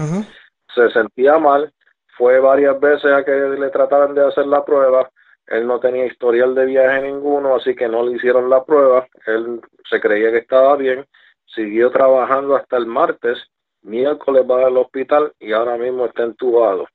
se 0.73 0.91
sentía 0.91 1.39
mal 1.39 1.73
fue 2.17 2.39
varias 2.39 2.79
veces 2.79 3.11
a 3.11 3.25
que 3.25 3.33
le 3.33 3.71
trataran 3.71 4.15
de 4.15 4.25
hacer 4.25 4.47
la 4.47 4.65
prueba 4.65 5.11
él 5.49 5.67
no 5.67 5.81
tenía 5.81 6.07
historial 6.07 6.55
de 6.55 6.67
viaje 6.67 7.03
ninguno 7.03 7.57
así 7.57 7.75
que 7.75 7.89
no 7.89 8.05
le 8.05 8.13
hicieron 8.17 8.49
la 8.49 8.63
prueba 8.63 9.09
él 9.27 9.61
se 9.91 10.01
creía 10.01 10.31
que 10.31 10.39
estaba 10.39 10.77
bien 10.77 11.05
siguió 11.47 11.91
trabajando 11.91 12.55
hasta 12.55 12.77
el 12.77 12.87
martes 12.87 13.39
miércoles 13.85 14.45
va 14.51 14.67
al 14.67 14.77
hospital 14.77 15.33
y 15.39 15.53
ahora 15.53 15.77
mismo 15.77 16.07
está 16.07 16.25
entubado. 16.25 16.87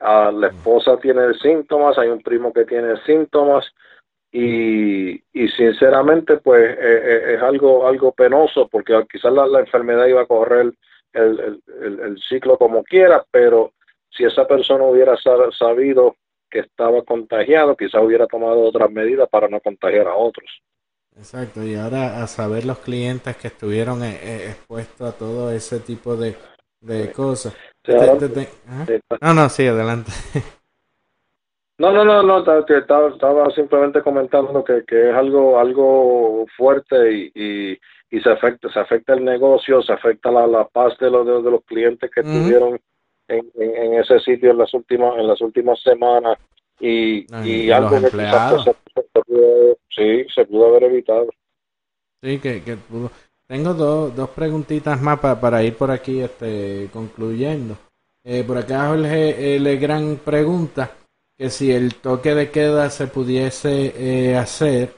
Ah, 0.00 0.32
la 0.34 0.48
esposa 0.48 0.98
tiene 0.98 1.34
síntomas 1.34 1.98
hay 1.98 2.08
un 2.08 2.22
primo 2.22 2.52
que 2.52 2.64
tiene 2.64 2.96
síntomas 3.04 3.66
y, 4.32 5.10
y 5.10 5.48
sinceramente 5.56 6.38
pues 6.38 6.70
eh, 6.70 6.78
eh, 6.80 7.34
es 7.34 7.42
algo 7.42 7.86
algo 7.86 8.12
penoso 8.12 8.66
porque 8.68 9.04
quizás 9.12 9.32
la, 9.32 9.60
enfermedad 9.60 10.06
iba 10.06 10.22
a 10.22 10.26
correr 10.26 10.72
el, 11.12 11.62
el, 11.82 12.00
el, 12.00 12.18
ciclo 12.22 12.56
como 12.56 12.82
quiera 12.82 13.24
pero 13.30 13.72
si 14.08 14.24
esa 14.24 14.46
persona 14.46 14.84
hubiera 14.84 15.16
sabido 15.58 16.16
que 16.48 16.60
estaba 16.60 17.02
contagiado 17.02 17.76
quizás 17.76 18.02
hubiera 18.02 18.26
tomado 18.26 18.62
otras 18.62 18.90
medidas 18.90 19.28
para 19.28 19.48
no 19.48 19.60
contagiar 19.60 20.06
a 20.06 20.14
otros 20.14 20.62
exacto 21.16 21.62
y 21.64 21.74
ahora 21.74 22.22
a 22.22 22.26
saber 22.26 22.64
los 22.64 22.78
clientes 22.78 23.36
que 23.36 23.48
estuvieron 23.48 24.02
eh, 24.04 24.50
expuestos 24.50 25.14
a 25.14 25.16
todo 25.16 25.50
ese 25.50 25.80
tipo 25.80 26.16
de, 26.16 26.36
de 26.80 27.12
cosas. 27.12 27.54
No 29.20 29.34
no 29.34 29.48
sí 29.48 29.66
adelante. 29.66 30.12
No, 31.80 31.90
no, 31.92 32.04
no, 32.04 32.22
no, 32.22 32.40
estaba, 32.40 33.08
estaba 33.08 33.50
simplemente 33.52 34.02
comentando 34.02 34.62
que, 34.62 34.84
que 34.84 35.08
es 35.08 35.16
algo 35.16 35.58
algo 35.58 36.44
fuerte 36.54 37.10
y, 37.10 37.32
y, 37.34 37.78
y, 38.10 38.20
se 38.20 38.28
afecta 38.28 38.70
se 38.70 38.80
afecta 38.80 39.14
el 39.14 39.24
negocio, 39.24 39.80
se 39.80 39.94
afecta 39.94 40.30
la, 40.30 40.46
la 40.46 40.68
paz 40.68 40.98
de 40.98 41.10
los, 41.10 41.26
de, 41.26 41.50
los 41.50 41.64
clientes 41.64 42.10
que 42.10 42.20
estuvieron 42.20 42.78
en, 43.28 43.94
ese 43.94 44.20
sitio 44.20 44.50
en 44.50 44.58
las 44.58 44.74
últimas 44.74 45.16
en 45.16 45.26
las 45.26 45.40
últimas 45.40 45.80
semanas 45.80 46.36
y, 46.78 47.24
y, 47.48 47.70
algo 47.70 47.98
que 47.98 48.10
quizás 48.10 48.62
se, 48.62 48.74
pudo, 49.24 49.76
sí, 49.94 50.24
se 50.34 50.44
pudo 50.46 50.68
haber 50.68 50.84
evitado. 50.84 51.28
Sí, 52.22 52.38
que, 52.38 52.62
que 52.62 52.76
pudo. 52.76 53.10
Tengo 53.46 53.74
dos, 53.74 54.14
dos 54.14 54.30
preguntitas 54.30 55.00
más 55.00 55.18
para, 55.18 55.62
ir 55.62 55.76
por 55.76 55.90
aquí 55.90 56.20
este, 56.20 56.88
concluyendo. 56.92 57.76
Eh, 58.22 58.44
por 58.46 58.58
acá 58.58 58.88
Jorge 58.88 59.56
eh, 59.56 59.76
gran 59.76 60.16
pregunta 60.16 60.92
que 61.36 61.48
si 61.48 61.72
el 61.72 61.94
toque 61.96 62.34
de 62.34 62.50
queda 62.50 62.90
se 62.90 63.06
pudiese 63.06 63.94
eh, 63.96 64.36
hacer 64.36 64.94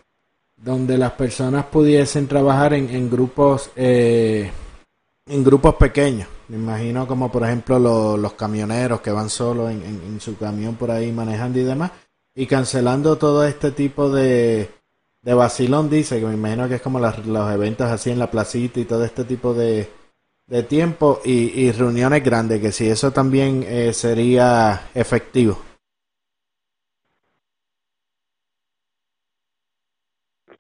donde 0.57 0.99
las 0.99 1.13
personas 1.13 1.67
pudiesen 1.67 2.27
trabajar 2.27 2.75
en, 2.75 2.91
en 2.91 3.09
grupos 3.09 3.71
eh, 3.77 4.51
en 5.27 5.45
grupos 5.45 5.77
pequeños. 5.77 6.29
Me 6.49 6.57
imagino 6.57 7.07
como 7.07 7.31
por 7.31 7.45
ejemplo 7.45 8.17
los 8.17 8.33
camioneros 8.35 9.01
que 9.01 9.11
van 9.11 9.31
solo 9.31 9.71
en, 9.71 10.21
su 10.21 10.37
camión 10.37 10.77
por 10.77 10.91
ahí 10.91 11.13
manejando 11.13 11.59
y 11.59 11.65
demás. 11.65 11.93
Y 12.35 12.47
cancelando 12.47 13.17
todo 13.17 13.45
este 13.45 13.73
tipo 13.73 14.11
de, 14.11 14.69
de 15.23 15.35
vacilón, 15.35 15.89
dice, 15.89 16.19
que 16.19 16.27
me 16.27 16.35
imagino 16.35 16.69
que 16.69 16.75
es 16.75 16.83
como 16.83 16.99
los 16.99 17.53
eventos 17.53 17.89
así 17.89 18.11
en 18.11 18.19
la 18.19 18.31
placita 18.31 18.81
y 18.81 18.85
todo 18.85 19.05
este 19.05 19.25
tipo 19.25 19.55
de, 19.55 19.89
de 20.47 20.63
tiempo 20.65 21.21
y, 21.25 21.71
reuniones 21.73 22.23
grandes, 22.25 22.61
que 22.61 22.73
si 22.73 22.89
eso 22.89 23.13
también 23.13 23.65
eh, 23.67 23.93
sería 23.93 24.89
efectivo. 24.95 25.59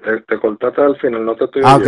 Te, 0.02 0.20
te 0.20 0.80
al 0.80 0.96
final, 0.98 1.24
no 1.24 1.36
te 1.36 1.44
estoy 1.44 1.62
ah, 1.64 1.78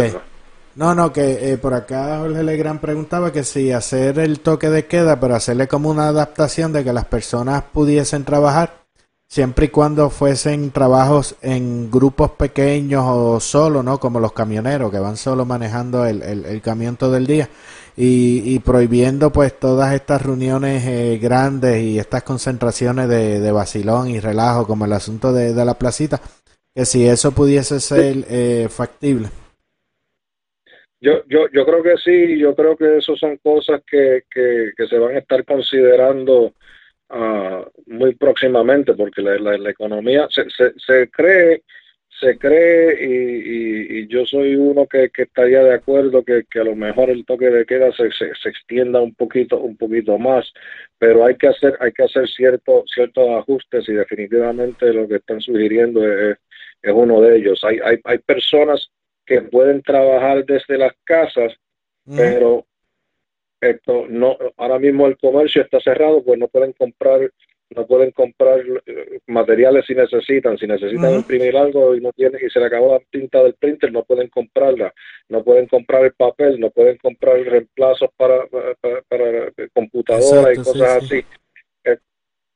no, 0.76 0.92
no, 0.92 1.12
que 1.12 1.52
eh, 1.52 1.58
por 1.58 1.72
acá 1.72 2.18
Jorge 2.18 2.42
Legrand 2.42 2.80
preguntaba 2.80 3.32
que 3.32 3.44
si 3.44 3.70
hacer 3.70 4.18
el 4.18 4.40
toque 4.40 4.70
de 4.70 4.86
queda, 4.86 5.20
pero 5.20 5.36
hacerle 5.36 5.68
como 5.68 5.88
una 5.88 6.08
adaptación 6.08 6.72
de 6.72 6.82
que 6.82 6.92
las 6.92 7.04
personas 7.04 7.62
pudiesen 7.62 8.24
trabajar, 8.24 8.83
siempre 9.28 9.66
y 9.66 9.68
cuando 9.68 10.10
fuesen 10.10 10.70
trabajos 10.70 11.36
en 11.42 11.90
grupos 11.90 12.32
pequeños 12.32 13.04
o 13.06 13.40
solo, 13.40 13.82
¿no? 13.82 13.98
Como 13.98 14.20
los 14.20 14.32
camioneros 14.32 14.90
que 14.90 14.98
van 14.98 15.16
solo 15.16 15.44
manejando 15.44 16.06
el, 16.06 16.22
el, 16.22 16.60
camión 16.62 16.96
todo 16.96 17.16
el 17.16 17.26
día 17.26 17.48
y, 17.96 18.58
prohibiendo 18.60 19.30
pues 19.30 19.58
todas 19.58 19.94
estas 19.94 20.22
reuniones 20.22 20.84
eh, 20.86 21.18
grandes 21.20 21.80
y 21.82 21.98
estas 21.98 22.22
concentraciones 22.22 23.08
de, 23.08 23.40
de 23.40 23.52
vacilón 23.52 24.08
y 24.08 24.20
relajo 24.20 24.66
como 24.66 24.84
el 24.84 24.92
asunto 24.92 25.32
de, 25.32 25.54
de 25.54 25.64
la 25.64 25.74
placita, 25.74 26.20
que 26.74 26.84
si 26.84 27.06
eso 27.06 27.32
pudiese 27.32 27.80
ser 27.80 28.24
eh, 28.28 28.68
factible. 28.68 29.28
Yo, 31.04 31.22
yo, 31.28 31.40
yo 31.52 31.66
creo 31.66 31.82
que 31.82 31.96
sí, 32.02 32.38
yo 32.38 32.54
creo 32.54 32.78
que 32.78 32.96
eso 32.96 33.14
son 33.14 33.36
cosas 33.36 33.82
que, 33.86 34.22
que, 34.30 34.86
se 34.88 34.98
van 34.98 35.14
a 35.14 35.18
estar 35.18 35.44
considerando 35.44 36.54
uh, 37.14 37.64
muy 37.86 38.14
próximamente, 38.14 38.94
porque 38.94 39.22
la, 39.22 39.36
la, 39.38 39.70
economía 39.70 40.26
se, 40.30 40.48
se, 40.50 40.72
se, 40.78 41.08
cree, 41.10 41.62
se 42.20 42.38
cree 42.38 43.04
y, 43.04 43.98
y, 44.00 44.06
yo 44.08 44.26
soy 44.26 44.56
uno 44.56 44.86
que, 44.86 45.10
que, 45.10 45.22
estaría 45.22 45.62
de 45.62 45.74
acuerdo 45.74 46.24
que, 46.24 46.44
que 46.50 46.60
a 46.60 46.64
lo 46.64 46.76
mejor 46.76 47.10
el 47.10 47.24
toque 47.24 47.50
de 47.50 47.64
queda 47.64 47.92
se, 47.92 48.10
se, 48.12 48.48
extienda 48.48 49.00
un 49.00 49.14
poquito, 49.14 49.58
un 49.58 49.76
poquito 49.76 50.18
más, 50.18 50.52
pero 50.98 51.24
hay 51.24 51.36
que 51.36 51.48
hacer, 51.48 51.76
hay 51.80 51.92
que 51.92 52.04
hacer 52.04 52.28
ciertos 52.28 52.84
ciertos 52.92 53.28
ajustes 53.30 53.88
y 53.88 53.92
definitivamente 53.92 54.92
lo 54.92 55.08
que 55.08 55.16
están 55.16 55.40
sugiriendo 55.40 56.06
es, 56.06 56.36
es 56.82 56.92
uno 56.92 57.20
de 57.20 57.36
ellos. 57.36 57.62
Hay, 57.64 57.78
hay, 57.84 57.98
hay 58.04 58.18
personas 58.18 58.90
que 59.26 59.40
pueden 59.40 59.82
trabajar 59.82 60.44
desde 60.44 60.76
las 60.78 60.92
casas, 61.04 61.54
pero 62.04 62.66
esto 63.70 64.06
no 64.08 64.36
ahora 64.56 64.78
mismo 64.78 65.06
el 65.06 65.16
comercio 65.16 65.62
está 65.62 65.80
cerrado, 65.80 66.22
pues 66.22 66.38
no 66.38 66.48
pueden 66.48 66.72
comprar 66.72 67.30
no 67.70 67.86
pueden 67.86 68.10
comprar 68.12 68.60
eh, 68.86 69.20
materiales 69.26 69.86
si 69.86 69.94
necesitan, 69.94 70.56
si 70.58 70.66
necesitan 70.66 71.14
imprimir 71.14 71.56
algo 71.56 71.94
y 71.96 72.00
no 72.00 72.12
tienen 72.12 72.40
y 72.44 72.50
se 72.50 72.60
le 72.60 72.66
acabó 72.66 72.94
la 72.94 73.00
tinta 73.10 73.42
del 73.42 73.54
printer, 73.54 73.90
no 73.90 74.04
pueden 74.04 74.28
comprarla, 74.28 74.92
no 75.28 75.42
pueden 75.42 75.66
comprar 75.66 76.04
el 76.04 76.12
papel, 76.12 76.60
no 76.60 76.70
pueden 76.70 76.98
comprar 76.98 77.40
reemplazos 77.40 78.10
para, 78.16 78.46
para, 78.80 79.02
para, 79.08 79.52
computadoras 79.72 80.58
y 80.58 80.62
cosas 80.62 81.02
así. 81.02 81.24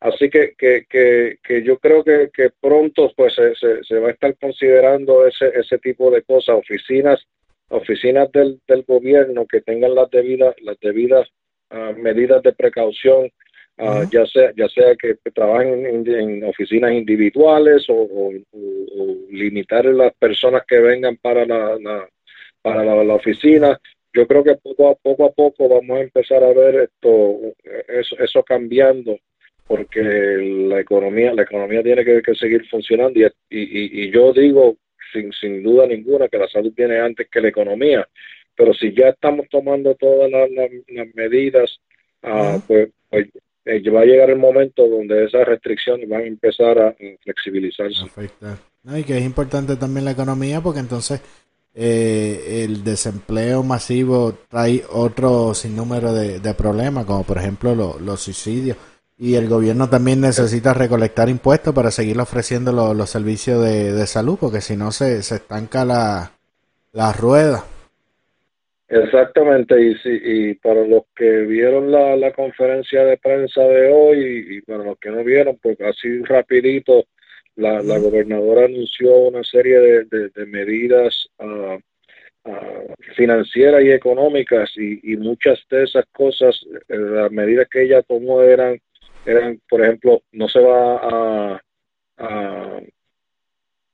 Así 0.00 0.30
que, 0.30 0.54
que, 0.56 0.86
que, 0.88 1.38
que 1.42 1.62
yo 1.64 1.78
creo 1.78 2.04
que, 2.04 2.30
que 2.32 2.50
pronto 2.60 3.12
pues 3.16 3.34
se, 3.34 3.54
se, 3.82 3.98
va 3.98 4.08
a 4.08 4.12
estar 4.12 4.36
considerando 4.36 5.26
ese, 5.26 5.48
ese 5.58 5.76
tipo 5.78 6.08
de 6.12 6.22
cosas, 6.22 6.54
oficinas, 6.54 7.26
oficinas 7.68 8.30
del, 8.32 8.60
del 8.66 8.82
gobierno 8.84 9.46
que 9.46 9.60
tengan 9.60 9.94
las 9.94 10.10
debidas, 10.10 10.54
las 10.62 10.78
debidas 10.80 11.28
ah, 11.70 11.92
medidas 11.96 12.42
de 12.42 12.52
precaución, 12.52 13.30
ah, 13.78 14.04
ya 14.10 14.26
sea, 14.26 14.52
ya 14.56 14.68
sea 14.68 14.96
que 14.96 15.16
trabajen 15.32 15.86
en, 15.86 16.44
oficinas 16.44 16.92
individuales 16.92 17.86
o, 17.88 18.32
limitar 19.30 19.84
las 19.84 20.12
personas 20.14 20.62
que 20.66 20.78
vengan 20.80 21.16
para 21.16 21.44
la, 21.46 22.08
para 22.62 22.84
la, 22.84 23.14
oficina. 23.14 23.78
Yo 24.12 24.26
creo 24.26 24.42
que 24.42 24.56
poco 24.56 24.88
a 24.88 24.94
poco 24.96 25.26
a 25.26 25.30
poco 25.30 25.68
vamos 25.68 25.98
a 25.98 26.00
empezar 26.00 26.42
a 26.42 26.52
ver 26.52 26.90
esto, 26.90 27.38
eso, 27.88 28.18
eso 28.18 28.42
cambiando 28.42 29.18
porque 29.66 30.00
la 30.00 30.80
economía 30.80 31.34
la 31.34 31.42
economía 31.42 31.82
tiene 31.82 32.02
que, 32.02 32.34
seguir 32.34 32.66
funcionando 32.68 33.20
y, 33.20 33.24
y, 33.50 34.02
y, 34.04 34.10
yo 34.10 34.32
digo 34.32 34.78
sin, 35.12 35.32
sin 35.32 35.62
duda 35.62 35.86
ninguna 35.86 36.28
que 36.28 36.38
la 36.38 36.48
salud 36.48 36.72
viene 36.76 37.00
antes 37.00 37.28
que 37.30 37.40
la 37.40 37.48
economía. 37.48 38.06
Pero 38.56 38.74
si 38.74 38.92
ya 38.92 39.08
estamos 39.08 39.46
tomando 39.50 39.94
todas 39.94 40.30
las, 40.30 40.48
medidas 41.14 41.78
ah, 42.22 42.58
pues, 42.66 42.90
pues 43.08 43.28
eh, 43.64 43.90
va 43.90 44.00
a 44.00 44.04
llegar 44.04 44.30
el 44.30 44.38
momento 44.38 44.88
donde 44.88 45.26
esas 45.26 45.46
restricciones 45.46 46.08
van 46.08 46.22
a 46.22 46.26
empezar 46.26 46.78
a 46.78 46.96
flexibilizarse 47.22 48.02
y 48.96 49.04
que 49.04 49.18
es 49.18 49.24
importante 49.24 49.76
también 49.76 50.06
la 50.06 50.12
economía 50.12 50.60
porque 50.62 50.80
entonces 50.80 51.20
eh, 51.74 52.64
el 52.64 52.82
desempleo 52.82 53.62
masivo 53.62 54.38
trae 54.48 54.82
otro 54.90 55.52
sinnúmero 55.52 56.14
de, 56.14 56.40
de 56.40 56.54
problemas 56.54 57.04
como 57.04 57.24
por 57.24 57.36
ejemplo 57.36 57.74
los 58.00 58.20
suicidios 58.20 58.76
y 59.18 59.34
el 59.34 59.48
gobierno 59.48 59.90
también 59.90 60.20
necesita 60.20 60.74
recolectar 60.74 61.28
impuestos 61.28 61.74
para 61.74 61.90
seguir 61.90 62.20
ofreciendo 62.20 62.72
los 62.94 63.10
servicios 63.10 63.64
de, 63.64 64.06
salud, 64.06 64.38
porque 64.40 64.60
si 64.60 64.76
no 64.76 64.92
se, 64.92 65.22
se 65.22 65.36
estanca 65.36 65.84
la, 65.84 66.32
la 66.92 67.12
rueda. 67.12 67.64
Exactamente, 68.88 69.78
y, 69.82 69.94
si, 69.96 70.08
y 70.08 70.54
para 70.54 70.86
los 70.86 71.02
que 71.14 71.42
vieron 71.42 71.90
la, 71.90 72.16
la 72.16 72.32
conferencia 72.32 73.04
de 73.04 73.18
prensa 73.18 73.60
de 73.62 73.92
hoy 73.92 74.46
y, 74.50 74.60
para 74.62 74.84
los 74.84 74.98
que 74.98 75.10
no 75.10 75.22
vieron, 75.24 75.58
pues 75.60 75.78
así 75.80 76.22
rapidito, 76.22 77.04
la, 77.56 77.82
la 77.82 77.98
gobernadora 77.98 78.64
anunció 78.64 79.14
una 79.16 79.42
serie 79.42 79.78
de, 79.78 80.30
de, 80.30 80.46
medidas 80.46 81.28
uh, 81.38 81.78
financieras 83.14 83.82
y 83.82 83.90
económicas 83.90 84.70
y, 84.76 85.12
y, 85.12 85.16
muchas 85.16 85.58
de 85.68 85.82
esas 85.82 86.06
cosas, 86.12 86.58
eh, 86.88 86.96
las 86.96 87.30
medidas 87.30 87.68
que 87.68 87.82
ella 87.82 88.00
tomó 88.02 88.40
eran 88.40 88.78
eran, 89.24 89.60
por 89.68 89.82
ejemplo, 89.82 90.22
no 90.32 90.48
se 90.48 90.60
va 90.60 90.96
a, 90.96 91.62
a, 92.18 92.80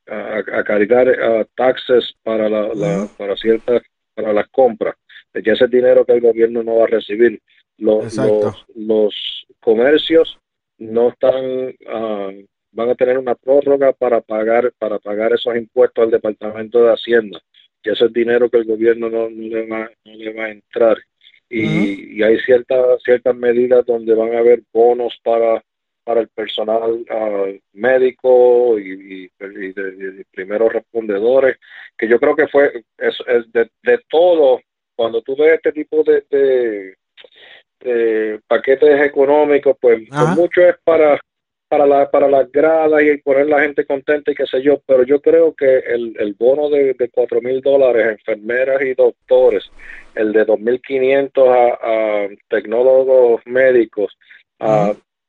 a, 0.06 0.64
cargar 0.64 1.46
taxes 1.54 2.14
para 2.22 2.48
la, 2.48 3.08
para 3.16 3.36
ciertas 3.36 3.82
para 4.14 4.32
las 4.32 4.48
compras. 4.48 4.96
Ya 5.34 5.52
ese 5.52 5.66
dinero 5.66 6.04
que 6.04 6.12
el 6.12 6.20
gobierno 6.20 6.62
no 6.62 6.76
va 6.76 6.84
a 6.84 6.88
recibir 6.88 7.40
los 7.78 8.16
los, 8.74 9.46
comercios 9.60 10.38
no 10.78 11.08
están 11.08 11.74
ah, 11.88 12.30
van 12.70 12.90
a 12.90 12.94
tener 12.94 13.18
una 13.18 13.34
prórroga 13.34 13.92
para 13.92 14.20
pagar 14.20 14.72
para 14.78 14.98
pagar 14.98 15.32
esos 15.32 15.56
impuestos 15.56 16.04
al 16.04 16.10
departamento 16.10 16.84
de 16.84 16.92
hacienda 16.92 17.40
que 17.82 17.90
ese 17.92 18.08
dinero 18.08 18.48
que 18.50 18.58
el 18.58 18.64
gobierno 18.64 19.08
no, 19.08 19.28
le 19.28 19.66
va 19.66 19.90
no 20.04 20.14
le 20.14 20.32
va 20.34 20.44
a 20.44 20.50
entrar 20.50 20.98
y, 21.62 22.22
hay 22.22 22.38
ciertas 22.40 23.02
ciertas 23.02 23.34
medidas 23.36 23.84
donde 23.86 24.14
van 24.14 24.34
a 24.34 24.38
haber 24.38 24.62
bonos 24.72 25.18
para 25.22 25.62
para 26.04 26.20
el 26.20 26.28
personal 26.28 27.04
ah, 27.10 27.46
médico 27.72 28.78
y, 28.78 29.30
de, 29.38 30.26
primeros 30.30 30.72
respondedores, 30.72 31.56
que 31.96 32.06
yo 32.06 32.20
creo 32.20 32.36
que 32.36 32.46
fue 32.46 32.84
es, 32.98 33.16
es 33.26 33.50
de, 33.52 33.70
de, 33.82 33.98
todo, 34.10 34.60
cuando 34.94 35.22
tú 35.22 35.34
ves 35.34 35.54
este 35.54 35.72
tipo 35.72 36.02
de, 36.02 36.22
de, 37.80 38.40
paquetes 38.46 39.00
económicos, 39.00 39.76
pues, 39.80 40.02
pues 40.08 40.28
mucho 40.36 40.60
es 40.60 40.76
para 40.84 41.18
para 41.68 41.86
la, 41.86 42.10
para 42.10 42.28
las 42.28 42.50
gradas 42.50 43.02
y 43.02 43.16
poner 43.18 43.46
la 43.46 43.60
gente 43.60 43.84
contenta 43.84 44.30
y 44.30 44.34
qué 44.34 44.46
sé 44.46 44.62
yo, 44.62 44.80
pero 44.86 45.02
yo 45.04 45.20
creo 45.20 45.54
que 45.54 45.78
el, 45.78 46.14
el 46.18 46.34
bono 46.34 46.68
de, 46.68 46.94
de 46.94 47.08
cuatro 47.08 47.40
mil 47.40 47.60
dólares, 47.60 48.18
enfermeras 48.18 48.82
y 48.82 48.94
doctores, 48.94 49.70
el 50.14 50.32
de 50.32 50.46
2.500 50.46 51.48
a, 51.48 52.24
a 52.24 52.28
tecnólogos 52.48 53.42
médicos 53.46 54.16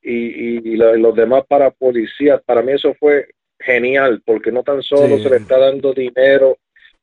y, 0.01 0.73
y, 0.73 0.75
los 0.77 1.15
demás 1.15 1.43
para 1.47 1.71
policías. 1.71 2.41
Para 2.43 2.61
mí 2.61 2.73
eso 2.73 2.93
fue 2.99 3.27
genial 3.59 4.21
porque 4.25 4.51
no 4.51 4.63
tan 4.63 4.83
solo 4.83 5.17
se 5.17 5.29
le 5.29 5.37
está 5.37 5.57
dando 5.57 5.93
dinero 5.93 6.57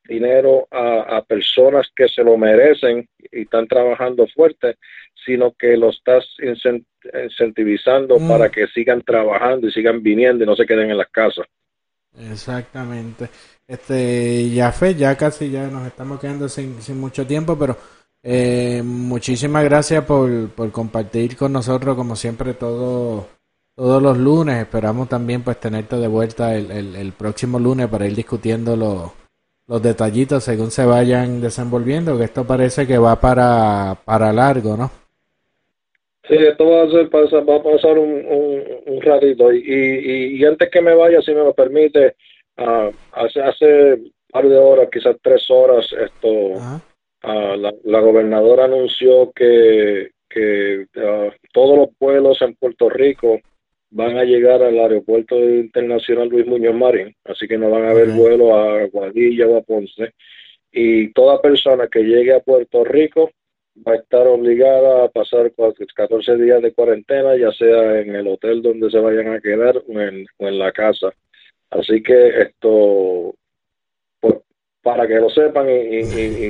dinero 0.04 0.66
a, 0.70 1.22
personas 1.26 1.90
que 1.94 2.08
se 2.08 2.22
lo 2.22 2.36
merecen 2.36 3.08
y 3.18 3.42
están 3.42 3.66
trabajando 3.66 4.26
fuerte, 4.28 4.76
sino 5.24 5.52
que 5.52 5.76
lo 5.76 5.90
estás 5.90 6.26
incentivizando 6.40 8.18
mm. 8.18 8.28
para 8.28 8.50
que 8.50 8.66
sigan 8.68 9.02
trabajando 9.02 9.68
y 9.68 9.72
sigan 9.72 10.02
viniendo 10.02 10.44
y 10.44 10.46
no 10.46 10.56
se 10.56 10.66
queden 10.66 10.90
en 10.90 10.98
las 10.98 11.08
casas. 11.08 11.46
Exactamente. 12.30 13.28
Este, 13.66 14.50
ya 14.50 14.72
fe, 14.72 14.94
ya 14.94 15.16
casi 15.16 15.50
ya 15.50 15.66
nos 15.68 15.86
estamos 15.86 16.20
quedando 16.20 16.48
sin, 16.48 16.82
sin 16.82 17.00
mucho 17.00 17.26
tiempo, 17.26 17.58
pero 17.58 17.76
eh, 18.22 18.82
muchísimas 18.84 19.64
gracias 19.64 20.04
por, 20.04 20.50
por 20.50 20.70
compartir 20.70 21.36
con 21.36 21.52
nosotros, 21.52 21.96
como 21.96 22.14
siempre, 22.16 22.54
todo, 22.54 23.28
todos 23.74 24.02
los 24.02 24.18
lunes. 24.18 24.60
Esperamos 24.60 25.08
también 25.08 25.42
pues 25.42 25.58
tenerte 25.58 25.96
de 25.96 26.08
vuelta 26.08 26.54
el, 26.54 26.94
el, 26.94 27.12
próximo 27.12 27.58
lunes 27.58 27.88
para 27.88 28.06
ir 28.06 28.14
discutiendo 28.14 28.76
los, 28.76 29.10
los 29.66 29.82
detallitos 29.82 30.44
según 30.44 30.70
se 30.70 30.84
vayan 30.84 31.40
desenvolviendo, 31.40 32.18
que 32.18 32.24
esto 32.24 32.46
parece 32.46 32.86
que 32.86 32.98
va 32.98 33.20
para, 33.20 33.96
para 34.04 34.32
largo, 34.32 34.76
¿no? 34.76 34.90
Sí, 36.28 36.36
esto 36.36 36.70
va 36.70 36.82
a, 36.82 36.90
ser, 36.90 37.08
va 37.48 37.56
a 37.56 37.62
pasar 37.62 37.98
un, 37.98 38.24
un, 38.86 39.02
ratito. 39.02 39.52
Y, 39.52 40.36
y, 40.38 40.44
antes 40.44 40.70
que 40.70 40.80
me 40.80 40.94
vaya, 40.94 41.20
si 41.20 41.32
me 41.32 41.42
lo 41.42 41.52
permite, 41.52 42.14
uh, 42.58 42.90
hace, 43.12 43.42
hace 43.42 43.94
un 43.94 44.12
par 44.30 44.48
de 44.48 44.56
horas, 44.56 44.88
quizás 44.92 45.16
tres 45.20 45.44
horas, 45.50 45.84
esto, 45.92 46.28
uh, 46.28 47.56
la, 47.56 47.74
la, 47.84 48.00
gobernadora 48.00 48.66
anunció 48.66 49.32
que, 49.32 50.12
que 50.28 50.86
uh, 50.96 51.30
todos 51.52 51.76
los 51.76 51.88
vuelos 51.98 52.40
en 52.42 52.54
Puerto 52.54 52.88
Rico 52.88 53.40
van 53.92 54.16
a 54.16 54.24
llegar 54.24 54.62
al 54.62 54.78
aeropuerto 54.78 55.38
internacional 55.38 56.28
Luis 56.28 56.46
Muñoz 56.46 56.74
Marín, 56.74 57.14
así 57.24 57.46
que 57.46 57.58
no 57.58 57.70
van 57.70 57.84
a 57.84 57.90
haber 57.90 58.10
vuelos 58.10 58.50
a 58.52 58.86
Guadilla 58.86 59.46
o 59.46 59.58
a 59.58 59.62
Ponce. 59.62 60.14
Y 60.72 61.12
toda 61.12 61.42
persona 61.42 61.86
que 61.88 62.02
llegue 62.02 62.34
a 62.34 62.40
Puerto 62.40 62.84
Rico 62.84 63.30
va 63.86 63.92
a 63.92 63.96
estar 63.96 64.26
obligada 64.26 65.04
a 65.04 65.08
pasar 65.08 65.52
14 65.94 66.36
días 66.36 66.62
de 66.62 66.72
cuarentena, 66.72 67.36
ya 67.36 67.52
sea 67.52 68.00
en 68.00 68.16
el 68.16 68.28
hotel 68.28 68.62
donde 68.62 68.90
se 68.90 68.98
vayan 68.98 69.34
a 69.34 69.40
quedar 69.40 69.76
o 69.76 70.00
en, 70.00 70.26
la 70.38 70.72
casa. 70.72 71.12
Así 71.68 72.02
que 72.02 72.28
esto, 72.40 73.34
pues, 74.20 74.36
para 74.80 75.06
que 75.06 75.16
lo 75.16 75.28
sepan 75.28 75.68
y, 75.68 76.02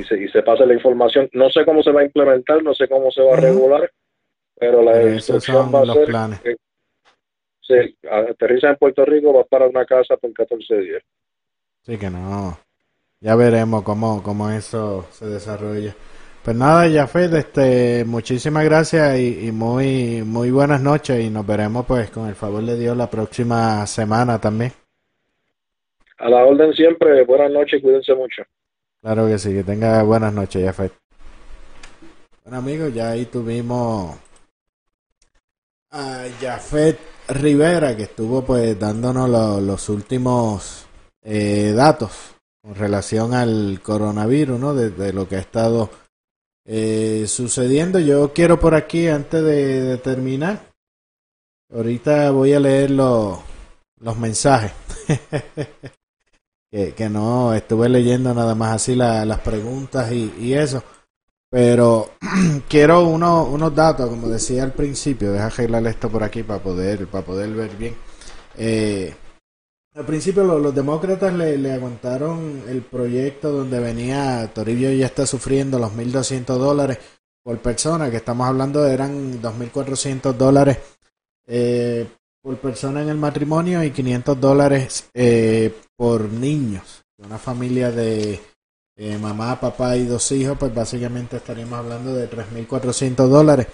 se, 0.03 0.21
y, 0.21 0.27
se, 0.29 0.43
pase 0.43 0.65
la 0.65 0.73
información, 0.73 1.29
no 1.33 1.49
sé 1.49 1.65
cómo 1.65 1.83
se 1.83 1.91
va 1.91 2.01
a 2.01 2.05
implementar, 2.05 2.63
no 2.63 2.73
sé 2.73 2.87
cómo 2.87 3.11
se 3.11 3.21
va 3.21 3.33
a 3.33 3.41
regular, 3.41 3.91
pero 4.57 4.81
la 4.81 5.03
instrucción 5.03 5.73
va 5.73 5.81
a 5.81 5.93
ser... 5.93 6.57
sí, 7.63 7.97
aterriza 8.09 8.69
en 8.69 8.77
Puerto 8.77 9.05
Rico, 9.05 9.33
va 9.33 9.43
para 9.43 9.67
una 9.67 9.85
casa 9.85 10.17
por 10.17 10.31
14 10.33 10.77
días. 10.77 11.03
Sí 11.81 11.97
que 11.97 12.09
no. 12.09 12.57
Ya 13.19 13.35
veremos 13.35 13.83
cómo, 13.83 14.21
cómo 14.21 14.49
eso 14.49 15.05
se 15.11 15.25
desarrolla. 15.25 15.95
Pues 16.43 16.57
nada, 16.57 16.89
Jafet, 16.91 17.33
este, 17.33 18.03
muchísimas 18.03 18.65
gracias 18.65 19.17
y, 19.17 19.49
muy, 19.53 20.23
muy 20.23 20.51
buenas 20.51 20.81
noches 20.81 21.23
y 21.23 21.29
nos 21.29 21.47
veremos 21.47 21.85
pues 21.85 22.09
con 22.09 22.27
el 22.27 22.35
favor 22.35 22.61
de 22.63 22.77
Dios 22.77 22.97
la 22.97 23.09
próxima 23.09 23.87
semana 23.87 24.41
también. 24.41 24.73
A 26.17 26.29
la 26.29 26.43
orden 26.43 26.73
siempre, 26.73 27.23
buenas 27.23 27.49
noches, 27.49 27.81
cuídense 27.81 28.13
mucho. 28.13 28.43
Claro 29.01 29.25
que 29.27 29.37
sí, 29.37 29.53
que 29.53 29.63
tenga 29.63 30.03
buenas 30.03 30.33
noches, 30.33 30.65
Jafet. 30.65 30.91
Bueno 32.43 32.57
amigos, 32.57 32.93
ya 32.93 33.11
ahí 33.11 33.23
tuvimos 33.25 34.19
a 35.91 36.25
Jafet 36.41 37.12
Rivera 37.27 37.95
que 37.95 38.03
estuvo 38.03 38.43
pues 38.43 38.79
dándonos 38.79 39.29
los 39.61 39.89
últimos 39.89 40.85
eh, 41.23 41.73
datos 41.75 42.11
con 42.61 42.75
relación 42.75 43.33
al 43.33 43.79
coronavirus, 43.83 44.59
¿no? 44.59 44.73
de 44.73 45.13
lo 45.13 45.27
que 45.27 45.35
ha 45.37 45.39
estado 45.39 45.89
eh, 46.65 47.25
sucediendo. 47.27 47.99
Yo 47.99 48.31
quiero 48.33 48.59
por 48.59 48.75
aquí, 48.75 49.07
antes 49.07 49.43
de, 49.43 49.97
terminar, 49.97 50.71
ahorita 51.73 52.31
voy 52.31 52.53
a 52.53 52.59
leer 52.59 52.91
los 52.91 53.41
mensajes. 54.17 54.71
que, 56.71 57.09
no 57.09 57.53
estuve 57.53 57.89
leyendo 57.89 58.33
nada 58.33 58.55
más 58.55 58.75
así 58.75 58.95
las 58.95 59.39
preguntas 59.39 60.11
y, 60.11 60.53
eso. 60.53 60.83
Pero 61.53 62.09
quiero 62.67 63.07
uno, 63.07 63.43
unos 63.43 63.75
datos, 63.75 64.09
como 64.09 64.27
decía 64.27 64.63
al 64.63 64.73
principio, 64.73 65.31
deja 65.31 65.45
arreglar 65.45 65.85
esto 65.85 66.09
por 66.09 66.23
aquí 66.23 66.41
para 66.41 66.63
poder, 66.63 67.05
para 67.05 67.23
poder 67.23 67.51
ver 67.51 67.77
bien. 67.77 67.95
Eh, 68.57 69.13
al 69.93 70.03
principio 70.03 70.43
los, 70.45 70.73
demócratas 70.73 71.31
le, 71.31 71.71
aguantaron 71.71 72.63
el 72.67 72.81
proyecto 72.81 73.51
donde 73.51 73.79
venía, 73.79 74.51
Toribio 74.51 74.91
ya 74.93 75.05
está 75.05 75.27
sufriendo 75.27 75.77
los 75.77 75.91
1.200 75.91 76.57
dólares 76.57 76.97
por 77.43 77.59
persona, 77.59 78.09
que 78.09 78.17
estamos 78.17 78.47
hablando 78.47 78.87
eran 78.87 79.39
2.400 79.39 80.33
dólares 80.33 80.79
eh, 81.45 82.07
por 82.41 82.57
persona 82.57 83.03
en 83.03 83.09
el 83.09 83.17
matrimonio 83.17 83.83
y 83.83 83.91
500 83.91 84.41
dólares 84.41 85.07
eh, 85.13 85.71
por 85.95 86.31
niños. 86.31 87.03
Una 87.19 87.37
familia 87.37 87.91
de 87.91 88.41
eh, 88.95 89.17
mamá, 89.17 89.59
papá 89.59 89.95
y 89.97 90.05
dos 90.05 90.31
hijos, 90.31 90.57
pues 90.57 90.73
básicamente 90.73 91.37
estaríamos 91.37 91.79
hablando 91.79 92.13
de 92.13 92.29
3.400 92.29 93.27
dólares. 93.27 93.67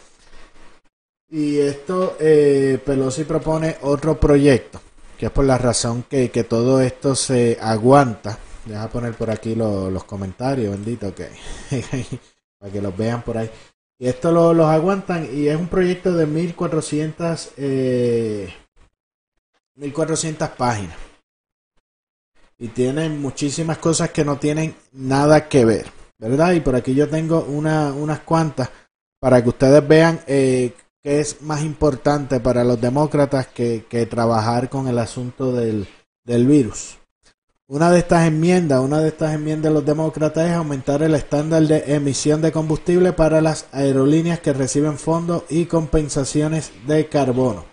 Y 1.30 1.60
esto, 1.60 2.18
Pelosi 2.18 3.24
propone 3.24 3.78
otro 3.82 4.20
proyecto 4.20 4.82
que 5.20 5.26
es 5.26 5.32
por 5.34 5.44
la 5.44 5.58
razón 5.58 6.04
que, 6.04 6.30
todo 6.48 6.82
esto 6.82 7.14
se 7.14 7.58
aguanta. 7.60 8.40
Deja 8.64 8.88
poner 8.88 9.14
por 9.16 9.30
aquí 9.30 9.54
los 9.54 10.04
comentarios, 10.06 10.72
bendito, 10.72 11.14
que 11.14 11.30
para 12.58 12.72
que 12.72 12.82
los 12.82 12.96
vean 12.96 13.22
por 13.22 13.38
ahí. 13.38 13.50
Y 13.98 14.08
esto 14.08 14.32
lo, 14.32 14.54
los 14.54 14.68
aguantan 14.68 15.28
y 15.34 15.48
es 15.48 15.58
un 15.58 15.68
proyecto 15.68 16.14
de 16.14 16.26
1400, 16.26 17.52
eh, 17.58 18.54
1400 19.76 20.50
páginas. 20.52 20.96
Y 22.60 22.68
tiene 22.68 23.10
muchísimas 23.10 23.78
cosas 23.78 24.12
que 24.12 24.26
no 24.26 24.38
tienen 24.38 24.76
nada 24.92 25.48
que 25.48 25.66
ver, 25.66 25.88
¿verdad? 26.20 26.52
Y 26.52 26.60
por 26.60 26.76
aquí 26.76 26.94
yo 26.94 27.08
tengo 27.10 27.46
una, 27.46 27.94
unas 27.94 28.20
cuantas 28.20 28.70
para 29.20 29.42
que 29.42 29.50
ustedes 29.50 29.88
vean 29.88 30.20
eh, 30.28 30.74
que 31.02 31.22
es 31.22 31.42
más 31.42 31.64
importante 31.64 32.40
para 32.40 32.64
los 32.64 32.80
demócratas 32.80 33.48
que, 33.48 34.08
trabajar 34.10 34.70
con 34.70 34.88
el 34.88 34.98
asunto 34.98 35.54
del, 35.54 35.88
virus. 36.26 36.98
Una 37.68 37.92
de 37.92 38.00
estas 38.00 38.28
enmiendas, 38.28 38.82
una 38.82 39.00
de 39.00 39.10
estas 39.10 39.34
enmiendas 39.34 39.72
de 39.72 39.76
los 39.76 39.86
demócratas 39.86 40.50
es 40.50 40.56
aumentar 40.56 41.04
el 41.04 41.16
estándar 41.16 41.64
de 41.64 41.96
emisión 41.96 42.42
de 42.42 42.52
combustible 42.52 43.14
para 43.14 43.42
las 43.42 43.68
aerolíneas 43.72 44.40
que 44.40 44.54
reciben 44.54 44.98
fondos 44.98 45.44
y 45.50 45.66
compensaciones 45.66 46.72
de 46.88 47.08
carbono. 47.08 47.66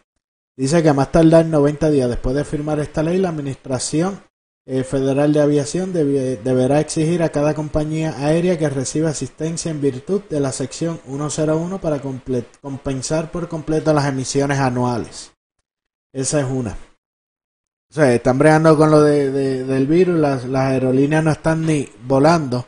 Dice 0.56 0.82
que 0.82 0.92
más 0.92 1.12
tardar 1.12 1.46
90 1.46 1.90
días 1.90 2.08
después 2.08 2.36
de 2.36 2.44
firmar 2.44 2.78
esta 2.78 3.02
ley, 3.02 3.18
la 3.18 3.30
administración 3.30 4.20
eh, 4.68 4.82
Federal 4.82 5.32
de 5.32 5.40
Aviación 5.40 5.92
deberá 5.92 6.80
exigir 6.80 7.22
a 7.22 7.28
cada 7.28 7.54
compañía 7.54 8.16
aérea 8.18 8.58
que 8.58 8.68
reciba 8.68 9.10
asistencia 9.10 9.70
en 9.70 9.80
virtud 9.80 10.22
de 10.28 10.40
la 10.40 10.50
sección 10.50 11.00
101 11.06 11.80
para 11.80 12.00
compensar 12.60 13.30
por 13.30 13.48
completo 13.48 13.92
las 13.92 14.06
emisiones 14.06 14.58
anuales. 14.58 15.32
Esa 16.12 16.40
es 16.40 16.46
una. 16.46 16.76
O 17.88 17.94
sea, 17.94 18.12
están 18.12 18.38
bregando 18.38 18.76
con 18.76 18.90
lo 18.90 19.02
de, 19.02 19.30
del 19.64 19.86
virus, 19.86 20.18
las, 20.18 20.44
aerolíneas 20.44 21.22
no 21.22 21.30
están 21.30 21.64
ni 21.64 21.88
volando 22.04 22.66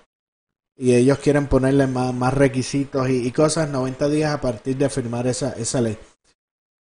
y 0.77 0.95
ellos 0.95 1.19
quieren 1.19 1.49
ponerle 1.49 1.89
más, 1.89 2.33
requisitos 2.33 3.09
y, 3.11 3.33
cosas 3.33 3.69
90 3.69 4.09
días 4.09 4.33
a 4.33 4.41
partir 4.41 4.77
de 4.77 4.89
firmar 4.89 5.27
esa, 5.27 5.51
esa 5.55 5.81
ley. 5.81 5.99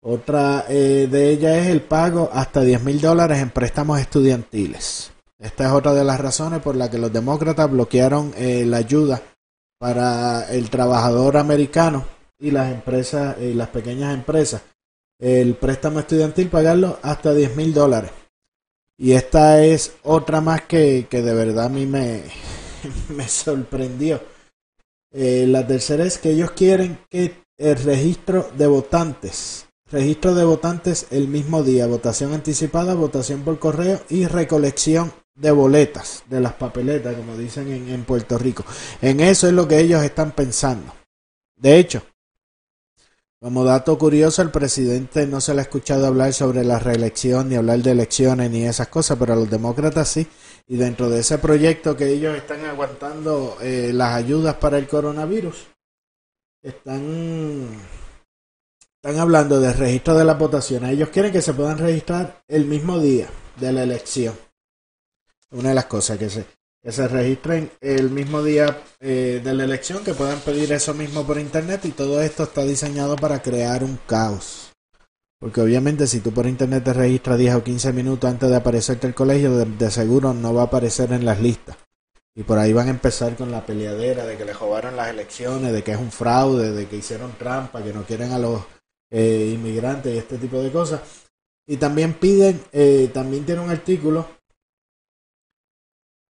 Otra 0.05 0.65
eh, 0.67 1.07
de 1.09 1.29
ellas 1.29 1.59
es 1.59 1.67
el 1.67 1.81
pago 1.81 2.29
hasta 2.33 2.59
10 2.59 2.83
mil 2.83 2.99
dólares 2.99 3.39
en 3.39 3.51
préstamos 3.51 4.01
estudiantiles. 4.01 5.13
Esta 5.39 5.65
es 5.65 5.71
otra 5.71 5.93
de 5.93 6.03
las 6.03 6.19
razones 6.19 6.61
por 6.61 6.75
las 6.75 6.89
que 6.89 6.97
los 6.97 7.13
demócratas 7.13 7.71
bloquearon 7.71 8.33
eh, 8.35 8.65
la 8.65 8.77
ayuda 8.77 9.21
para 9.79 10.51
el 10.51 10.69
trabajador 10.69 11.37
americano 11.37 12.05
y 12.37 12.51
las 12.51 12.69
empresas 12.69 13.37
y 13.39 13.53
las 13.53 13.69
pequeñas 13.69 14.13
empresas. 14.13 14.61
El 15.19 15.55
préstamo 15.55 16.01
estudiantil 16.01 16.49
pagarlo 16.49 16.99
hasta 17.01 17.33
10 17.33 17.55
mil 17.55 17.73
dólares. 17.73 18.11
Y 18.97 19.13
esta 19.13 19.63
es 19.63 19.93
otra 20.03 20.41
más 20.41 20.63
que, 20.63 21.07
que 21.09 21.21
de 21.21 21.33
verdad 21.33 21.65
a 21.65 21.69
mí 21.69 21.85
me, 21.85 22.23
me 23.07 23.29
sorprendió. 23.29 24.21
Eh, 25.13 25.45
la 25.47 25.65
tercera 25.65 26.03
es 26.03 26.17
que 26.17 26.31
ellos 26.31 26.51
quieren 26.51 26.99
que 27.09 27.41
el 27.57 27.77
registro 27.77 28.49
de 28.57 28.67
votantes 28.67 29.67
registro 29.93 30.33
de 30.33 30.43
votantes 30.43 31.05
el 31.11 31.27
mismo 31.27 31.61
día, 31.61 31.85
votación 31.85 32.33
anticipada, 32.33 32.95
votación 32.95 33.43
por 33.43 33.59
correo 33.59 34.01
y 34.09 34.25
recolección 34.25 35.13
de 35.35 35.51
boletas, 35.51 36.23
de 36.27 36.41
las 36.41 36.53
papeletas, 36.53 37.15
como 37.15 37.37
dicen 37.37 37.71
en, 37.71 38.03
Puerto 38.03 38.39
Rico. 38.39 38.65
En 39.03 39.19
eso 39.19 39.47
es 39.47 39.53
lo 39.53 39.67
que 39.67 39.79
ellos 39.79 40.03
están 40.03 40.31
pensando. 40.31 40.93
De 41.55 41.77
hecho, 41.77 42.01
Como 43.39 43.65
dato 43.65 43.97
curioso, 43.97 44.41
el 44.41 44.51
presidente 44.51 45.27
no 45.27 45.41
se 45.41 45.53
le 45.53 45.59
ha 45.59 45.63
escuchado 45.63 46.07
hablar 46.07 46.31
sobre 46.31 46.63
la 46.63 46.79
reelección, 46.79 47.49
ni 47.49 47.55
hablar 47.55 47.79
de 47.79 47.91
elecciones, 47.91 48.49
ni 48.49 48.63
esas 48.63 48.87
cosas, 48.87 49.17
pero 49.19 49.33
a 49.33 49.35
los 49.35 49.49
demócratas 49.49 50.07
sí. 50.07 50.25
Y 50.65 50.77
dentro 50.77 51.09
de 51.09 51.19
ese 51.19 51.37
proyecto 51.39 51.97
que 51.97 52.07
ellos 52.07 52.37
están 52.37 52.63
aguantando 52.65 53.57
eh, 53.61 53.91
las 53.93 54.15
ayudas 54.15 54.55
para 54.55 54.77
el 54.77 54.87
coronavirus, 54.87 55.67
están, 56.61 57.67
están 59.03 59.19
hablando 59.19 59.59
del 59.59 59.73
registro 59.73 60.15
de 60.15 60.23
las 60.23 60.39
votaciones. 60.39 60.91
Ellos 60.91 61.09
quieren 61.09 61.33
que 61.33 61.41
se 61.41 61.53
puedan 61.53 61.77
registrar 61.77 62.41
el 62.47 62.63
mismo 62.63 62.99
día 62.99 63.27
de 63.59 63.73
la 63.73 63.83
elección. 63.83 64.33
Una 65.51 65.69
de 65.69 65.75
las 65.75 65.87
cosas 65.87 66.17
que 66.17 66.29
se, 66.29 66.45
que 66.81 66.89
se 66.89 67.09
registren 67.09 67.69
el 67.81 68.09
mismo 68.09 68.41
día 68.41 68.81
eh, 69.01 69.41
de 69.43 69.53
la 69.53 69.65
elección, 69.65 70.05
que 70.05 70.13
puedan 70.13 70.39
pedir 70.39 70.71
eso 70.71 70.93
mismo 70.93 71.27
por 71.27 71.37
internet 71.37 71.83
y 71.83 71.91
todo 71.91 72.21
esto 72.21 72.43
está 72.43 72.63
diseñado 72.63 73.17
para 73.17 73.41
crear 73.41 73.83
un 73.83 73.99
caos. 74.07 74.71
Porque 75.37 75.59
obviamente 75.59 76.07
si 76.07 76.21
tú 76.21 76.31
por 76.31 76.47
internet 76.47 76.85
te 76.85 76.93
registras 76.93 77.37
10 77.37 77.55
o 77.55 77.63
15 77.65 77.91
minutos 77.91 78.29
antes 78.29 78.49
de 78.49 78.55
aparecerte 78.55 79.05
el 79.05 79.13
colegio, 79.13 79.65
de, 79.65 79.91
seguro 79.91 80.33
no 80.33 80.53
va 80.53 80.61
a 80.61 80.65
aparecer 80.67 81.11
en 81.11 81.25
las 81.25 81.41
listas. 81.41 81.75
Y 82.35 82.43
por 82.43 82.57
ahí 82.57 82.71
van 82.71 82.87
a 82.87 82.91
empezar 82.91 83.35
con 83.35 83.51
la 83.51 83.65
peleadera 83.65 84.25
de 84.25 84.37
que 84.37 84.45
le 84.45 84.53
robaron 84.53 84.95
las 84.95 85.09
elecciones, 85.09 85.73
de 85.73 85.83
que 85.83 85.91
es 85.91 85.99
un 85.99 86.09
fraude, 86.09 86.71
de 86.71 86.87
que 86.87 86.95
hicieron 86.95 87.33
trampa, 87.37 87.83
que 87.83 87.91
no 87.91 88.05
quieren 88.05 88.31
a 88.31 88.39
los 88.39 88.61
eh, 89.15 89.51
inmigrantes 89.53 90.11
y 90.11 90.17
este 90.17 90.39
tipo 90.39 90.59
de 90.59 90.71
cosas. 90.71 90.99
Y 91.67 91.77
también 91.77 92.15
piden, 92.15 92.59
eh, 92.71 93.11
también 93.13 93.45
tiene 93.45 93.61
un 93.61 93.69
artículo 93.69 94.27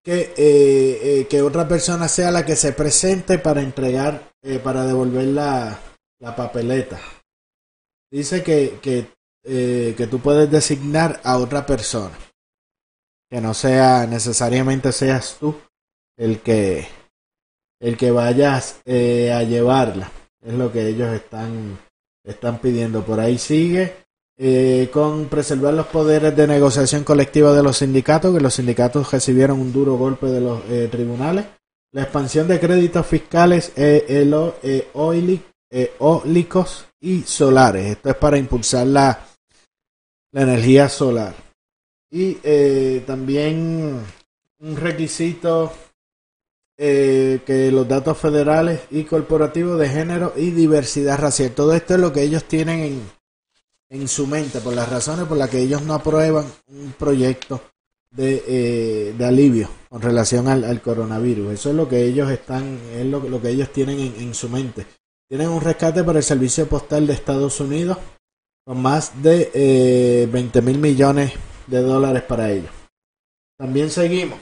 que, 0.01 0.33
eh, 0.37 1.27
que 1.29 1.41
otra 1.41 1.67
persona 1.67 2.07
sea 2.07 2.31
la 2.31 2.45
que 2.45 2.55
se 2.55 2.71
presente 2.71 3.37
para 3.37 3.61
entregar, 3.61 4.31
para 4.63 4.85
devolver 4.85 5.25
la, 5.25 5.77
la 6.19 6.35
papeleta. 6.37 7.01
Dice 8.09 8.43
que, 8.43 8.79
que, 8.81 9.11
que 9.43 10.07
tú 10.09 10.21
puedes 10.21 10.49
designar 10.49 11.19
a 11.25 11.37
otra 11.37 11.65
persona. 11.65 12.17
Que 13.29 13.41
no 13.41 13.53
sea 13.53 14.07
necesariamente 14.07 14.93
seas 14.93 15.35
tú 15.37 15.53
el 16.17 16.41
que, 16.41 16.87
el 17.81 17.97
que 17.97 18.11
vayas 18.11 18.79
a 18.87 19.43
llevarla. 19.43 20.09
Es 20.41 20.53
lo 20.53 20.71
que 20.71 20.87
ellos 20.87 21.13
están, 21.13 21.77
están 22.29 22.59
pidiendo. 22.59 23.03
Por 23.03 23.19
ahí 23.19 23.37
sigue 23.37 23.93
eh, 24.37 24.89
con 24.93 25.25
preservar 25.25 25.73
los 25.73 25.87
poderes 25.87 26.35
de 26.35 26.47
negociación 26.47 27.03
colectiva 27.03 27.53
de 27.53 27.61
los 27.61 27.77
sindicatos, 27.77 28.33
que 28.33 28.41
los 28.41 28.53
sindicatos 28.53 29.11
recibieron 29.11 29.59
un 29.59 29.73
duro 29.73 29.97
golpe 29.97 30.27
de 30.27 30.39
los 30.39 30.61
eh, 30.69 30.87
tribunales, 30.89 31.45
la 31.91 32.03
expansión 32.03 32.47
de 32.47 32.59
créditos 32.59 33.05
fiscales 33.05 33.73
eh, 33.75 34.85
eólicos 35.69 36.85
y 37.01 37.23
solares. 37.23 37.85
Esto 37.91 38.09
es 38.09 38.15
para 38.15 38.37
impulsar 38.37 38.87
la, 38.87 39.27
la 40.31 40.41
energía 40.41 40.87
solar. 40.87 41.35
Y 42.11 42.35
también 43.01 44.03
un 44.59 44.75
requisito 44.75 45.71
que 46.79 47.69
los 47.73 47.87
datos 47.87 48.17
federales 48.17 48.81
y 48.89 49.03
corporativos 49.03 49.77
de 49.79 49.89
género 49.89 50.33
y 50.35 50.51
diversidad 50.51 51.19
racial. 51.19 51.51
Todo 51.51 51.73
esto 51.73 51.95
es 51.95 51.99
lo 51.99 52.13
que 52.13 52.21
ellos 52.21 52.45
tienen 52.45 52.79
en 52.79 53.19
en 53.89 54.07
su 54.07 54.27
mente 54.27 54.61
por 54.61 54.73
las 54.73 54.89
razones 54.89 55.25
por 55.25 55.37
las 55.37 55.49
que 55.49 55.59
ellos 55.59 55.81
no 55.81 55.95
aprueban 55.95 56.45
un 56.67 56.93
proyecto 56.97 57.61
de, 58.11 58.43
eh, 58.47 59.13
de 59.17 59.25
alivio 59.25 59.69
con 59.89 60.01
relación 60.01 60.47
al, 60.47 60.81
coronavirus. 60.81 61.53
Eso 61.53 61.69
es 61.69 61.75
lo 61.75 61.87
que 61.89 62.03
ellos 62.03 62.29
están, 62.29 62.79
es 62.93 63.05
lo, 63.05 63.19
lo 63.19 63.41
que 63.41 63.49
ellos 63.49 63.71
tienen 63.71 63.99
en, 63.99 64.33
su 64.33 64.49
mente. 64.49 64.85
Tienen 65.27 65.49
un 65.49 65.61
rescate 65.61 66.03
para 66.03 66.19
el 66.19 66.23
servicio 66.23 66.67
postal 66.67 67.07
de 67.07 67.13
Estados 67.13 67.59
Unidos 67.59 67.97
con 68.63 68.81
más 68.81 69.21
de 69.21 69.51
eh, 69.53 70.29
20 70.31 70.61
mil 70.61 70.77
millones 70.77 71.33
de 71.67 71.81
dólares 71.81 72.23
para 72.23 72.51
ellos. 72.51 72.71
También 73.57 73.89
seguimos. 73.89 74.39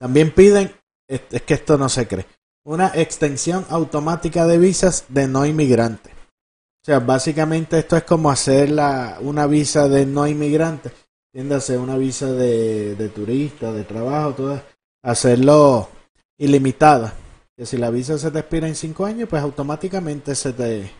También 0.00 0.30
piden, 0.32 0.72
es 1.06 1.42
que 1.42 1.54
esto 1.54 1.76
no 1.76 1.88
se 1.90 2.08
cree, 2.08 2.26
una 2.64 2.92
extensión 2.94 3.66
automática 3.68 4.46
de 4.46 4.58
visas 4.58 5.04
de 5.08 5.28
no 5.28 5.44
inmigrantes. 5.44 6.12
O 6.12 6.86
sea, 6.86 7.00
básicamente 7.00 7.78
esto 7.78 7.98
es 7.98 8.04
como 8.04 8.30
hacer 8.30 8.70
la, 8.70 9.18
una 9.20 9.46
visa 9.46 9.88
de 9.88 10.06
no 10.06 10.26
inmigrante, 10.26 10.90
entiéndase, 11.34 11.76
una 11.76 11.98
visa 11.98 12.32
de, 12.32 12.96
de 12.96 13.08
turista, 13.10 13.70
de 13.72 13.84
trabajo, 13.84 14.32
todo, 14.32 14.62
hacerlo 15.02 15.90
ilimitada. 16.38 17.12
Que 17.54 17.66
si 17.66 17.76
la 17.76 17.90
visa 17.90 18.18
se 18.18 18.30
te 18.30 18.38
expira 18.38 18.66
en 18.66 18.74
cinco 18.74 19.04
años, 19.04 19.28
pues 19.28 19.42
automáticamente 19.42 20.34
se 20.34 20.54
te, 20.54 20.90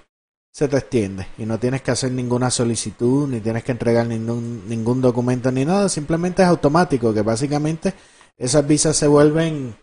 se 0.53 0.68
te 0.68 0.76
extiende 0.76 1.26
y 1.38 1.46
no 1.46 1.59
tienes 1.59 1.80
que 1.80 1.92
hacer 1.92 2.12
ninguna 2.12 2.51
solicitud, 2.51 3.26
ni 3.26 3.40
tienes 3.40 3.64
que 3.64 3.72
entregar 3.72 4.07
ningún, 4.07 4.68
ningún 4.68 5.01
documento 5.01 5.51
ni 5.51 5.64
nada, 5.64 5.88
simplemente 5.88 6.42
es 6.42 6.48
automático, 6.48 7.14
que 7.14 7.22
básicamente 7.22 7.94
esas 8.41 8.66
visas 8.66 8.97
se 8.97 9.07
vuelven 9.07 9.76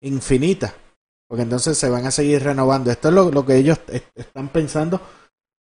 infinitas, 0.00 0.72
porque 1.26 1.42
entonces 1.42 1.76
se 1.76 1.90
van 1.90 2.06
a 2.06 2.12
seguir 2.12 2.40
renovando. 2.40 2.92
Esto 2.92 3.08
es 3.08 3.14
lo, 3.14 3.44
que 3.44 3.56
ellos 3.56 3.80
están 4.14 4.48
pensando 4.50 5.00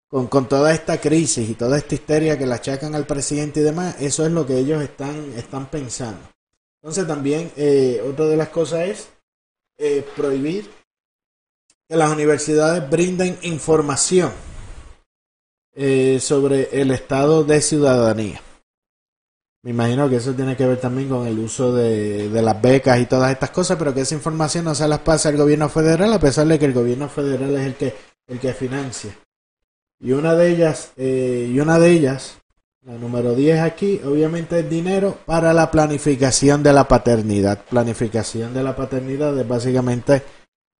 con, 0.06 0.28
con, 0.28 0.48
toda 0.48 0.72
esta 0.72 1.00
crisis 1.00 1.50
y 1.50 1.54
toda 1.54 1.76
esta 1.76 1.96
histeria 1.96 2.38
que 2.38 2.46
la 2.46 2.54
achacan 2.54 2.94
al 2.94 3.06
presidente 3.06 3.58
y 3.58 3.64
demás, 3.64 3.96
eso 3.98 4.24
es 4.24 4.30
lo 4.30 4.46
que 4.46 4.56
ellos 4.56 4.80
están, 4.80 5.32
están 5.36 5.68
pensando. 5.68 6.20
Entonces 6.80 7.08
también 7.08 7.50
eh, 7.56 8.00
otra 8.08 8.26
de 8.26 8.36
las 8.36 8.50
cosas 8.50 8.86
es 8.86 9.08
eh, 9.76 10.06
prohibir 10.16 10.70
que 11.88 11.96
las 11.96 12.12
universidades 12.12 12.88
brinden 12.88 13.36
información 13.42 14.30
eh, 15.74 16.20
sobre 16.20 16.80
el 16.80 16.92
estado 16.92 17.42
de 17.42 17.60
ciudadanía. 17.60 18.40
Imagino 19.68 20.08
que 20.08 20.16
eso 20.16 20.32
tiene 20.32 20.56
que 20.56 20.66
ver 20.66 20.80
también 20.80 21.08
con 21.08 21.26
el 21.26 21.38
uso 21.38 21.74
de, 21.74 22.30
las 22.30 22.60
becas 22.60 22.98
y 22.98 23.06
todas 23.06 23.30
estas 23.30 23.50
cosas, 23.50 23.76
pero 23.78 23.92
que 23.92 24.00
esa 24.00 24.14
información 24.14 24.64
no 24.64 24.74
se 24.74 24.88
las 24.88 25.00
pase 25.00 25.28
al 25.28 25.36
gobierno 25.36 25.68
federal, 25.68 26.12
a 26.12 26.18
pesar 26.18 26.46
de 26.46 26.58
que 26.58 26.64
el 26.64 26.72
gobierno 26.72 27.08
federal 27.08 27.54
es 27.56 27.66
el 27.66 27.74
que, 27.74 27.94
el 28.26 28.38
que 28.38 28.54
financia 28.54 29.12
y 30.00 30.12
una 30.12 30.34
de 30.34 30.50
ellas, 30.50 30.92
eh, 30.96 31.50
y 31.52 31.58
una 31.58 31.78
de 31.78 31.90
ellas, 31.90 32.38
la 32.84 32.94
número 32.94 33.34
10 33.34 33.60
aquí, 33.60 34.00
obviamente 34.04 34.60
es 34.60 34.70
dinero 34.70 35.18
para 35.26 35.52
la 35.52 35.70
planificación 35.70 36.62
de 36.62 36.72
la 36.72 36.86
paternidad. 36.86 37.64
Planificación 37.64 38.54
de 38.54 38.62
la 38.62 38.76
paternidad 38.76 39.38
es 39.38 39.46
básicamente 39.46 40.22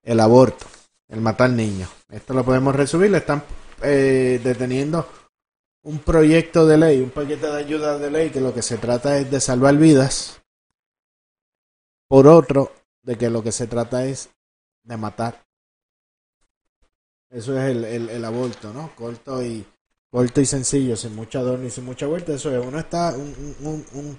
el 0.03 0.21
aborto, 0.21 0.67
el 1.09 1.21
matar 1.21 1.51
niños. 1.51 1.91
Esto 2.11 2.33
lo 2.33 2.45
podemos 2.45 2.75
resumir, 2.75 3.11
le 3.11 3.19
están 3.19 3.43
eh, 3.83 4.41
deteniendo 4.43 5.07
un 5.89 5.99
proyecto 5.99 6.67
de 6.67 6.77
ley, 6.77 7.01
un 7.01 7.11
paquete 7.11 7.47
de 7.47 7.57
ayuda 7.57 7.99
de 7.99 8.11
ley 8.11 8.31
que 8.31 8.41
lo 8.41 8.53
que 8.53 8.63
se 8.63 8.77
trata 8.79 9.19
es 9.19 9.31
de 9.31 9.41
salvar 9.41 9.77
vidas. 9.77 10.43
Por 12.07 12.27
otro, 12.27 12.73
de 13.03 13.17
que 13.17 13.31
lo 13.31 13.43
que 13.43 13.53
se 13.53 13.67
trata 13.67 14.05
es 14.05 14.31
de 14.85 14.97
matar 14.97 15.49
eso 17.31 17.59
es 17.59 17.77
el, 17.77 18.09
el, 18.09 18.25
aborto, 18.25 18.73
¿no? 18.73 18.95
Corto 18.95 19.43
y 19.43 19.65
corto 20.11 20.41
y 20.41 20.47
sencillo, 20.47 20.97
sin 20.97 21.15
mucha 21.15 21.41
adorno 21.41 21.67
y 21.67 21.71
sin 21.71 21.85
mucha 21.85 22.07
vuelta. 22.07 22.33
Eso 22.33 22.51
es, 22.57 22.65
uno 22.65 22.79
está, 22.79 23.15
un, 23.15 23.35
un, 23.61 23.85
un, 23.93 24.17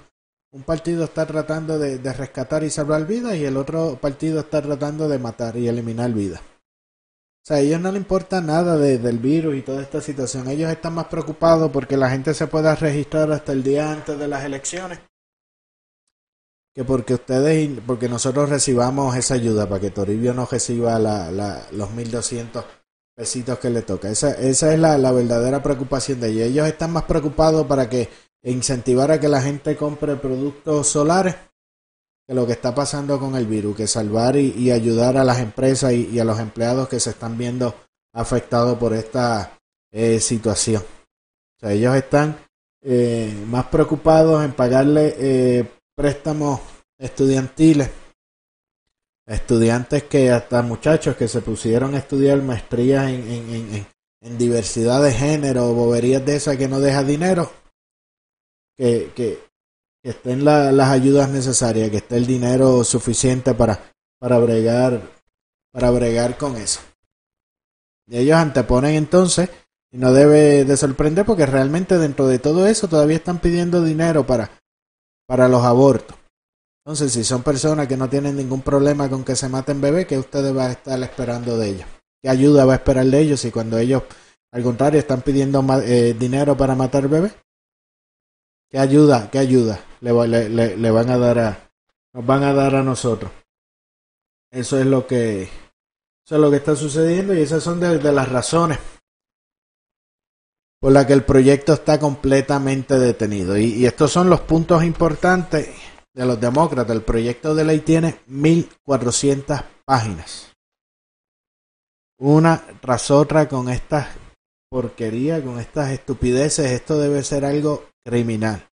un 0.52 0.64
partido 0.64 1.06
está 1.06 1.26
tratando 1.26 1.80
de, 1.80 1.98
de, 1.98 2.14
rescatar 2.14 2.64
y 2.64 2.70
salvar 2.70 3.08
vidas 3.08 3.36
y 3.36 3.46
el 3.46 3.58
otro 3.58 3.98
partido 4.00 4.42
está 4.42 4.62
tratando 4.62 5.10
de 5.10 5.18
matar 5.18 5.58
y 5.58 5.68
eliminar 5.68 6.12
vidas. 6.12 6.42
Sea, 7.50 7.58
a 7.58 7.62
ellos 7.62 7.82
no 7.82 7.92
les 7.92 8.00
importa 8.00 8.42
nada 8.42 8.78
de, 8.78 9.00
del 9.00 9.18
virus 9.18 9.56
y 9.56 9.64
toda 9.64 9.82
esta 9.82 10.02
situación. 10.02 10.48
Ellos 10.50 10.70
están 10.70 10.94
más 10.94 11.08
preocupados 11.08 11.72
porque 11.72 11.98
la 11.98 12.08
gente 12.08 12.36
se 12.36 12.46
pueda 12.46 12.76
registrar 12.76 13.32
hasta 13.32 13.54
el 13.54 13.64
día 13.64 13.92
antes 13.92 14.20
de 14.20 14.28
las 14.28 14.46
elecciones 14.46 15.00
que 16.76 16.84
porque 16.84 17.16
ustedes, 17.16 17.80
porque 17.88 18.08
nosotros 18.08 18.52
recibamos 18.52 19.16
esa 19.16 19.34
ayuda 19.34 19.68
para 19.68 19.82
que 19.82 19.90
Toribio 19.90 20.32
no 20.36 20.46
reciba 20.46 21.00
la, 21.00 21.32
la, 21.32 21.66
los 21.72 21.90
1200 21.90 22.64
besitos 23.18 23.58
que 23.58 23.72
le 23.72 23.82
toca. 23.82 24.12
Esa, 24.12 24.30
esa 24.34 24.72
es 24.72 24.80
la, 24.80 25.00
la, 25.00 25.12
verdadera 25.12 25.64
preocupación 25.64 26.20
de 26.20 26.30
ellos. 26.30 26.50
Ellos 26.50 26.68
están 26.68 26.94
más 26.94 27.06
preocupados 27.06 27.66
para 27.66 27.90
que 27.90 28.10
incentivar 28.44 29.10
a 29.10 29.20
que 29.20 29.28
la 29.28 29.42
gente 29.42 29.76
compre 29.76 30.18
productos 30.18 30.88
solares 30.88 31.36
que 32.30 32.36
lo 32.36 32.46
que 32.46 32.54
está 32.54 32.76
pasando 32.76 33.20
con 33.20 33.36
el 33.36 33.48
virus, 33.48 33.76
que 33.76 33.88
salvar 33.88 34.36
y, 34.36 34.70
ayudar 34.70 35.18
a 35.18 35.24
las 35.24 35.40
empresas 35.40 35.94
y, 35.94 36.20
a 36.20 36.24
los 36.24 36.40
empleados 36.40 36.88
que 36.88 37.00
se 37.00 37.10
están 37.10 37.36
viendo 37.40 37.74
afectados 38.14 38.78
por 38.78 38.94
esta 38.94 39.58
eh, 39.92 40.20
situación. 40.20 40.84
O 40.84 41.60
sea, 41.60 41.72
ellos 41.72 41.96
están 41.96 42.38
eh, 42.84 43.34
más 43.48 43.66
preocupados 43.66 44.46
en 44.46 44.52
pagarle 44.52 45.16
eh, 45.18 45.72
préstamos 45.96 46.62
estudiantiles 47.00 47.90
estudiantes 49.26 50.04
que 50.04 50.30
hasta 50.30 50.62
muchachos 50.62 51.16
que 51.16 51.28
se 51.28 51.42
pusieron 51.42 51.96
a 51.96 51.98
estudiar 51.98 52.44
maestrías 52.44 53.10
en, 53.10 53.88
diversidad 54.38 55.02
de 55.02 55.14
género, 55.14 55.74
boberías 55.74 56.24
de 56.24 56.36
esas 56.36 56.58
que 56.58 56.68
no 56.68 56.80
deja 56.80 57.04
dinero, 57.04 57.52
que, 58.78 59.49
estén 60.04 60.46
las 60.46 60.90
ayudas 60.90 61.30
necesarias, 61.30 61.90
que 61.90 61.98
esté 61.98 62.18
el 62.18 62.26
dinero 62.26 62.84
suficiente 62.84 63.54
para, 63.54 63.92
para 64.20 64.40
bregar, 64.40 65.02
para 65.72 65.92
bregar 65.92 66.38
con 66.38 66.56
eso. 66.56 66.80
Y 68.08 68.18
ellos 68.18 68.38
anteponen 68.38 68.96
entonces, 68.96 69.50
y 69.92 69.98
no 69.98 70.14
debe 70.14 70.66
de 70.66 70.78
sorprender 70.78 71.26
porque 71.26 71.46
realmente 71.46 71.98
dentro 71.98 72.28
de 72.28 72.40
todo 72.40 72.68
eso 72.68 72.88
todavía 72.88 73.18
están 73.18 73.40
pidiendo 73.40 73.84
dinero 73.84 74.26
para, 74.26 74.52
para 75.28 75.48
los 75.48 75.64
abortos. 75.64 76.16
Entonces, 76.86 77.12
si 77.12 77.24
son 77.24 77.44
personas 77.44 77.88
que 77.88 77.98
no 77.98 78.10
tienen 78.10 78.38
ningún 78.38 78.62
problema 78.62 79.10
con 79.10 79.24
que 79.24 79.36
se 79.36 79.50
maten 79.50 79.82
bebés, 79.82 80.08
¿qué 80.08 80.18
ustedes 80.18 80.54
van 80.54 80.70
a 80.70 80.74
estar 80.74 81.02
esperando 81.04 81.58
de 81.58 81.70
ellos? 81.70 81.88
¿Qué 82.22 82.30
ayuda 82.30 82.66
va 82.66 82.74
a 82.74 82.78
esperar 82.78 83.06
de 83.06 83.20
ellos 83.20 83.40
si 83.40 83.52
cuando 83.52 83.78
ellos, 83.78 84.04
al 84.52 84.64
contrario, 84.64 85.00
están 85.00 85.22
pidiendo 85.22 85.64
eh, 85.84 86.16
dinero 86.18 86.58
para 86.58 86.74
matar 86.74 87.08
bebés? 87.08 87.34
¿Qué 88.72 88.80
ayuda, 88.80 89.30
qué 89.30 89.40
ayuda 89.40 89.80
le, 90.02 90.50
le, 90.50 90.78
le, 90.78 90.92
van 90.92 91.10
a 91.10 91.18
dar 91.18 91.40
a, 91.40 91.72
nos 92.14 92.26
van 92.26 92.44
a 92.44 92.54
dar 92.54 92.76
a 92.76 92.84
nosotros? 92.84 93.32
Eso 94.52 94.80
es 94.80 94.86
lo 94.86 95.06
que, 95.06 95.44
eso 95.44 96.36
es 96.36 96.42
lo 96.42 96.50
que 96.50 96.58
está 96.58 96.76
sucediendo 96.76 97.34
y 97.34 97.42
esas 97.42 97.64
son 97.64 97.80
de, 97.80 98.12
las 98.12 98.30
razones 98.30 98.80
por 100.80 100.92
las 100.92 101.06
que 101.06 101.14
el 101.14 101.24
proyecto 101.24 101.74
está 101.74 102.00
completamente 102.00 102.98
detenido. 102.98 103.58
Y, 103.58 103.74
y 103.74 103.86
estos 103.86 104.12
son 104.12 104.30
los 104.30 104.42
puntos 104.42 104.84
importantes 104.84 105.70
de 106.14 106.26
los 106.26 106.40
demócratas. 106.40 106.96
El 106.96 107.02
proyecto 107.02 107.54
de 107.54 107.66
ley 107.66 107.80
tiene 107.82 108.20
1400 108.28 109.60
páginas. 109.86 110.54
Una 112.18 112.62
tras 112.82 113.12
otra 113.12 113.48
con 113.48 113.70
estas 113.70 114.08
porquerías, 114.70 115.42
con 115.42 115.60
estas 115.60 115.92
estupideces. 115.92 116.72
Esto 116.72 116.98
debe 116.98 117.24
ser 117.24 117.46
algo 117.46 117.90
criminal. 118.06 118.69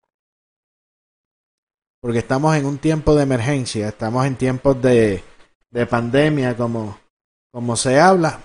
Porque 2.01 2.19
estamos 2.19 2.55
en 2.55 2.65
un 2.65 2.77
tiempo 2.77 3.15
de 3.15 3.23
emergencia, 3.23 3.89
estamos 3.89 4.25
en 4.25 4.35
tiempos 4.35 4.81
de, 4.81 5.23
de 5.71 5.85
pandemia, 5.85 6.55
como, 6.55 6.97
como 7.51 7.75
se 7.75 7.99
habla. 7.99 8.39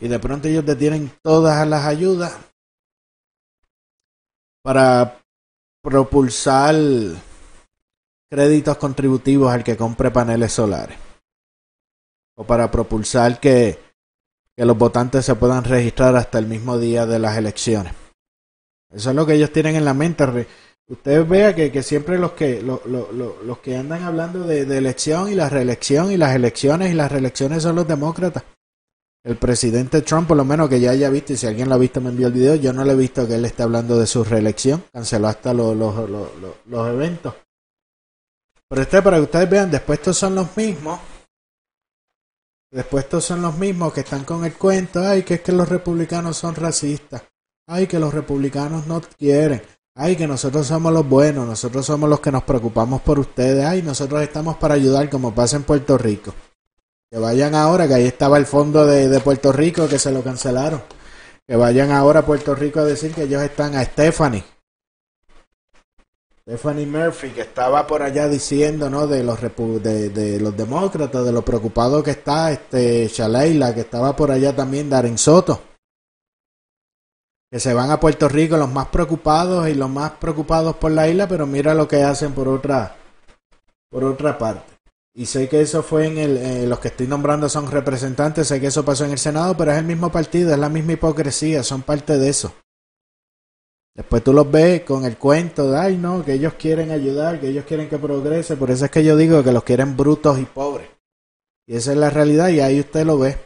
Y 0.00 0.08
de 0.08 0.18
pronto 0.18 0.48
ellos 0.48 0.64
detienen 0.64 1.10
todas 1.22 1.66
las 1.66 1.84
ayudas 1.86 2.36
para 4.62 5.18
propulsar 5.82 6.74
créditos 8.28 8.76
contributivos 8.76 9.52
al 9.52 9.62
que 9.62 9.76
compre 9.76 10.10
paneles 10.10 10.52
solares. 10.52 10.98
O 12.36 12.44
para 12.44 12.70
propulsar 12.70 13.40
que, 13.40 13.78
que 14.56 14.64
los 14.64 14.76
votantes 14.76 15.24
se 15.24 15.34
puedan 15.36 15.64
registrar 15.64 16.16
hasta 16.16 16.38
el 16.38 16.46
mismo 16.46 16.78
día 16.78 17.06
de 17.06 17.18
las 17.18 17.36
elecciones. 17.36 17.94
Eso 18.90 19.10
es 19.10 19.16
lo 19.16 19.24
que 19.24 19.34
ellos 19.34 19.52
tienen 19.52 19.76
en 19.76 19.84
la 19.84 19.94
mente. 19.94 20.46
Usted 20.88 21.26
vea 21.26 21.54
que, 21.54 21.72
que 21.72 21.82
siempre 21.82 22.16
los 22.16 22.32
que, 22.32 22.62
lo, 22.62 22.80
lo, 22.86 23.42
los 23.42 23.58
que 23.58 23.76
andan 23.76 24.04
hablando 24.04 24.44
de, 24.44 24.64
de, 24.64 24.78
elección 24.78 25.28
y 25.28 25.34
la 25.34 25.48
reelección 25.48 26.12
y 26.12 26.16
las 26.16 26.34
elecciones 26.34 26.92
y 26.92 26.94
las 26.94 27.10
reelecciones 27.10 27.64
son 27.64 27.74
los 27.74 27.88
demócratas. 27.88 28.44
El 29.24 29.36
presidente 29.36 30.02
Trump, 30.02 30.28
por 30.28 30.36
lo 30.36 30.44
menos 30.44 30.68
que 30.68 30.78
ya 30.78 30.92
haya 30.92 31.10
visto, 31.10 31.32
y 31.32 31.36
si 31.36 31.48
alguien 31.48 31.68
lo 31.68 31.74
ha 31.74 31.78
visto 31.78 32.00
me 32.00 32.10
envió 32.10 32.28
el 32.28 32.32
video, 32.32 32.54
yo 32.54 32.72
no 32.72 32.84
le 32.84 32.92
he 32.92 32.96
visto 32.96 33.26
que 33.26 33.34
él 33.34 33.44
esté 33.44 33.64
hablando 33.64 33.98
de 33.98 34.06
su 34.06 34.22
reelección. 34.22 34.84
Canceló 34.92 35.26
hasta 35.26 35.52
los, 35.52 35.76
los, 35.76 36.08
los, 36.08 36.28
los 36.64 36.88
eventos. 36.88 37.34
Pero 38.68 38.82
este, 38.82 39.02
para 39.02 39.16
que 39.16 39.24
ustedes 39.24 39.50
vean, 39.50 39.70
después 39.72 39.98
estos 39.98 40.16
son 40.16 40.36
los 40.36 40.56
mismos. 40.56 41.00
Después 42.70 43.04
estos 43.04 43.24
son 43.24 43.42
los 43.42 43.58
mismos 43.58 43.92
que 43.92 44.00
están 44.00 44.24
con 44.24 44.44
el 44.44 44.54
cuento. 44.54 45.00
Ay, 45.00 45.24
que 45.24 45.34
es 45.34 45.40
que 45.40 45.50
los 45.50 45.68
republicanos 45.68 46.36
son 46.36 46.54
racistas. 46.54 47.24
Ay, 47.66 47.88
que 47.88 47.98
los 47.98 48.14
republicanos 48.14 48.86
no 48.86 49.00
quieren. 49.00 49.60
Ay, 49.98 50.14
que 50.14 50.26
nosotros 50.26 50.66
somos 50.66 50.92
los 50.92 51.08
buenos. 51.08 51.46
Nosotros 51.46 51.86
somos 51.86 52.08
los 52.08 52.20
que 52.20 52.30
nos 52.30 52.44
preocupamos 52.44 53.00
por 53.00 53.18
ustedes. 53.18 53.64
Ay, 53.64 53.82
nosotros 53.82 54.22
estamos 54.22 54.56
para 54.56 54.74
ayudar 54.74 55.08
como 55.08 55.34
pasa 55.34 55.56
en 55.56 55.62
Puerto 55.62 55.96
Rico. 55.96 56.34
Que 57.10 57.18
vayan 57.18 57.54
ahora, 57.54 57.88
que 57.88 57.94
ahí 57.94 58.06
estaba 58.06 58.36
el 58.36 58.46
fondo 58.46 58.84
de, 58.84 59.08
de 59.08 59.20
Puerto 59.20 59.52
Rico 59.52 59.88
que 59.88 59.98
se 59.98 60.12
lo 60.12 60.22
cancelaron. 60.22 60.82
Que 61.46 61.56
vayan 61.56 61.92
ahora 61.92 62.20
a 62.20 62.26
Puerto 62.26 62.54
Rico 62.54 62.80
a 62.80 62.84
decir 62.84 63.14
que 63.14 63.22
ellos 63.22 63.42
están 63.42 63.74
a 63.74 63.84
Stephanie 63.84 64.44
Stephanie 66.48 66.86
Murphy, 66.86 67.30
que 67.30 67.40
estaba 67.40 67.84
por 67.88 68.04
allá 68.04 68.28
diciendo, 68.28 68.88
¿no? 68.88 69.08
De 69.08 69.24
los 69.24 69.40
de, 69.82 70.10
de, 70.10 70.38
los 70.38 70.56
demócratas, 70.56 71.24
de 71.24 71.32
lo 71.32 71.42
preocupado 71.42 72.04
que 72.04 72.12
está 72.12 72.52
este 72.52 73.08
Shaleila, 73.08 73.74
que 73.74 73.80
estaba 73.80 74.14
por 74.14 74.30
allá 74.30 74.54
también 74.54 74.88
Darren 74.88 75.18
Soto. 75.18 75.60
Se 77.58 77.74
van 77.74 77.90
a 77.90 78.00
Puerto 78.00 78.28
Rico 78.28 78.56
los 78.56 78.70
más 78.70 78.88
preocupados 78.88 79.68
y 79.68 79.74
los 79.74 79.88
más 79.88 80.12
preocupados 80.12 80.76
por 80.76 80.90
la 80.90 81.08
isla, 81.08 81.28
pero 81.28 81.46
mira 81.46 81.74
lo 81.74 81.86
que 81.88 82.02
hacen 82.02 82.32
por 82.32 82.48
otra 82.48 82.96
por 83.90 84.04
otra 84.04 84.36
parte. 84.36 84.74
Y 85.14 85.26
sé 85.26 85.48
que 85.48 85.62
eso 85.62 85.82
fue 85.82 86.06
en 86.06 86.18
el 86.18 86.36
eh, 86.36 86.66
los 86.66 86.78
que 86.78 86.88
estoy 86.88 87.06
nombrando 87.06 87.48
son 87.48 87.70
representantes, 87.70 88.48
sé 88.48 88.60
que 88.60 88.66
eso 88.66 88.84
pasó 88.84 89.04
en 89.04 89.12
el 89.12 89.18
Senado, 89.18 89.56
pero 89.56 89.72
es 89.72 89.78
el 89.78 89.84
mismo 89.84 90.12
partido, 90.12 90.52
es 90.52 90.58
la 90.58 90.68
misma 90.68 90.92
hipocresía, 90.92 91.62
son 91.62 91.82
parte 91.82 92.18
de 92.18 92.28
eso. 92.28 92.52
Después 93.94 94.22
tú 94.22 94.34
los 94.34 94.50
ves 94.50 94.82
con 94.82 95.06
el 95.06 95.16
cuento 95.16 95.70
de, 95.70 95.78
ay 95.78 95.96
no, 95.96 96.22
que 96.22 96.34
ellos 96.34 96.52
quieren 96.58 96.90
ayudar, 96.90 97.40
que 97.40 97.48
ellos 97.48 97.64
quieren 97.64 97.88
que 97.88 97.96
progrese. 97.96 98.56
Por 98.56 98.70
eso 98.70 98.84
es 98.84 98.90
que 98.90 99.02
yo 99.02 99.16
digo 99.16 99.42
que 99.42 99.52
los 99.52 99.64
quieren 99.64 99.96
brutos 99.96 100.38
y 100.38 100.44
pobres. 100.44 100.90
Y 101.66 101.76
esa 101.76 101.92
es 101.92 101.98
la 101.98 102.10
realidad 102.10 102.50
y 102.50 102.60
ahí 102.60 102.78
usted 102.78 103.06
lo 103.06 103.18
ve. 103.18 103.38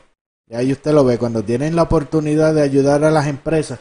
Y 0.49 0.57
ahí 0.57 0.73
usted 0.73 0.93
lo 0.93 1.05
ve. 1.05 1.19
Cuando 1.19 1.45
tienen 1.45 1.77
la 1.77 1.83
oportunidad 1.83 2.53
de 2.53 2.63
ayudar 2.63 3.05
a 3.05 3.13
las 3.13 3.29
empresas, 3.29 3.79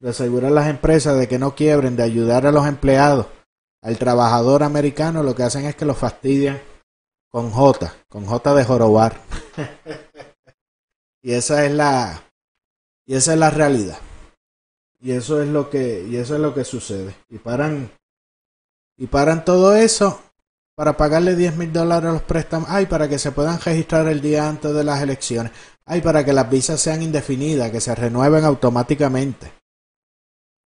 de 0.00 0.10
asegurar 0.10 0.52
a 0.52 0.54
las 0.54 0.68
empresas 0.68 1.18
de 1.18 1.28
que 1.28 1.38
no 1.38 1.54
quiebren, 1.54 1.96
de 1.96 2.02
ayudar 2.02 2.46
a 2.46 2.52
los 2.52 2.66
empleados, 2.66 3.26
al 3.82 3.98
trabajador 3.98 4.62
americano, 4.62 5.22
lo 5.22 5.34
que 5.34 5.44
hacen 5.44 5.64
es 5.64 5.76
que 5.76 5.84
los 5.84 5.98
fastidian 5.98 6.60
con 7.28 7.50
J, 7.50 7.94
con 8.08 8.26
J 8.26 8.54
de 8.54 8.64
jorobar. 8.64 9.20
y 11.22 11.32
esa 11.32 11.64
es 11.64 11.72
la 11.72 12.22
y 13.08 13.14
esa 13.14 13.32
es 13.32 13.38
la 13.38 13.50
realidad. 13.50 13.98
Y 15.00 15.12
eso 15.12 15.40
es 15.40 15.48
lo 15.48 15.70
que, 15.70 16.04
y 16.06 16.16
eso 16.16 16.34
es 16.34 16.40
lo 16.40 16.54
que 16.54 16.64
sucede. 16.64 17.14
Y 17.30 17.38
paran, 17.38 17.90
y 18.98 19.06
paran 19.06 19.46
todo 19.46 19.74
eso 19.74 20.20
para 20.74 20.96
pagarle 20.96 21.34
10 21.34 21.56
mil 21.56 21.72
dólares 21.72 22.10
a 22.10 22.12
los 22.12 22.22
préstamos. 22.22 22.68
Ay, 22.70 22.84
para 22.84 23.08
que 23.08 23.18
se 23.18 23.32
puedan 23.32 23.58
registrar 23.60 24.06
el 24.08 24.20
día 24.20 24.46
antes 24.46 24.74
de 24.74 24.84
las 24.84 25.00
elecciones. 25.00 25.52
Ay, 25.86 26.02
para 26.02 26.22
que 26.22 26.34
las 26.34 26.50
visas 26.50 26.80
sean 26.80 27.02
indefinidas, 27.02 27.70
que 27.70 27.80
se 27.80 27.94
renueven 27.94 28.44
automáticamente. 28.44 29.57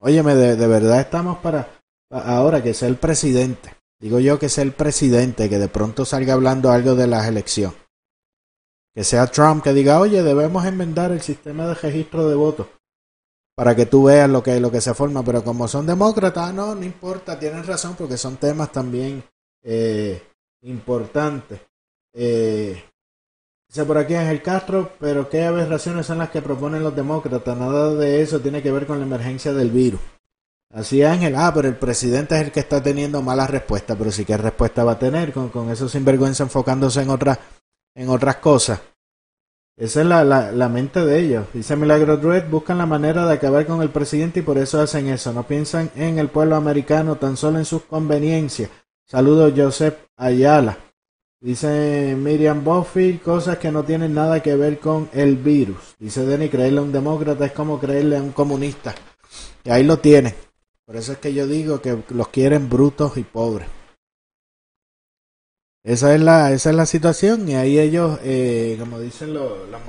Óyeme, 0.04 0.34
de, 0.34 0.56
de 0.56 0.68
verdad 0.68 1.00
estamos 1.00 1.38
para, 1.38 1.80
ahora 2.10 2.64
que 2.64 2.74
sea 2.74 2.88
el 2.88 2.98
presidente. 2.98 3.76
Digo 4.00 4.20
yo 4.20 4.40
que 4.40 4.50
sea 4.50 4.64
el 4.64 4.74
presidente 4.74 5.48
que 5.48 5.60
de 5.60 5.68
pronto 5.68 6.06
salga 6.06 6.34
hablando 6.34 6.72
algo 6.72 6.96
de 6.96 7.06
las 7.06 7.28
elecciones. 7.28 7.78
Que 8.96 9.04
sea 9.04 9.28
Trump 9.28 9.64
que 9.64 9.74
diga, 9.74 10.00
oye, 10.00 10.24
debemos 10.24 10.66
enmendar 10.66 11.12
el 11.12 11.22
sistema 11.22 11.68
de 11.68 11.76
registro 11.76 12.28
de 12.28 12.36
votos 12.36 12.68
para 13.56 13.76
que 13.76 13.86
tú 13.86 14.06
veas 14.06 14.28
lo 14.28 14.42
que, 14.42 14.60
lo 14.60 14.72
que 14.72 14.82
se 14.82 14.96
forma. 14.96 15.24
Pero 15.24 15.44
como 15.44 15.68
son 15.68 15.86
demócratas, 15.86 16.52
no, 16.52 16.74
no 16.74 16.84
importa, 16.84 17.38
tienen 17.38 17.64
razón 17.64 17.96
porque 17.96 18.18
son 18.18 18.38
temas 18.38 18.72
también 18.72 19.24
eh, 19.62 20.20
importantes. 20.64 21.62
Eh, 22.12 22.84
dice 23.72 23.86
por 23.86 23.98
aquí 23.98 24.16
Ángel 24.16 24.42
Castro, 24.42 24.92
pero 25.00 25.30
qué 25.30 25.46
aberraciones 25.46 26.06
son 26.06 26.18
las 26.18 26.30
que 26.30 26.42
proponen 26.42 26.84
los 26.84 26.94
demócratas. 26.94 27.58
Nada 27.58 27.96
de 27.96 28.22
eso 28.22 28.42
tiene 28.42 28.62
que 28.62 28.72
ver 28.72 28.86
con 28.86 29.00
la 29.00 29.06
emergencia 29.06 29.54
del 29.54 29.72
virus. 29.72 30.02
Así 30.74 31.04
Ángel, 31.04 31.36
ah, 31.38 31.52
pero 31.54 31.70
el 31.70 31.78
presidente 31.78 32.36
es 32.36 32.42
el 32.42 32.52
que 32.52 32.60
está 32.60 32.84
teniendo 32.84 33.22
malas 33.22 33.50
respuestas, 33.50 33.98
pero 33.98 34.12
sí 34.12 34.26
que 34.26 34.36
respuesta 34.36 34.84
va 34.84 34.94
a 34.94 35.00
tener 35.00 35.32
con, 35.32 35.50
con 35.50 35.70
eso 35.70 35.88
sinvergüenza 35.88 36.44
enfocándose 36.44 37.02
en 37.02 37.10
otras, 37.10 37.40
en 37.96 38.10
otras 38.10 38.38
cosas. 38.38 38.82
Esa 39.78 40.02
es 40.02 40.06
la, 40.06 40.24
la, 40.26 40.52
la, 40.52 40.68
mente 40.68 41.04
de 41.06 41.20
ellos. 41.20 41.48
Dice 41.54 41.76
Milagro 41.78 42.18
Druid, 42.18 42.44
buscan 42.50 42.78
la 42.78 42.86
manera 42.86 43.26
de 43.26 43.34
acabar 43.34 43.66
con 43.66 43.82
el 43.82 43.90
presidente 43.90 44.42
y 44.42 44.44
por 44.44 44.58
eso 44.58 44.82
hacen 44.82 45.08
eso. 45.08 45.32
No 45.32 45.44
piensan 45.44 45.90
en 45.96 46.20
el 46.20 46.28
pueblo 46.28 46.58
americano, 46.58 47.16
tan 47.16 47.38
solo 47.38 47.58
en 47.58 47.66
sus 47.66 47.84
conveniencias. 47.84 48.70
Saludos 49.06 49.54
Joseph 49.56 49.96
Ayala. 50.18 50.78
Dice 51.44 52.16
Miriam 52.16 52.64
Buffy, 52.64 53.18
cosas 53.18 53.58
que 53.58 53.72
no 53.72 53.84
tienen 53.84 54.14
nada 54.14 54.44
que 54.44 54.56
ver 54.56 54.80
con 54.80 55.10
el 55.12 55.38
virus. 55.38 55.96
Dice 55.98 56.24
Denny, 56.24 56.50
creerle 56.50 56.78
a 56.78 56.84
un 56.84 56.92
demócrata 56.92 57.48
es 57.48 57.52
como 57.52 57.80
creerle 57.80 58.18
a 58.18 58.22
un 58.22 58.32
comunista. 58.32 58.94
Y 59.64 59.72
ahí 59.72 59.84
lo 59.84 59.98
tiene. 59.98 60.36
Por 60.86 60.98
eso 60.98 61.14
es 61.14 61.18
que 61.18 61.34
yo 61.34 61.48
digo 61.48 61.82
que 61.82 62.04
los 62.10 62.28
quieren 62.28 62.70
brutos 62.70 63.18
y 63.18 63.24
pobres. 63.24 63.68
Esa 65.84 66.14
es 66.14 66.22
la, 66.22 66.52
esa 66.52 66.70
es 66.70 66.76
la 66.76 66.86
situación 66.86 67.50
y 67.50 67.56
ahí 67.56 67.80
ellos, 67.80 68.20
eh, 68.24 68.78
como 68.80 69.00
dicen 69.00 69.34
los, 69.34 69.68
los, 69.68 69.82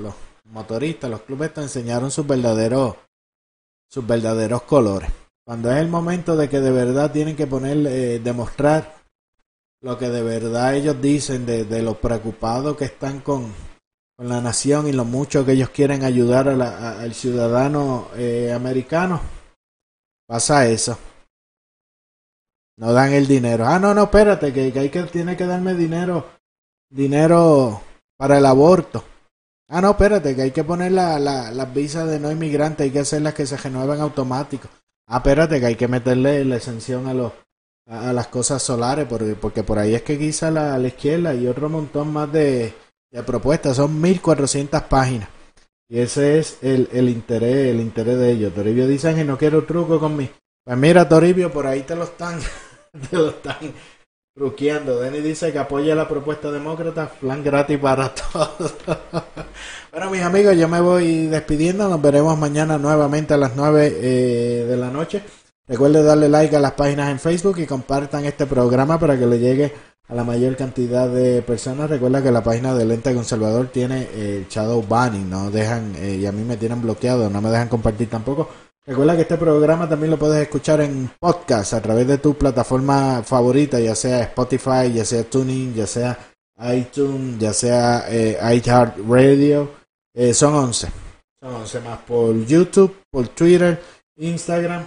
los 0.00 0.14
motoristas, 0.44 1.10
los 1.10 1.20
clubes 1.20 1.52
te 1.52 1.60
enseñaron 1.60 2.10
sus 2.10 2.26
verdaderos, 2.26 2.96
sus 3.90 4.06
verdaderos 4.06 4.62
colores. 4.62 5.10
Cuando 5.44 5.70
es 5.70 5.76
el 5.76 5.88
momento 5.88 6.34
de 6.34 6.48
que 6.48 6.60
de 6.60 6.70
verdad 6.70 7.12
tienen 7.12 7.36
que 7.36 7.46
poner, 7.46 7.86
eh, 7.86 8.20
demostrar 8.20 9.03
lo 9.84 9.98
que 9.98 10.08
de 10.08 10.22
verdad 10.22 10.74
ellos 10.74 11.00
dicen, 11.00 11.44
de, 11.44 11.64
de 11.64 11.82
lo 11.82 12.00
preocupados 12.00 12.74
que 12.74 12.86
están 12.86 13.20
con, 13.20 13.52
con 14.16 14.30
la 14.30 14.40
nación 14.40 14.88
y 14.88 14.92
lo 14.92 15.04
mucho 15.04 15.44
que 15.44 15.52
ellos 15.52 15.68
quieren 15.68 16.04
ayudar 16.04 16.46
la, 16.46 16.98
al 16.98 17.12
ciudadano 17.12 18.08
eh, 18.16 18.50
americano, 18.54 19.20
pasa 20.26 20.66
eso. 20.66 20.98
No 22.78 22.94
dan 22.94 23.12
el 23.12 23.26
dinero. 23.26 23.66
Ah, 23.66 23.78
no, 23.78 23.92
no, 23.92 24.04
espérate, 24.04 24.54
que, 24.54 24.72
que 24.72 24.78
hay 24.78 24.88
que 24.88 25.02
tiene 25.02 25.36
que 25.36 25.44
darme 25.44 25.74
dinero, 25.74 26.30
dinero 26.88 27.82
para 28.16 28.38
el 28.38 28.46
aborto. 28.46 29.04
Ah, 29.68 29.82
no, 29.82 29.90
espérate, 29.90 30.34
que 30.34 30.42
hay 30.42 30.50
que 30.50 30.64
poner 30.64 30.92
la, 30.92 31.18
la, 31.18 31.50
las 31.50 31.74
visas 31.74 32.08
de 32.08 32.18
no 32.18 32.32
inmigrante, 32.32 32.84
hay 32.84 32.90
que 32.90 33.00
hacerlas 33.00 33.34
que 33.34 33.44
se 33.44 33.58
renueven 33.58 34.00
automático. 34.00 34.66
Ah, 35.06 35.18
espérate, 35.18 35.60
que 35.60 35.66
hay 35.66 35.76
que 35.76 35.88
meterle 35.88 36.42
la 36.46 36.56
exención 36.56 37.06
a 37.06 37.12
los 37.12 37.32
a, 37.86 38.12
las 38.12 38.28
cosas 38.28 38.62
solares, 38.62 39.06
porque, 39.08 39.34
porque 39.34 39.62
por 39.62 39.78
ahí 39.78 39.94
es 39.94 40.02
que 40.02 40.18
quizá 40.18 40.50
la, 40.50 40.78
izquierda 40.80 41.34
y 41.34 41.46
otro 41.46 41.68
montón 41.68 42.12
más 42.12 42.32
de, 42.32 42.72
de 43.10 43.22
propuestas, 43.22 43.76
son 43.76 44.00
1400 44.00 44.82
páginas. 44.82 45.28
Y 45.88 45.98
ese 46.00 46.38
es 46.38 46.58
el, 46.62 46.88
el 46.92 47.08
interés, 47.08 47.70
el 47.70 47.80
interés 47.80 48.18
de 48.18 48.32
ellos. 48.32 48.54
Toribio 48.54 48.86
dice 48.86 49.14
que 49.14 49.24
no 49.24 49.36
quiero 49.36 49.64
truco 49.64 50.00
con 50.00 50.16
mí. 50.16 50.30
Pues 50.64 50.78
mira, 50.78 51.08
Toribio, 51.08 51.52
por 51.52 51.66
ahí 51.66 51.82
te 51.82 51.94
lo 51.94 52.04
están, 52.04 52.40
te 53.10 53.16
lo 53.16 53.28
están 53.28 53.72
truqueando. 54.34 54.98
Denny 54.98 55.20
dice 55.20 55.52
que 55.52 55.58
apoya 55.58 55.94
la 55.94 56.08
propuesta 56.08 56.50
demócrata, 56.50 57.08
plan 57.08 57.44
gratis 57.44 57.78
para 57.78 58.12
todos. 58.32 58.74
bueno, 59.92 60.10
mis 60.10 60.22
amigos, 60.22 60.56
yo 60.56 60.68
me 60.68 60.80
voy 60.80 61.26
despidiendo. 61.26 61.88
Nos 61.88 62.00
veremos 62.00 62.36
mañana 62.38 62.78
nuevamente 62.78 63.34
a 63.34 63.36
las 63.36 63.54
9 63.54 63.98
eh, 64.00 64.64
de 64.66 64.76
la 64.76 64.90
noche. 64.90 65.22
Recuerden 65.66 66.04
darle 66.04 66.28
like 66.28 66.54
a 66.54 66.60
las 66.60 66.72
páginas 66.72 67.10
en 67.10 67.18
Facebook 67.18 67.58
y 67.58 67.66
compartan 67.66 68.26
este 68.26 68.44
programa 68.44 68.98
para 68.98 69.18
que 69.18 69.26
le 69.26 69.38
llegue 69.38 69.72
a 70.08 70.14
la 70.14 70.22
mayor 70.22 70.56
cantidad 70.56 71.08
de 71.08 71.40
personas. 71.40 71.88
Recuerda 71.88 72.22
que 72.22 72.30
la 72.30 72.42
página 72.42 72.74
del 72.74 72.92
ente 72.92 73.14
conservador 73.14 73.68
tiene 73.68 74.08
el 74.14 74.46
shadow 74.46 74.84
banning, 74.86 75.30
no 75.30 75.50
dejan 75.50 75.94
eh, 75.96 76.16
y 76.16 76.26
a 76.26 76.32
mí 76.32 76.42
me 76.42 76.58
tienen 76.58 76.82
bloqueado, 76.82 77.30
no 77.30 77.40
me 77.40 77.48
dejan 77.48 77.68
compartir 77.68 78.10
tampoco. 78.10 78.48
Recuerda 78.86 79.16
que 79.16 79.22
este 79.22 79.38
programa 79.38 79.88
también 79.88 80.10
lo 80.10 80.18
puedes 80.18 80.42
escuchar 80.42 80.82
en 80.82 81.10
podcast 81.18 81.72
a 81.72 81.80
través 81.80 82.06
de 82.06 82.18
tu 82.18 82.34
plataforma 82.34 83.22
favorita, 83.22 83.80
ya 83.80 83.94
sea 83.94 84.20
Spotify, 84.20 84.92
ya 84.92 85.06
sea 85.06 85.24
Tuning, 85.24 85.72
ya 85.72 85.86
sea 85.86 86.18
iTunes, 86.74 87.38
ya 87.38 87.54
sea 87.54 88.04
eh, 88.10 88.38
iHeartRadio. 88.38 89.70
Eh, 90.12 90.34
son 90.34 90.54
11. 90.54 90.88
Son 91.40 91.54
11 91.54 91.80
más 91.80 91.98
por 92.00 92.44
YouTube, 92.44 92.94
por 93.10 93.28
Twitter, 93.28 93.80
Instagram. 94.18 94.86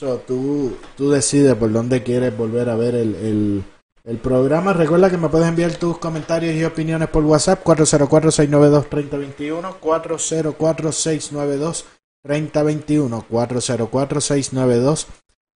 So, 0.00 0.18
tú, 0.18 0.76
tú 0.96 1.10
decides 1.10 1.54
por 1.56 1.70
dónde 1.70 2.02
quieres 2.02 2.34
volver 2.34 2.70
a 2.70 2.74
ver 2.74 2.94
el, 2.94 3.14
el, 3.16 3.62
el 4.04 4.16
programa. 4.16 4.72
Recuerda 4.72 5.10
que 5.10 5.18
me 5.18 5.28
puedes 5.28 5.46
enviar 5.46 5.74
tus 5.74 5.98
comentarios 5.98 6.54
y 6.54 6.64
opiniones 6.64 7.10
por 7.10 7.22
WhatsApp 7.22 7.62
404-692-3021. 7.62 9.78
404-692-3021. 9.78 11.84
3021 12.22 13.24
404 13.28 14.20
692 14.20 15.06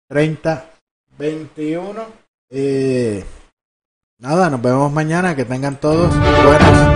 3021 0.08 2.06
eh, 2.50 3.22
nada 4.18 4.48
nos 4.48 4.62
vemos 4.62 4.90
mañana 4.90 5.36
que 5.36 5.44
tengan 5.44 5.78
todos 5.78 6.08
buenas 6.16 6.72
noches 6.72 6.94